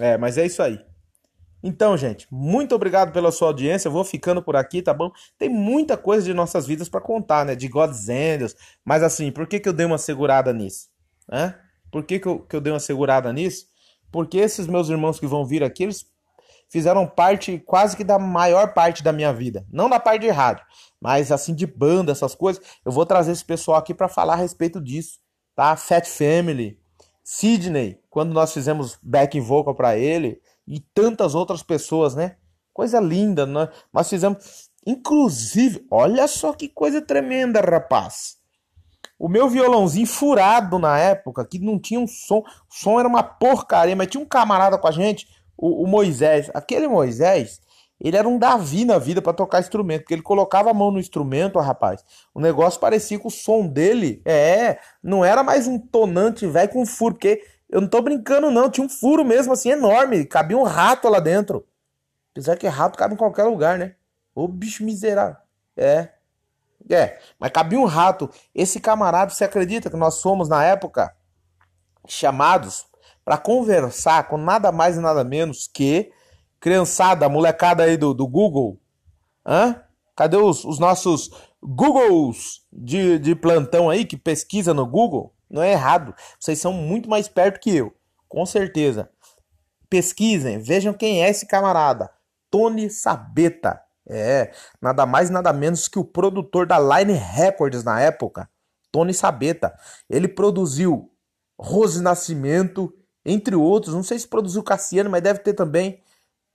É, 0.00 0.16
mas 0.16 0.38
é 0.38 0.46
isso 0.46 0.62
aí. 0.62 0.80
Então, 1.62 1.96
gente, 1.96 2.26
muito 2.30 2.74
obrigado 2.74 3.12
pela 3.12 3.30
sua 3.30 3.48
audiência. 3.48 3.86
Eu 3.86 3.92
vou 3.92 4.04
ficando 4.04 4.42
por 4.42 4.56
aqui, 4.56 4.82
tá 4.82 4.92
bom? 4.92 5.12
Tem 5.38 5.48
muita 5.48 5.96
coisa 5.96 6.26
de 6.26 6.34
nossas 6.34 6.66
vidas 6.66 6.88
para 6.88 7.00
contar, 7.00 7.44
né? 7.44 7.54
De 7.54 7.68
God's 7.68 8.08
Angels. 8.08 8.56
Mas 8.84 9.02
assim, 9.02 9.30
por 9.30 9.46
que, 9.46 9.60
que 9.60 9.68
eu 9.68 9.72
dei 9.72 9.86
uma 9.86 9.98
segurada 9.98 10.52
nisso? 10.52 10.88
Hã? 11.30 11.54
Por 11.90 12.02
que, 12.02 12.18
que, 12.18 12.26
eu, 12.26 12.40
que 12.40 12.56
eu 12.56 12.60
dei 12.60 12.72
uma 12.72 12.80
segurada 12.80 13.32
nisso? 13.32 13.66
Porque 14.10 14.38
esses 14.38 14.66
meus 14.66 14.88
irmãos 14.88 15.20
que 15.20 15.26
vão 15.26 15.44
vir 15.44 15.62
aqui, 15.62 15.84
eles 15.84 16.04
fizeram 16.68 17.06
parte 17.06 17.58
quase 17.64 17.96
que 17.96 18.02
da 18.02 18.18
maior 18.18 18.74
parte 18.74 19.02
da 19.02 19.12
minha 19.12 19.32
vida. 19.32 19.64
Não 19.70 19.88
da 19.88 20.00
parte 20.00 20.22
de 20.22 20.30
rádio, 20.30 20.64
mas 21.00 21.30
assim 21.30 21.54
de 21.54 21.66
banda, 21.66 22.10
essas 22.10 22.34
coisas. 22.34 22.62
Eu 22.84 22.90
vou 22.90 23.06
trazer 23.06 23.30
esse 23.30 23.44
pessoal 23.44 23.78
aqui 23.78 23.94
para 23.94 24.08
falar 24.08 24.32
a 24.32 24.36
respeito 24.36 24.80
disso, 24.80 25.20
tá? 25.54 25.76
Fat 25.76 26.06
Family, 26.06 26.81
Sidney, 27.34 27.98
quando 28.10 28.34
nós 28.34 28.52
fizemos 28.52 28.98
backing 29.02 29.40
vocal 29.40 29.74
para 29.74 29.96
ele 29.96 30.38
e 30.68 30.80
tantas 30.80 31.34
outras 31.34 31.62
pessoas, 31.62 32.14
né? 32.14 32.36
Coisa 32.74 33.00
linda, 33.00 33.46
né? 33.46 33.70
Nós 33.90 34.10
fizemos, 34.10 34.68
inclusive, 34.86 35.82
olha 35.90 36.28
só 36.28 36.52
que 36.52 36.68
coisa 36.68 37.00
tremenda, 37.00 37.58
rapaz. 37.62 38.36
O 39.18 39.30
meu 39.30 39.48
violãozinho 39.48 40.06
furado 40.06 40.78
na 40.78 40.98
época, 40.98 41.46
que 41.46 41.58
não 41.58 41.78
tinha 41.78 41.98
um 41.98 42.06
som, 42.06 42.40
o 42.40 42.44
som 42.68 43.00
era 43.00 43.08
uma 43.08 43.22
porcaria, 43.22 43.96
mas 43.96 44.08
tinha 44.08 44.22
um 44.22 44.28
camarada 44.28 44.76
com 44.76 44.86
a 44.86 44.92
gente, 44.92 45.26
o, 45.56 45.84
o 45.84 45.86
Moisés. 45.86 46.50
Aquele 46.52 46.86
Moisés, 46.86 47.62
ele 48.04 48.16
era 48.16 48.28
um 48.28 48.36
Davi 48.36 48.84
na 48.84 48.98
vida 48.98 49.22
para 49.22 49.32
tocar 49.32 49.60
instrumento, 49.60 50.00
porque 50.00 50.14
ele 50.14 50.22
colocava 50.22 50.70
a 50.70 50.74
mão 50.74 50.90
no 50.90 50.98
instrumento, 50.98 51.58
rapaz. 51.60 52.04
O 52.34 52.40
negócio 52.40 52.80
parecia 52.80 53.16
que 53.16 53.26
o 53.26 53.30
som 53.30 53.64
dele, 53.64 54.20
é, 54.24 54.78
não 55.00 55.24
era 55.24 55.44
mais 55.44 55.68
um 55.68 55.78
tonante 55.78 56.44
velho 56.46 56.68
com 56.70 56.84
furo, 56.84 57.14
porque 57.14 57.40
eu 57.70 57.80
não 57.80 57.88
tô 57.88 58.02
brincando 58.02 58.50
não, 58.50 58.68
tinha 58.68 58.84
um 58.84 58.88
furo 58.88 59.24
mesmo 59.24 59.52
assim 59.52 59.70
enorme, 59.70 60.24
cabia 60.24 60.58
um 60.58 60.64
rato 60.64 61.08
lá 61.08 61.20
dentro. 61.20 61.64
Apesar 62.32 62.56
que 62.56 62.66
rato 62.66 62.98
cabe 62.98 63.14
em 63.14 63.16
qualquer 63.16 63.44
lugar, 63.44 63.78
né? 63.78 63.94
Ô 64.34 64.48
bicho 64.48 64.84
miserável. 64.84 65.36
É. 65.76 66.08
É, 66.90 67.20
mas 67.38 67.52
cabia 67.52 67.78
um 67.78 67.84
rato. 67.84 68.28
Esse 68.52 68.80
camarada, 68.80 69.30
você 69.30 69.44
acredita 69.44 69.88
que 69.88 69.96
nós 69.96 70.20
fomos 70.20 70.48
na 70.48 70.64
época 70.64 71.14
chamados 72.08 72.84
para 73.24 73.38
conversar 73.38 74.26
com 74.26 74.36
nada 74.36 74.72
mais 74.72 74.96
e 74.96 75.00
nada 75.00 75.22
menos 75.22 75.70
que 75.72 76.10
criançada, 76.62 77.28
molecada 77.28 77.82
aí 77.82 77.96
do, 77.96 78.14
do 78.14 78.24
Google, 78.24 78.80
hã? 79.44 79.82
Cadê 80.14 80.36
os, 80.36 80.64
os 80.64 80.78
nossos 80.78 81.28
Googles 81.60 82.60
de, 82.72 83.18
de 83.18 83.34
plantão 83.34 83.90
aí 83.90 84.04
que 84.04 84.16
pesquisa 84.16 84.72
no 84.72 84.86
Google? 84.86 85.34
Não 85.50 85.60
é 85.60 85.72
errado. 85.72 86.14
Vocês 86.38 86.60
são 86.60 86.72
muito 86.72 87.10
mais 87.10 87.26
perto 87.26 87.58
que 87.58 87.74
eu, 87.76 87.92
com 88.28 88.46
certeza. 88.46 89.10
Pesquisem, 89.90 90.60
vejam 90.60 90.94
quem 90.94 91.24
é 91.24 91.28
esse 91.28 91.46
camarada. 91.46 92.08
Tony 92.48 92.88
Sabeta. 92.88 93.82
É, 94.08 94.52
nada 94.80 95.04
mais 95.04 95.30
nada 95.30 95.52
menos 95.52 95.88
que 95.88 95.98
o 95.98 96.04
produtor 96.04 96.66
da 96.66 96.78
Line 96.78 97.12
Records 97.12 97.82
na 97.82 98.00
época, 98.00 98.48
Tony 98.92 99.12
Sabeta. 99.12 99.74
Ele 100.08 100.28
produziu 100.28 101.10
Rose 101.58 102.00
Nascimento, 102.00 102.92
entre 103.24 103.56
outros. 103.56 103.94
Não 103.94 104.02
sei 104.02 104.18
se 104.18 104.28
produziu 104.28 104.62
Cassiano, 104.62 105.10
mas 105.10 105.22
deve 105.22 105.40
ter 105.40 105.54
também. 105.54 106.01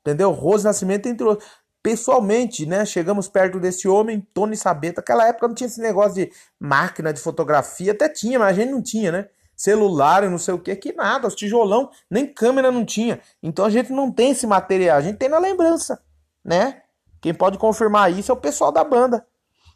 Entendeu? 0.07 0.31
Rose 0.31 0.63
Nascimento, 0.63 1.05
entre 1.07 1.25
outros. 1.25 1.45
pessoalmente, 1.83 2.65
né? 2.65 2.85
Chegamos 2.85 3.27
perto 3.27 3.59
desse 3.59 3.89
homem, 3.89 4.25
Tony 4.33 4.55
Sabeta. 4.55 5.01
Aquela 5.01 5.27
época 5.27 5.49
não 5.49 5.55
tinha 5.55 5.67
esse 5.67 5.81
negócio 5.81 6.13
de 6.13 6.31
máquina 6.57 7.11
de 7.11 7.19
fotografia, 7.19 7.91
até 7.91 8.07
tinha, 8.07 8.39
mas 8.39 8.49
a 8.49 8.53
gente 8.53 8.71
não 8.71 8.81
tinha, 8.81 9.11
né? 9.11 9.27
Celular 9.53 10.23
e 10.23 10.29
não 10.29 10.37
sei 10.37 10.53
o 10.53 10.59
que, 10.59 10.73
que 10.77 10.93
nada, 10.93 11.27
os 11.27 11.35
tijolão, 11.35 11.89
nem 12.09 12.25
câmera 12.25 12.71
não 12.71 12.85
tinha. 12.85 13.19
Então 13.43 13.65
a 13.65 13.69
gente 13.69 13.91
não 13.91 14.09
tem 14.09 14.31
esse 14.31 14.47
material, 14.47 14.97
a 14.97 15.01
gente 15.01 15.17
tem 15.17 15.27
na 15.27 15.39
lembrança, 15.39 16.01
né? 16.43 16.83
Quem 17.19 17.33
pode 17.33 17.57
confirmar 17.57 18.11
isso 18.11 18.31
é 18.31 18.33
o 18.33 18.37
pessoal 18.37 18.71
da 18.71 18.85
banda. 18.85 19.25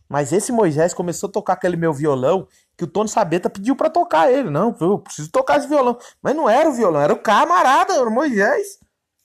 Mas 0.07 0.31
esse 0.31 0.51
Moisés 0.51 0.93
começou 0.93 1.27
a 1.27 1.31
tocar 1.31 1.53
aquele 1.53 1.75
meu 1.75 1.93
violão 1.93 2.47
que 2.77 2.83
o 2.85 2.87
Tony 2.87 3.09
Sabeta 3.09 3.49
pediu 3.49 3.75
para 3.75 3.89
tocar 3.89 4.31
ele. 4.31 4.49
Não, 4.49 4.75
eu 4.79 4.99
preciso 4.99 5.29
tocar 5.29 5.57
esse 5.57 5.67
violão. 5.67 5.97
Mas 6.21 6.35
não 6.35 6.49
era 6.49 6.69
o 6.69 6.73
violão, 6.73 7.01
era 7.01 7.13
o 7.13 7.19
camarada, 7.19 7.93
era 7.93 8.07
o 8.07 8.11
Moisés. 8.11 8.79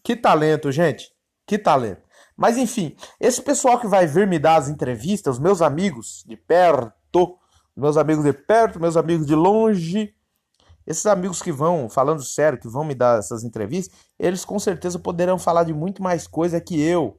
Que 0.07 0.15
talento, 0.15 0.71
gente. 0.71 1.11
Que 1.45 1.59
talento. 1.59 2.01
Mas 2.37 2.57
enfim, 2.57 2.95
esse 3.19 3.43
pessoal 3.43 3.81
que 3.81 3.89
vai 3.89 4.07
vir 4.07 4.25
me 4.25 4.39
dar 4.39 4.55
as 4.55 4.69
entrevistas, 4.69 5.35
os 5.35 5.41
meus 5.41 5.61
amigos 5.61 6.23
de 6.25 6.37
perto, 6.37 7.37
meus 7.77 7.97
amigos 7.97 8.25
de 8.25 8.33
perto, 8.33 8.79
meus 8.79 8.97
amigos 8.97 9.27
de 9.27 9.35
longe, 9.35 10.15
esses 10.87 11.07
amigos 11.07 11.43
que 11.43 11.51
vão, 11.51 11.89
falando 11.89 12.23
sério, 12.23 12.57
que 12.57 12.69
vão 12.69 12.85
me 12.85 12.95
dar 12.95 13.19
essas 13.19 13.43
entrevistas, 13.43 13.99
eles 14.17 14.45
com 14.45 14.61
certeza 14.61 14.97
poderão 14.97 15.41
falar 15.41 15.65
de 15.65 15.75
muito 15.75 16.01
mais 16.01 16.29
coisa 16.29 16.61
que 16.61 16.81
eu. 16.81 17.19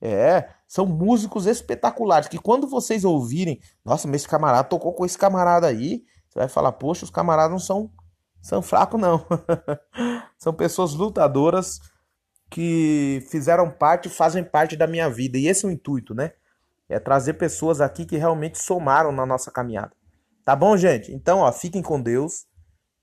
É, 0.00 0.48
são 0.66 0.84
músicos 0.84 1.46
espetaculares 1.46 2.26
que 2.26 2.38
quando 2.38 2.66
vocês 2.66 3.04
ouvirem, 3.04 3.60
nossa, 3.84 4.08
mas 4.08 4.22
esse 4.22 4.28
camarada 4.28 4.68
tocou 4.68 4.92
com 4.94 5.06
esse 5.06 5.16
camarada 5.16 5.68
aí, 5.68 6.02
você 6.28 6.40
vai 6.40 6.48
falar, 6.48 6.72
poxa, 6.72 7.04
os 7.04 7.10
camaradas 7.10 7.52
não 7.52 7.60
são 7.60 7.88
são 8.42 8.62
fracos 8.62 9.00
não. 9.00 9.24
são 10.38 10.52
pessoas 10.52 10.92
lutadoras 10.92 11.80
que 12.50 13.24
fizeram 13.30 13.70
parte, 13.70 14.08
fazem 14.08 14.44
parte 14.44 14.76
da 14.76 14.86
minha 14.86 15.08
vida. 15.08 15.38
E 15.38 15.48
esse 15.48 15.64
é 15.64 15.68
o 15.68 15.72
intuito, 15.72 16.14
né? 16.14 16.32
É 16.88 16.98
trazer 16.98 17.34
pessoas 17.34 17.80
aqui 17.80 18.04
que 18.04 18.16
realmente 18.16 18.58
somaram 18.58 19.12
na 19.12 19.26
nossa 19.26 19.50
caminhada. 19.50 19.92
Tá 20.44 20.54
bom, 20.54 20.76
gente? 20.76 21.12
Então, 21.12 21.40
ó, 21.40 21.52
fiquem 21.52 21.82
com 21.82 22.00
Deus, 22.00 22.46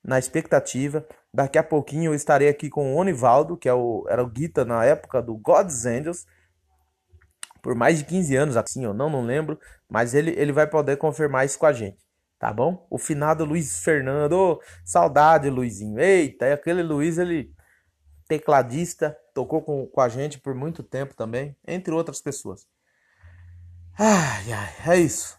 na 0.04 0.18
expectativa. 0.18 1.06
Daqui 1.34 1.58
a 1.58 1.64
pouquinho 1.64 2.12
eu 2.12 2.16
estarei 2.16 2.48
aqui 2.48 2.70
com 2.70 2.94
o 2.94 2.98
Onivaldo, 2.98 3.58
que 3.58 3.68
é 3.68 3.74
o, 3.74 4.06
era 4.08 4.24
o 4.24 4.30
guita 4.30 4.64
na 4.64 4.86
época 4.86 5.22
do 5.22 5.36
God's 5.36 5.86
Angels 5.86 6.26
por 7.64 7.74
mais 7.74 7.98
de 7.98 8.04
15 8.04 8.36
anos, 8.36 8.58
assim, 8.58 8.84
eu 8.84 8.94
não, 8.94 9.10
não 9.10 9.22
lembro, 9.22 9.58
mas 9.90 10.14
ele, 10.14 10.32
ele 10.32 10.52
vai 10.52 10.68
poder 10.68 10.98
confirmar 10.98 11.46
isso 11.46 11.58
com 11.58 11.66
a 11.66 11.72
gente, 11.72 11.98
tá 12.38 12.52
bom? 12.52 12.86
O 12.90 12.98
finado 12.98 13.46
Luiz 13.46 13.82
Fernando, 13.82 14.34
oh, 14.34 14.60
saudade, 14.84 15.50
Luizinho, 15.50 15.98
eita, 15.98 16.54
aquele 16.54 16.84
Luiz, 16.84 17.18
ele 17.18 17.50
tecladista, 18.28 19.18
tocou 19.34 19.62
com, 19.62 19.86
com 19.88 20.02
a 20.02 20.10
gente 20.10 20.40
por 20.40 20.54
muito 20.56 20.84
tempo 20.84 21.16
também, 21.16 21.56
entre 21.68 21.94
outras 21.94 22.22
pessoas. 22.22 22.68
Ai, 23.98 24.52
ai, 24.52 24.74
é 24.88 24.98
isso. 25.00 25.38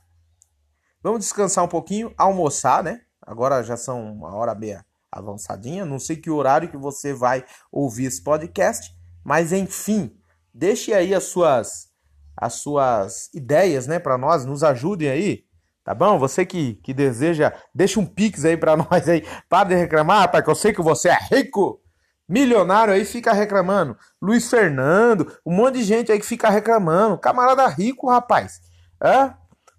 Vamos 1.02 1.20
descansar 1.20 1.64
um 1.64 1.68
pouquinho, 1.68 2.14
almoçar, 2.16 2.82
né? 2.82 3.02
Agora 3.20 3.62
já 3.62 3.76
são 3.76 4.12
uma 4.12 4.34
hora 4.34 4.54
meia 4.54 4.84
avançadinha, 5.10 5.84
não 5.84 5.98
sei 5.98 6.16
que 6.16 6.30
horário 6.30 6.68
que 6.68 6.76
você 6.76 7.12
vai 7.12 7.44
ouvir 7.70 8.06
esse 8.06 8.22
podcast, 8.22 8.94
mas 9.22 9.52
enfim, 9.52 10.16
deixe 10.52 10.92
aí 10.92 11.14
as 11.14 11.24
suas 11.24 11.92
as 12.36 12.54
suas 12.54 13.32
ideias, 13.32 13.86
né, 13.86 14.00
para 14.00 14.18
nós, 14.18 14.44
nos 14.44 14.64
ajudem 14.64 15.08
aí, 15.08 15.44
tá 15.84 15.94
bom? 15.94 16.18
Você 16.18 16.44
que, 16.44 16.74
que 16.82 16.92
deseja, 16.92 17.52
deixa 17.72 18.00
um 18.00 18.06
pix 18.06 18.44
aí 18.44 18.56
para 18.56 18.74
nós 18.76 19.08
aí, 19.08 19.24
para 19.48 19.68
de 19.68 19.76
reclamar, 19.76 20.22
rapaz, 20.22 20.44
que 20.44 20.50
eu 20.50 20.54
sei 20.54 20.72
que 20.72 20.82
você 20.82 21.10
é 21.10 21.18
rico, 21.30 21.80
milionário 22.28 22.94
aí, 22.94 23.04
fica 23.04 23.32
reclamando. 23.32 23.96
Luiz 24.20 24.48
Fernando, 24.48 25.36
um 25.44 25.54
monte 25.54 25.76
de 25.76 25.84
gente 25.84 26.12
aí 26.12 26.18
que 26.18 26.26
fica 26.26 26.50
reclamando, 26.50 27.18
camarada 27.18 27.66
rico, 27.66 28.08
rapaz, 28.08 28.60
é? 29.02 29.32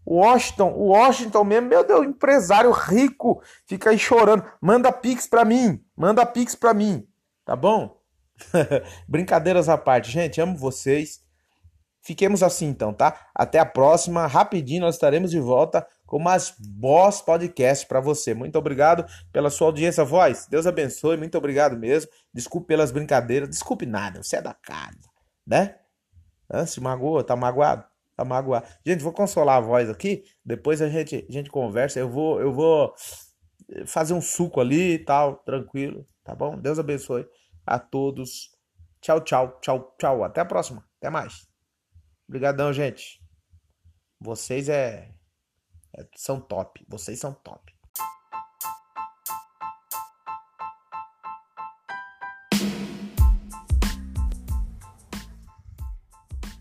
Washington, 0.08 0.70
Washington 0.70 1.44
mesmo, 1.44 1.70
meu 1.70 1.84
Deus, 1.84 2.06
empresário 2.06 2.72
rico, 2.72 3.42
fica 3.68 3.90
aí 3.90 3.98
chorando, 3.98 4.46
manda 4.62 4.92
pix 4.92 5.28
pra 5.28 5.44
mim, 5.44 5.84
manda 5.98 6.26
pix 6.26 6.54
pra 6.54 6.74
mim, 6.74 7.08
tá 7.44 7.56
bom? 7.56 8.00
Brincadeiras 9.08 9.70
à 9.70 9.78
parte, 9.78 10.12
gente, 10.12 10.40
amo 10.40 10.58
vocês. 10.58 11.24
Fiquemos 12.02 12.44
assim 12.44 12.68
então, 12.68 12.94
tá? 12.94 13.20
Até 13.34 13.58
a 13.58 13.66
próxima. 13.66 14.28
Rapidinho 14.28 14.82
nós 14.82 14.94
estaremos 14.94 15.32
de 15.32 15.40
volta 15.40 15.88
com 16.06 16.20
mais 16.20 16.54
Boss 16.60 17.22
Podcast 17.22 17.88
para 17.88 18.00
você. 18.00 18.34
Muito 18.34 18.58
obrigado 18.58 19.06
pela 19.32 19.50
sua 19.50 19.68
audiência, 19.68 20.04
voz. 20.04 20.48
Deus 20.48 20.68
abençoe. 20.68 21.18
Muito 21.18 21.38
obrigado 21.38 21.78
mesmo. 21.78 22.12
Desculpe 22.34 22.68
pelas 22.68 22.92
brincadeiras. 22.92 23.50
Desculpe 23.50 23.86
nada. 23.86 24.22
Você 24.22 24.38
é 24.38 24.42
da 24.42 24.54
casa, 24.54 25.10
né? 25.46 25.76
Ah, 26.50 26.66
se 26.66 26.80
magoou? 26.80 27.24
Tá 27.24 27.36
magoado? 27.36 27.86
Tá 28.16 28.24
magoado. 28.24 28.68
Gente, 28.86 29.04
vou 29.04 29.12
consolar 29.12 29.58
a 29.58 29.62
voz 29.62 29.90
aqui. 29.90 30.24
Depois 30.44 30.82
a 30.82 30.90
gente, 30.90 31.26
a 31.28 31.32
gente 31.32 31.50
conversa. 31.50 32.00
Eu 32.00 32.10
vou, 32.10 32.40
eu 32.40 32.54
vou 32.54 32.94
fazer 33.86 34.14
um 34.14 34.22
suco 34.22 34.62
ali 34.62 34.94
e 34.94 35.00
tal, 35.00 35.38
tranquilo, 35.38 36.06
tá 36.24 36.36
bom? 36.36 36.58
Deus 36.58 36.80
abençoe 36.80 37.28
a 37.66 37.80
todos. 37.80 38.52
Tchau, 39.02 39.22
tchau, 39.22 39.60
tchau, 39.62 39.96
tchau. 40.00 40.24
Até 40.24 40.42
a 40.42 40.46
próxima. 40.46 40.86
Até 40.98 41.10
mais. 41.10 41.48
Obrigadão, 42.28 42.72
gente. 42.72 43.22
Vocês 44.20 44.70
é, 44.70 45.14
são 46.16 46.40
top. 46.40 46.86
Vocês 46.90 47.20
são 47.20 47.34
top. 47.34 47.74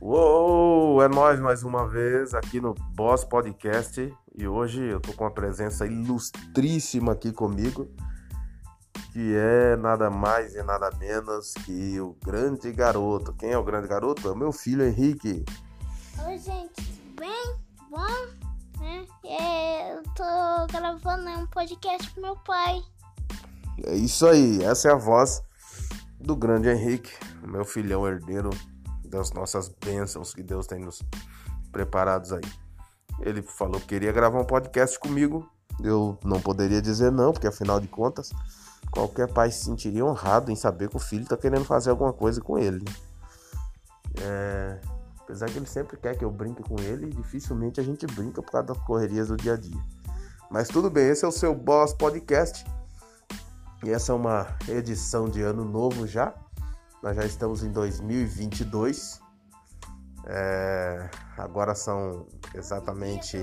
Uou, 0.00 1.02
é 1.02 1.08
nós 1.08 1.40
mais 1.40 1.62
uma 1.62 1.88
vez 1.88 2.34
aqui 2.34 2.60
no 2.60 2.74
Boss 2.94 3.24
Podcast 3.24 4.14
e 4.36 4.46
hoje 4.46 4.82
eu 4.82 5.00
tô 5.00 5.14
com 5.14 5.24
uma 5.24 5.30
presença 5.30 5.86
ilustríssima 5.86 7.12
aqui 7.12 7.32
comigo, 7.32 7.88
que 9.12 9.34
é 9.34 9.76
nada 9.76 10.10
mais 10.10 10.54
e 10.54 10.62
nada 10.62 10.90
menos 10.98 11.54
que 11.64 11.98
o 12.00 12.14
grande 12.22 12.70
garoto. 12.70 13.32
Quem 13.32 13.52
é 13.52 13.58
o 13.58 13.64
grande 13.64 13.88
garoto? 13.88 14.28
É 14.28 14.32
o 14.32 14.36
meu 14.36 14.52
filho 14.52 14.84
Henrique. 14.84 15.42
Oi, 16.26 16.36
gente, 16.36 16.74
tudo 16.74 17.20
bem? 17.20 17.56
Bom? 17.90 18.43
Né? 18.84 19.06
É, 19.24 19.94
eu 19.94 20.02
tô 20.14 20.66
gravando 20.70 21.30
um 21.30 21.46
podcast 21.46 22.10
com 22.10 22.20
meu 22.20 22.36
pai. 22.36 22.82
É 23.82 23.94
isso 23.94 24.26
aí, 24.26 24.62
essa 24.62 24.88
é 24.88 24.92
a 24.92 24.96
voz 24.96 25.42
do 26.20 26.36
grande 26.36 26.68
Henrique, 26.68 27.10
meu 27.42 27.64
filhão 27.64 28.06
herdeiro 28.06 28.50
das 29.06 29.32
nossas 29.32 29.68
bênçãos 29.68 30.34
que 30.34 30.42
Deus 30.42 30.66
tem 30.66 30.80
nos 30.80 31.02
preparados 31.72 32.30
aí. 32.30 32.44
Ele 33.20 33.40
falou 33.40 33.80
que 33.80 33.86
queria 33.86 34.12
gravar 34.12 34.38
um 34.38 34.44
podcast 34.44 34.98
comigo. 34.98 35.48
Eu 35.82 36.18
não 36.22 36.38
poderia 36.38 36.82
dizer 36.82 37.10
não, 37.10 37.32
porque 37.32 37.46
afinal 37.46 37.80
de 37.80 37.88
contas, 37.88 38.32
qualquer 38.90 39.32
pai 39.32 39.50
se 39.50 39.64
sentiria 39.64 40.04
honrado 40.04 40.52
em 40.52 40.56
saber 40.56 40.90
que 40.90 40.96
o 40.96 41.00
filho 41.00 41.22
está 41.22 41.38
querendo 41.38 41.64
fazer 41.64 41.88
alguma 41.88 42.12
coisa 42.12 42.38
com 42.40 42.58
ele. 42.58 42.84
É, 44.20 44.78
apesar 45.24 45.46
que 45.46 45.58
ele 45.58 45.66
sempre 45.66 45.96
quer 45.96 46.16
que 46.16 46.24
eu 46.24 46.30
brinque 46.30 46.62
com 46.62 46.78
ele, 46.80 47.08
dificilmente 47.08 47.80
a 47.80 47.82
gente 47.82 48.06
brinca 48.06 48.42
por 48.42 48.52
causa 48.52 48.68
das 48.68 48.78
correrias 48.78 49.28
do 49.28 49.36
dia 49.36 49.54
a 49.54 49.56
dia. 49.56 49.82
Mas 50.50 50.68
tudo 50.68 50.90
bem, 50.90 51.08
esse 51.08 51.24
é 51.24 51.28
o 51.28 51.32
seu 51.32 51.54
Boss 51.54 51.94
Podcast. 51.94 52.64
E 53.82 53.90
essa 53.90 54.12
é 54.12 54.14
uma 54.14 54.46
edição 54.68 55.28
de 55.28 55.42
ano 55.42 55.64
novo 55.64 56.06
já. 56.06 56.34
Nós 57.02 57.16
já 57.16 57.24
estamos 57.24 57.64
em 57.64 57.72
2022. 57.72 59.20
É, 60.26 61.10
agora 61.36 61.74
são 61.74 62.26
exatamente 62.54 63.38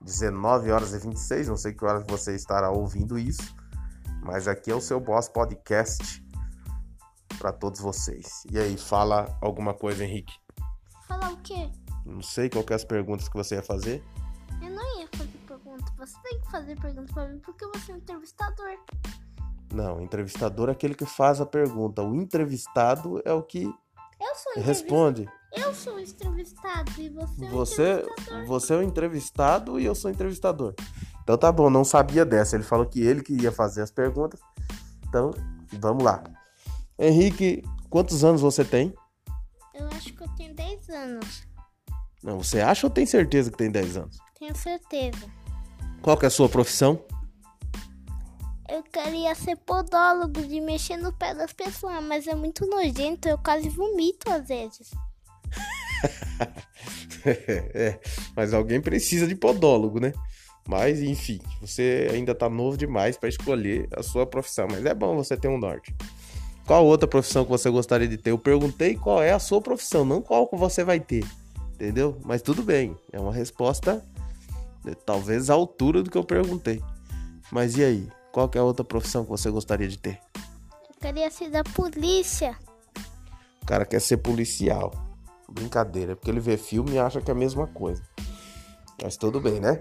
19 0.00 0.70
horas 0.70 0.92
e 0.94 0.98
26. 0.98 1.48
Não 1.48 1.56
sei 1.56 1.72
que 1.72 1.84
horas 1.84 2.04
você 2.06 2.34
estará 2.34 2.70
ouvindo 2.70 3.18
isso. 3.18 3.54
Mas 4.22 4.46
aqui 4.48 4.70
é 4.70 4.74
o 4.74 4.80
seu 4.80 5.00
Boss 5.00 5.28
Podcast 5.28 6.24
para 7.38 7.52
todos 7.52 7.80
vocês. 7.80 8.44
E 8.50 8.58
aí, 8.58 8.76
fala 8.76 9.38
alguma 9.40 9.72
coisa, 9.72 10.04
Henrique. 10.04 10.34
Falar 11.08 11.32
o 11.32 11.36
quê? 11.38 11.70
Não 12.04 12.22
sei 12.22 12.48
qual 12.48 12.62
que 12.64 12.72
é 12.72 12.76
as 12.76 12.84
perguntas 12.84 13.28
que 13.28 13.36
você 13.36 13.56
ia 13.56 13.62
fazer. 13.62 14.02
Eu 14.62 14.70
não 14.70 15.00
ia 15.00 15.08
fazer 15.14 15.38
pergunta. 15.46 15.92
Você 15.98 16.16
tem 16.22 16.40
que 16.40 16.50
fazer 16.50 16.80
pergunta 16.80 17.12
pra 17.12 17.28
mim 17.28 17.38
porque 17.40 17.66
você 17.66 17.92
é 17.92 17.94
um 17.94 17.98
entrevistador. 17.98 18.78
Não, 19.72 20.00
entrevistador 20.00 20.68
é 20.68 20.72
aquele 20.72 20.94
que 20.94 21.04
faz 21.06 21.40
a 21.40 21.46
pergunta. 21.46 22.02
O 22.02 22.14
entrevistado 22.14 23.20
é 23.24 23.32
o 23.32 23.42
que 23.42 23.64
Eu 23.64 24.34
sou 24.34 24.62
responde. 24.62 25.28
Eu 25.52 25.74
sou 25.74 25.98
entrevistado 25.98 26.90
e 26.98 27.08
você 27.08 27.44
é 27.44 27.48
Você, 27.48 27.92
entrevistador. 27.92 28.46
você 28.46 28.74
é 28.74 28.76
o 28.76 28.82
entrevistado 28.82 29.80
e 29.80 29.84
eu 29.84 29.94
sou 29.94 30.10
o 30.10 30.14
entrevistador. 30.14 30.74
Então 31.22 31.36
tá 31.36 31.50
bom, 31.52 31.68
não 31.70 31.84
sabia 31.84 32.24
dessa. 32.24 32.56
Ele 32.56 32.64
falou 32.64 32.86
que 32.86 33.00
ele 33.00 33.22
que 33.22 33.34
ia 33.34 33.52
fazer 33.52 33.82
as 33.82 33.90
perguntas. 33.90 34.40
Então, 35.08 35.30
vamos 35.78 36.02
lá. 36.04 36.22
Henrique, 36.98 37.62
quantos 37.88 38.24
anos 38.24 38.40
você 38.40 38.64
tem? 38.64 38.94
Eu 39.74 39.86
acho 39.88 40.12
10 40.58 40.90
anos. 40.90 41.46
Não, 42.22 42.38
você 42.38 42.60
acha 42.60 42.86
ou 42.86 42.90
tem 42.90 43.06
certeza 43.06 43.50
que 43.50 43.56
tem 43.56 43.70
10 43.70 43.96
anos? 43.96 44.18
Tenho 44.38 44.54
certeza. 44.56 45.24
Qual 46.02 46.16
que 46.16 46.26
é 46.26 46.28
a 46.28 46.30
sua 46.30 46.48
profissão? 46.48 47.02
Eu 48.68 48.82
queria 48.82 49.34
ser 49.34 49.56
podólogo 49.56 50.42
de 50.42 50.60
mexer 50.60 50.96
no 50.96 51.12
pé 51.12 51.32
das 51.32 51.52
pessoas, 51.52 52.02
mas 52.02 52.26
é 52.26 52.34
muito 52.34 52.66
nojento, 52.66 53.28
eu 53.28 53.38
quase 53.38 53.68
vomito 53.68 54.30
às 54.30 54.48
vezes. 54.48 54.90
é, 57.24 57.98
mas 58.36 58.52
alguém 58.52 58.80
precisa 58.80 59.26
de 59.26 59.34
podólogo, 59.34 60.00
né? 60.00 60.12
Mas, 60.68 61.00
enfim, 61.00 61.40
você 61.62 62.08
ainda 62.12 62.34
tá 62.34 62.48
novo 62.50 62.76
demais 62.76 63.16
para 63.16 63.28
escolher 63.28 63.88
a 63.96 64.02
sua 64.02 64.26
profissão. 64.26 64.68
Mas 64.70 64.84
é 64.84 64.92
bom 64.92 65.16
você 65.16 65.34
ter 65.34 65.48
um 65.48 65.56
norte. 65.56 65.96
Qual 66.68 66.84
outra 66.84 67.08
profissão 67.08 67.46
que 67.46 67.50
você 67.50 67.70
gostaria 67.70 68.06
de 68.06 68.18
ter? 68.18 68.30
Eu 68.30 68.38
perguntei 68.38 68.94
qual 68.94 69.22
é 69.22 69.32
a 69.32 69.38
sua 69.38 69.58
profissão, 69.58 70.04
não 70.04 70.20
qual 70.20 70.46
que 70.46 70.54
você 70.54 70.84
vai 70.84 71.00
ter. 71.00 71.26
Entendeu? 71.72 72.20
Mas 72.22 72.42
tudo 72.42 72.62
bem. 72.62 72.94
É 73.10 73.18
uma 73.18 73.32
resposta 73.32 74.04
né, 74.84 74.92
talvez 75.06 75.48
à 75.48 75.54
altura 75.54 76.02
do 76.02 76.10
que 76.10 76.18
eu 76.18 76.24
perguntei. 76.24 76.84
Mas 77.50 77.78
e 77.78 77.82
aí? 77.82 78.08
Qual 78.30 78.50
é 78.54 78.58
a 78.58 78.62
outra 78.62 78.84
profissão 78.84 79.24
que 79.24 79.30
você 79.30 79.50
gostaria 79.50 79.88
de 79.88 79.96
ter? 79.96 80.20
Eu 80.90 80.94
queria 81.00 81.30
ser 81.30 81.48
da 81.48 81.64
polícia. 81.64 82.54
O 83.62 83.66
cara 83.66 83.86
quer 83.86 84.02
ser 84.02 84.18
policial. 84.18 84.92
Brincadeira, 85.48 86.16
porque 86.16 86.30
ele 86.30 86.38
vê 86.38 86.58
filme 86.58 86.92
e 86.92 86.98
acha 86.98 87.22
que 87.22 87.30
é 87.30 87.32
a 87.32 87.34
mesma 87.34 87.66
coisa. 87.66 88.02
Mas 89.02 89.16
tudo 89.16 89.40
bem, 89.40 89.58
né? 89.58 89.80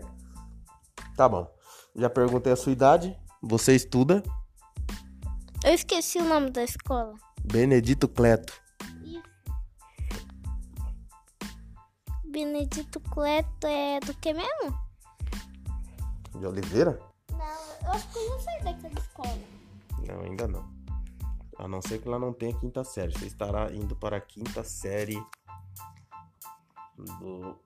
Tá 1.17 1.27
bom. 1.27 1.51
Já 1.93 2.09
perguntei 2.09 2.53
a 2.53 2.55
sua 2.55 2.71
idade. 2.71 3.13
Você 3.43 3.75
estuda? 3.75 4.23
Eu 5.68 5.74
esqueci 5.74 6.18
o 6.18 6.24
nome 6.24 6.49
da 6.49 6.63
escola. 6.63 7.13
Benedito 7.43 8.07
Cleto. 8.07 8.53
Isso. 9.03 9.22
Benedito 12.24 13.01
Cleto 13.01 13.68
é 13.68 13.99
do 13.99 14.13
que 14.13 14.32
mesmo? 14.32 14.80
De 16.39 16.47
Oliveira? 16.47 16.97
Não, 17.34 17.86
eu 17.86 17.91
acho 17.91 18.07
que 18.07 18.18
eu 18.18 18.30
não 18.30 18.39
sei 18.39 18.59
daquela 18.61 18.93
escola. 18.93 19.39
Não, 20.07 20.22
ainda 20.22 20.47
não. 20.47 20.65
A 21.59 21.68
não 21.68 21.82
ser 21.82 21.99
que 21.99 22.07
ela 22.07 22.18
não 22.18 22.32
tenha 22.32 22.57
quinta 22.57 22.86
série. 22.86 23.11
Você 23.11 23.26
estará 23.26 23.70
indo 23.74 23.93
para 23.93 24.15
a 24.15 24.22
quinta 24.22 24.63
série 24.63 25.22
do 26.95 27.59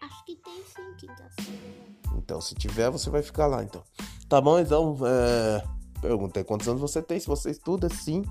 Acho 0.00 0.24
que 0.24 0.34
tem 0.34 0.64
sim 0.64 0.92
quinta 0.96 1.30
série. 1.40 1.94
Então, 2.16 2.40
se 2.40 2.56
tiver, 2.56 2.90
você 2.90 3.08
vai 3.10 3.22
ficar 3.22 3.46
lá, 3.46 3.62
então. 3.62 3.84
Tá 4.28 4.40
bom, 4.40 4.58
então, 4.58 4.98
é... 5.06 5.77
pergunta 6.00 6.42
quantos 6.44 6.68
anos 6.68 6.80
você 6.80 7.02
tem, 7.02 7.18
se 7.18 7.26
você 7.26 7.50
estuda, 7.50 7.88
sim. 7.88 8.24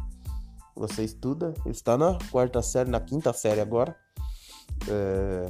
Você 0.75 1.03
estuda, 1.03 1.53
está 1.65 1.97
na 1.97 2.17
quarta 2.31 2.61
série, 2.61 2.89
na 2.89 2.99
quinta 2.99 3.33
série 3.33 3.59
agora. 3.59 3.95
É... 4.87 5.45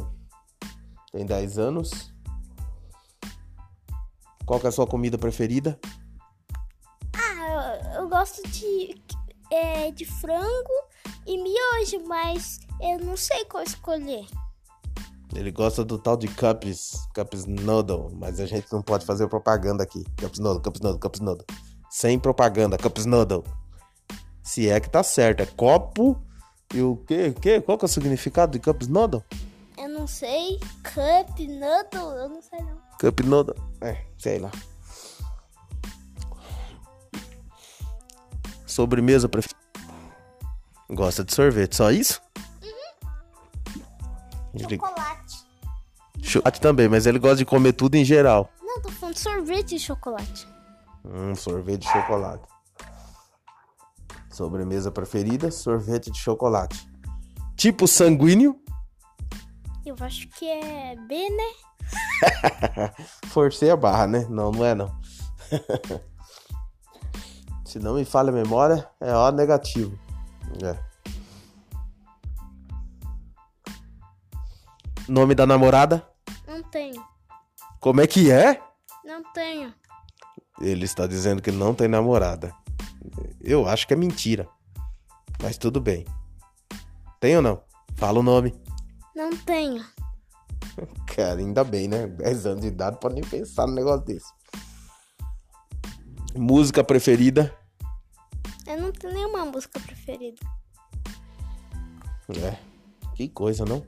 Tem 1.11 1.25
10 1.25 1.57
anos. 1.57 2.13
Qual 4.45 4.61
é 4.63 4.67
a 4.67 4.71
sua 4.71 4.87
comida 4.87 5.17
preferida? 5.17 5.79
Ah, 7.13 7.77
eu, 7.93 8.01
eu 8.03 8.09
gosto 8.09 8.41
de, 8.47 8.95
é, 9.51 9.91
de 9.91 10.05
frango 10.05 10.87
e 11.25 11.37
miojo, 11.37 12.07
mas 12.07 12.61
eu 12.81 12.99
não 12.99 13.17
sei 13.17 13.43
qual 13.45 13.63
escolher. 13.63 14.25
Ele 15.35 15.51
gosta 15.51 15.83
do 15.83 15.99
tal 15.99 16.15
de 16.15 16.27
Cups, 16.29 17.07
Cups 17.13 17.45
Noodle, 17.45 18.09
mas 18.15 18.39
a 18.39 18.45
gente 18.45 18.71
não 18.71 18.81
pode 18.81 19.05
fazer 19.05 19.27
propaganda 19.27 19.83
aqui. 19.83 20.03
Cups 20.19 20.39
Noodle, 20.39 20.61
Cups 20.61 20.81
Noodle, 20.81 20.99
Cups 20.99 21.19
Noodle. 21.19 21.45
Sem 21.89 22.19
propaganda, 22.19 22.77
Cups 22.77 23.05
Noodle. 23.05 23.43
Se 24.43 24.69
é 24.69 24.79
que 24.79 24.89
tá 24.89 25.03
certo, 25.03 25.41
é 25.41 25.45
copo 25.45 26.21
e 26.73 26.81
o 26.81 26.97
quê? 27.07 27.33
quê? 27.41 27.61
Qual 27.61 27.77
que 27.77 27.85
é 27.85 27.87
o 27.87 27.89
significado 27.89 28.53
de 28.53 28.59
Cups 28.59 28.87
Noodle? 28.87 29.23
Eu 29.77 29.89
não 29.89 30.07
sei. 30.07 30.59
Cup 30.83 31.39
Noodle, 31.39 32.17
eu 32.17 32.29
não 32.29 32.41
sei 32.41 32.59
não. 32.59 32.77
Cup 32.99 33.19
Noodle, 33.21 33.55
é, 33.81 34.05
sei 34.17 34.39
lá. 34.39 34.51
Sobremesa 38.65 39.29
preferida. 39.29 39.59
Gosta 40.89 41.23
de 41.23 41.33
sorvete, 41.33 41.75
só 41.75 41.91
isso? 41.91 42.21
Chocolate. 44.57 45.45
Chocolate 46.21 46.61
também, 46.61 46.89
mas 46.89 47.05
ele 47.05 47.19
gosta 47.19 47.37
de 47.37 47.45
comer 47.45 47.73
tudo 47.73 47.95
em 47.95 48.03
geral. 48.05 48.49
Não, 48.61 48.81
tô 48.81 48.89
falando 48.89 49.17
sorvete 49.17 49.75
e 49.75 49.79
chocolate. 49.79 50.47
Hum, 51.09 51.33
sorvete 51.35 51.83
de 51.83 51.91
chocolate. 51.91 52.43
Sobremesa 54.29 54.91
preferida, 54.91 55.49
sorvete 55.49 56.11
de 56.11 56.19
chocolate. 56.19 56.87
Tipo 57.55 57.87
sanguíneo? 57.87 58.59
Eu 59.85 59.95
acho 60.01 60.27
que 60.27 60.45
é 60.47 60.95
B, 60.95 61.29
né? 61.29 61.53
Forcei 63.27 63.71
a 63.71 63.77
barra, 63.77 64.05
né? 64.05 64.27
Não, 64.29 64.51
não 64.51 64.65
é 64.65 64.75
não. 64.75 64.93
Se 67.65 67.79
não 67.79 67.95
me 67.95 68.03
falha 68.03 68.29
a 68.29 68.33
memória, 68.33 68.89
é 68.99 69.13
O 69.13 69.31
negativo. 69.31 69.97
É. 70.63 70.77
Nome 75.07 75.33
da 75.33 75.45
namorada? 75.45 76.05
Não 76.45 76.61
tenho. 76.63 77.01
Como 77.79 78.01
é 78.01 78.07
que 78.07 78.29
é? 78.29 78.61
Não 79.05 79.23
tenho. 79.31 79.73
Ele 80.59 80.85
está 80.85 81.05
dizendo 81.05 81.41
que 81.41 81.51
não 81.51 81.73
tem 81.73 81.87
namorada. 81.87 82.53
Eu 83.41 83.67
acho 83.67 83.87
que 83.87 83.93
é 83.93 83.97
mentira. 83.97 84.47
Mas 85.41 85.57
tudo 85.57 85.79
bem. 85.79 86.05
Tem 87.19 87.35
ou 87.35 87.41
não? 87.41 87.61
Fala 87.95 88.19
o 88.19 88.23
nome. 88.23 88.53
Não 89.15 89.35
tenho. 89.37 89.83
Cara, 91.15 91.39
ainda 91.39 91.63
bem, 91.63 91.87
né? 91.87 92.07
10 92.07 92.45
anos 92.45 92.61
de 92.61 92.67
idade 92.67 92.99
pode 92.99 93.15
nem 93.15 93.23
pensar 93.23 93.67
no 93.67 93.73
negócio 93.73 94.05
desse. 94.05 94.31
Música 96.35 96.83
preferida? 96.83 97.55
Eu 98.67 98.81
não 98.81 98.91
tenho 98.91 99.13
nenhuma 99.13 99.45
música 99.45 99.79
preferida. 99.79 100.39
É. 102.29 102.57
Que 103.15 103.29
coisa, 103.29 103.65
não? 103.65 103.83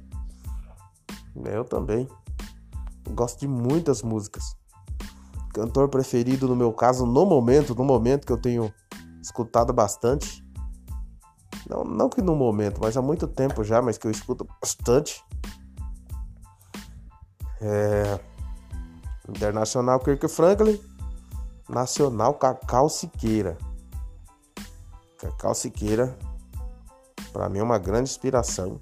Eu 1.45 1.63
também. 1.65 2.07
Gosto 3.09 3.39
de 3.39 3.47
muitas 3.47 4.01
músicas. 4.01 4.55
Cantor 5.59 5.89
preferido 5.89 6.47
no 6.47 6.55
meu 6.55 6.71
caso, 6.71 7.05
no 7.05 7.25
momento, 7.25 7.75
no 7.75 7.83
momento 7.83 8.25
que 8.25 8.31
eu 8.31 8.37
tenho 8.37 8.73
escutado 9.21 9.73
bastante. 9.73 10.41
Não, 11.69 11.83
não 11.83 12.07
que 12.07 12.21
no 12.21 12.33
momento, 12.33 12.79
mas 12.81 12.95
há 12.95 13.01
muito 13.01 13.27
tempo 13.27 13.61
já, 13.61 13.81
mas 13.81 13.97
que 13.97 14.07
eu 14.07 14.11
escuto 14.11 14.47
bastante. 14.61 15.21
É... 17.59 18.17
Internacional 19.27 19.99
Kirk 19.99 20.29
Franklin. 20.29 20.79
Nacional 21.67 22.35
Cacau 22.35 22.87
Siqueira. 22.87 23.57
Cacau 25.17 25.53
Siqueira, 25.53 26.17
para 27.33 27.49
mim 27.49 27.59
é 27.59 27.63
uma 27.63 27.77
grande 27.77 28.09
inspiração. 28.09 28.79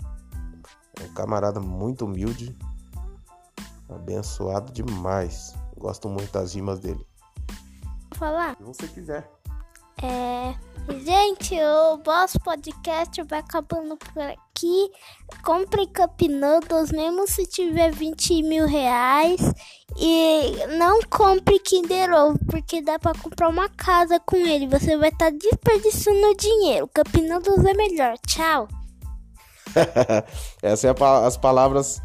É 1.01 1.05
um 1.05 1.13
camarada 1.15 1.59
muito 1.59 2.05
humilde, 2.05 2.55
abençoado 3.89 4.71
demais. 4.71 5.56
Gosto 5.77 6.09
muito 6.09 6.31
das 6.31 6.53
rimas 6.53 6.79
dele. 6.79 7.05
Falar? 8.15 8.55
Se 8.57 8.63
você 8.63 8.87
quiser. 8.87 9.29
É. 10.01 10.55
Gente, 11.03 11.53
o 11.61 11.97
Boss 11.97 12.37
Podcast 12.43 13.21
vai 13.23 13.39
acabando 13.39 13.97
por 13.97 14.21
aqui. 14.21 14.89
Compre 15.43 15.85
Cup 15.87 16.21
Noodles, 16.29 16.91
mesmo 16.91 17.27
se 17.27 17.45
tiver 17.45 17.91
20 17.91 18.43
mil 18.43 18.65
reais. 18.65 19.41
E 19.97 20.55
não 20.77 21.01
compre 21.09 21.59
Kinder 21.59 22.13
Ovo, 22.13 22.39
porque 22.49 22.81
dá 22.81 22.97
pra 22.97 23.13
comprar 23.13 23.49
uma 23.49 23.67
casa 23.67 24.19
com 24.19 24.37
ele. 24.37 24.67
Você 24.67 24.95
vai 24.97 25.09
estar 25.09 25.31
tá 25.31 25.37
desperdiçando 25.37 26.37
dinheiro. 26.37 26.87
Cup 26.87 27.13
Noodles 27.15 27.65
é 27.65 27.73
melhor. 27.73 28.17
Tchau. 28.25 28.67
Essas 30.61 30.79
são 30.79 30.89
é 30.91 31.27
as 31.27 31.35
palavras 31.35 32.01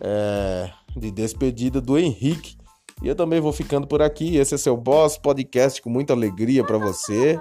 é, 0.00 0.70
de 0.96 1.10
despedida 1.10 1.80
do 1.80 1.98
Henrique. 1.98 2.59
E 3.02 3.08
eu 3.08 3.14
também 3.14 3.40
vou 3.40 3.52
ficando 3.52 3.86
por 3.86 4.02
aqui. 4.02 4.36
Esse 4.36 4.54
é 4.54 4.58
seu 4.58 4.76
Boss 4.76 5.16
Podcast 5.16 5.80
com 5.80 5.88
muita 5.88 6.12
alegria 6.12 6.64
para 6.64 6.78
você. 6.78 7.40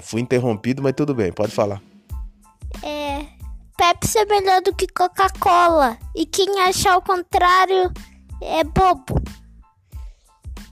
Fui 0.00 0.20
interrompido, 0.20 0.82
mas 0.82 0.92
tudo 0.94 1.14
bem, 1.14 1.32
pode 1.32 1.52
falar. 1.52 1.82
É. 2.82 3.26
Pepsi 3.76 4.18
é 4.18 4.24
melhor 4.26 4.60
do 4.62 4.74
que 4.74 4.86
Coca-Cola. 4.86 5.96
E 6.14 6.26
quem 6.26 6.60
achar 6.60 6.96
o 6.96 7.02
contrário 7.02 7.90
é 8.40 8.62
bobo. 8.62 9.20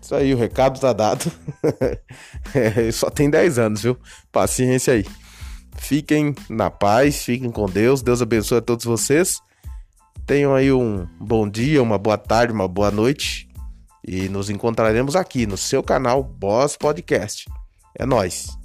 Isso 0.01 0.15
aí, 0.15 0.33
o 0.33 0.39
recado 0.39 0.79
tá 0.79 0.93
dado. 0.93 1.31
é, 2.55 2.91
só 2.93 3.11
tem 3.11 3.29
10 3.29 3.59
anos, 3.59 3.83
viu? 3.83 3.97
Paciência 4.31 4.95
aí. 4.95 5.05
Fiquem 5.77 6.35
na 6.49 6.71
paz, 6.71 7.25
fiquem 7.25 7.51
com 7.51 7.67
Deus. 7.67 8.03
Deus 8.03 8.21
abençoe 8.23 8.59
a 8.59 8.63
todos 8.63 8.85
vocês. 8.85 9.41
Tenham 10.27 10.55
aí 10.55 10.71
um 10.73 11.07
bom 11.19 11.49
dia, 11.49 11.83
uma 11.83 11.97
boa 11.97 12.19
tarde, 12.19 12.53
uma 12.53 12.69
boa 12.69 12.91
noite. 12.91 13.48
E 14.11 14.27
nos 14.31 14.49
encontraremos 14.49 15.15
aqui 15.15 15.47
no 15.47 15.59
seu 15.59 15.83
canal 15.83 16.23
Boss 16.23 16.79
Podcast. 16.79 17.45
É 17.95 18.07
nós. 18.07 18.58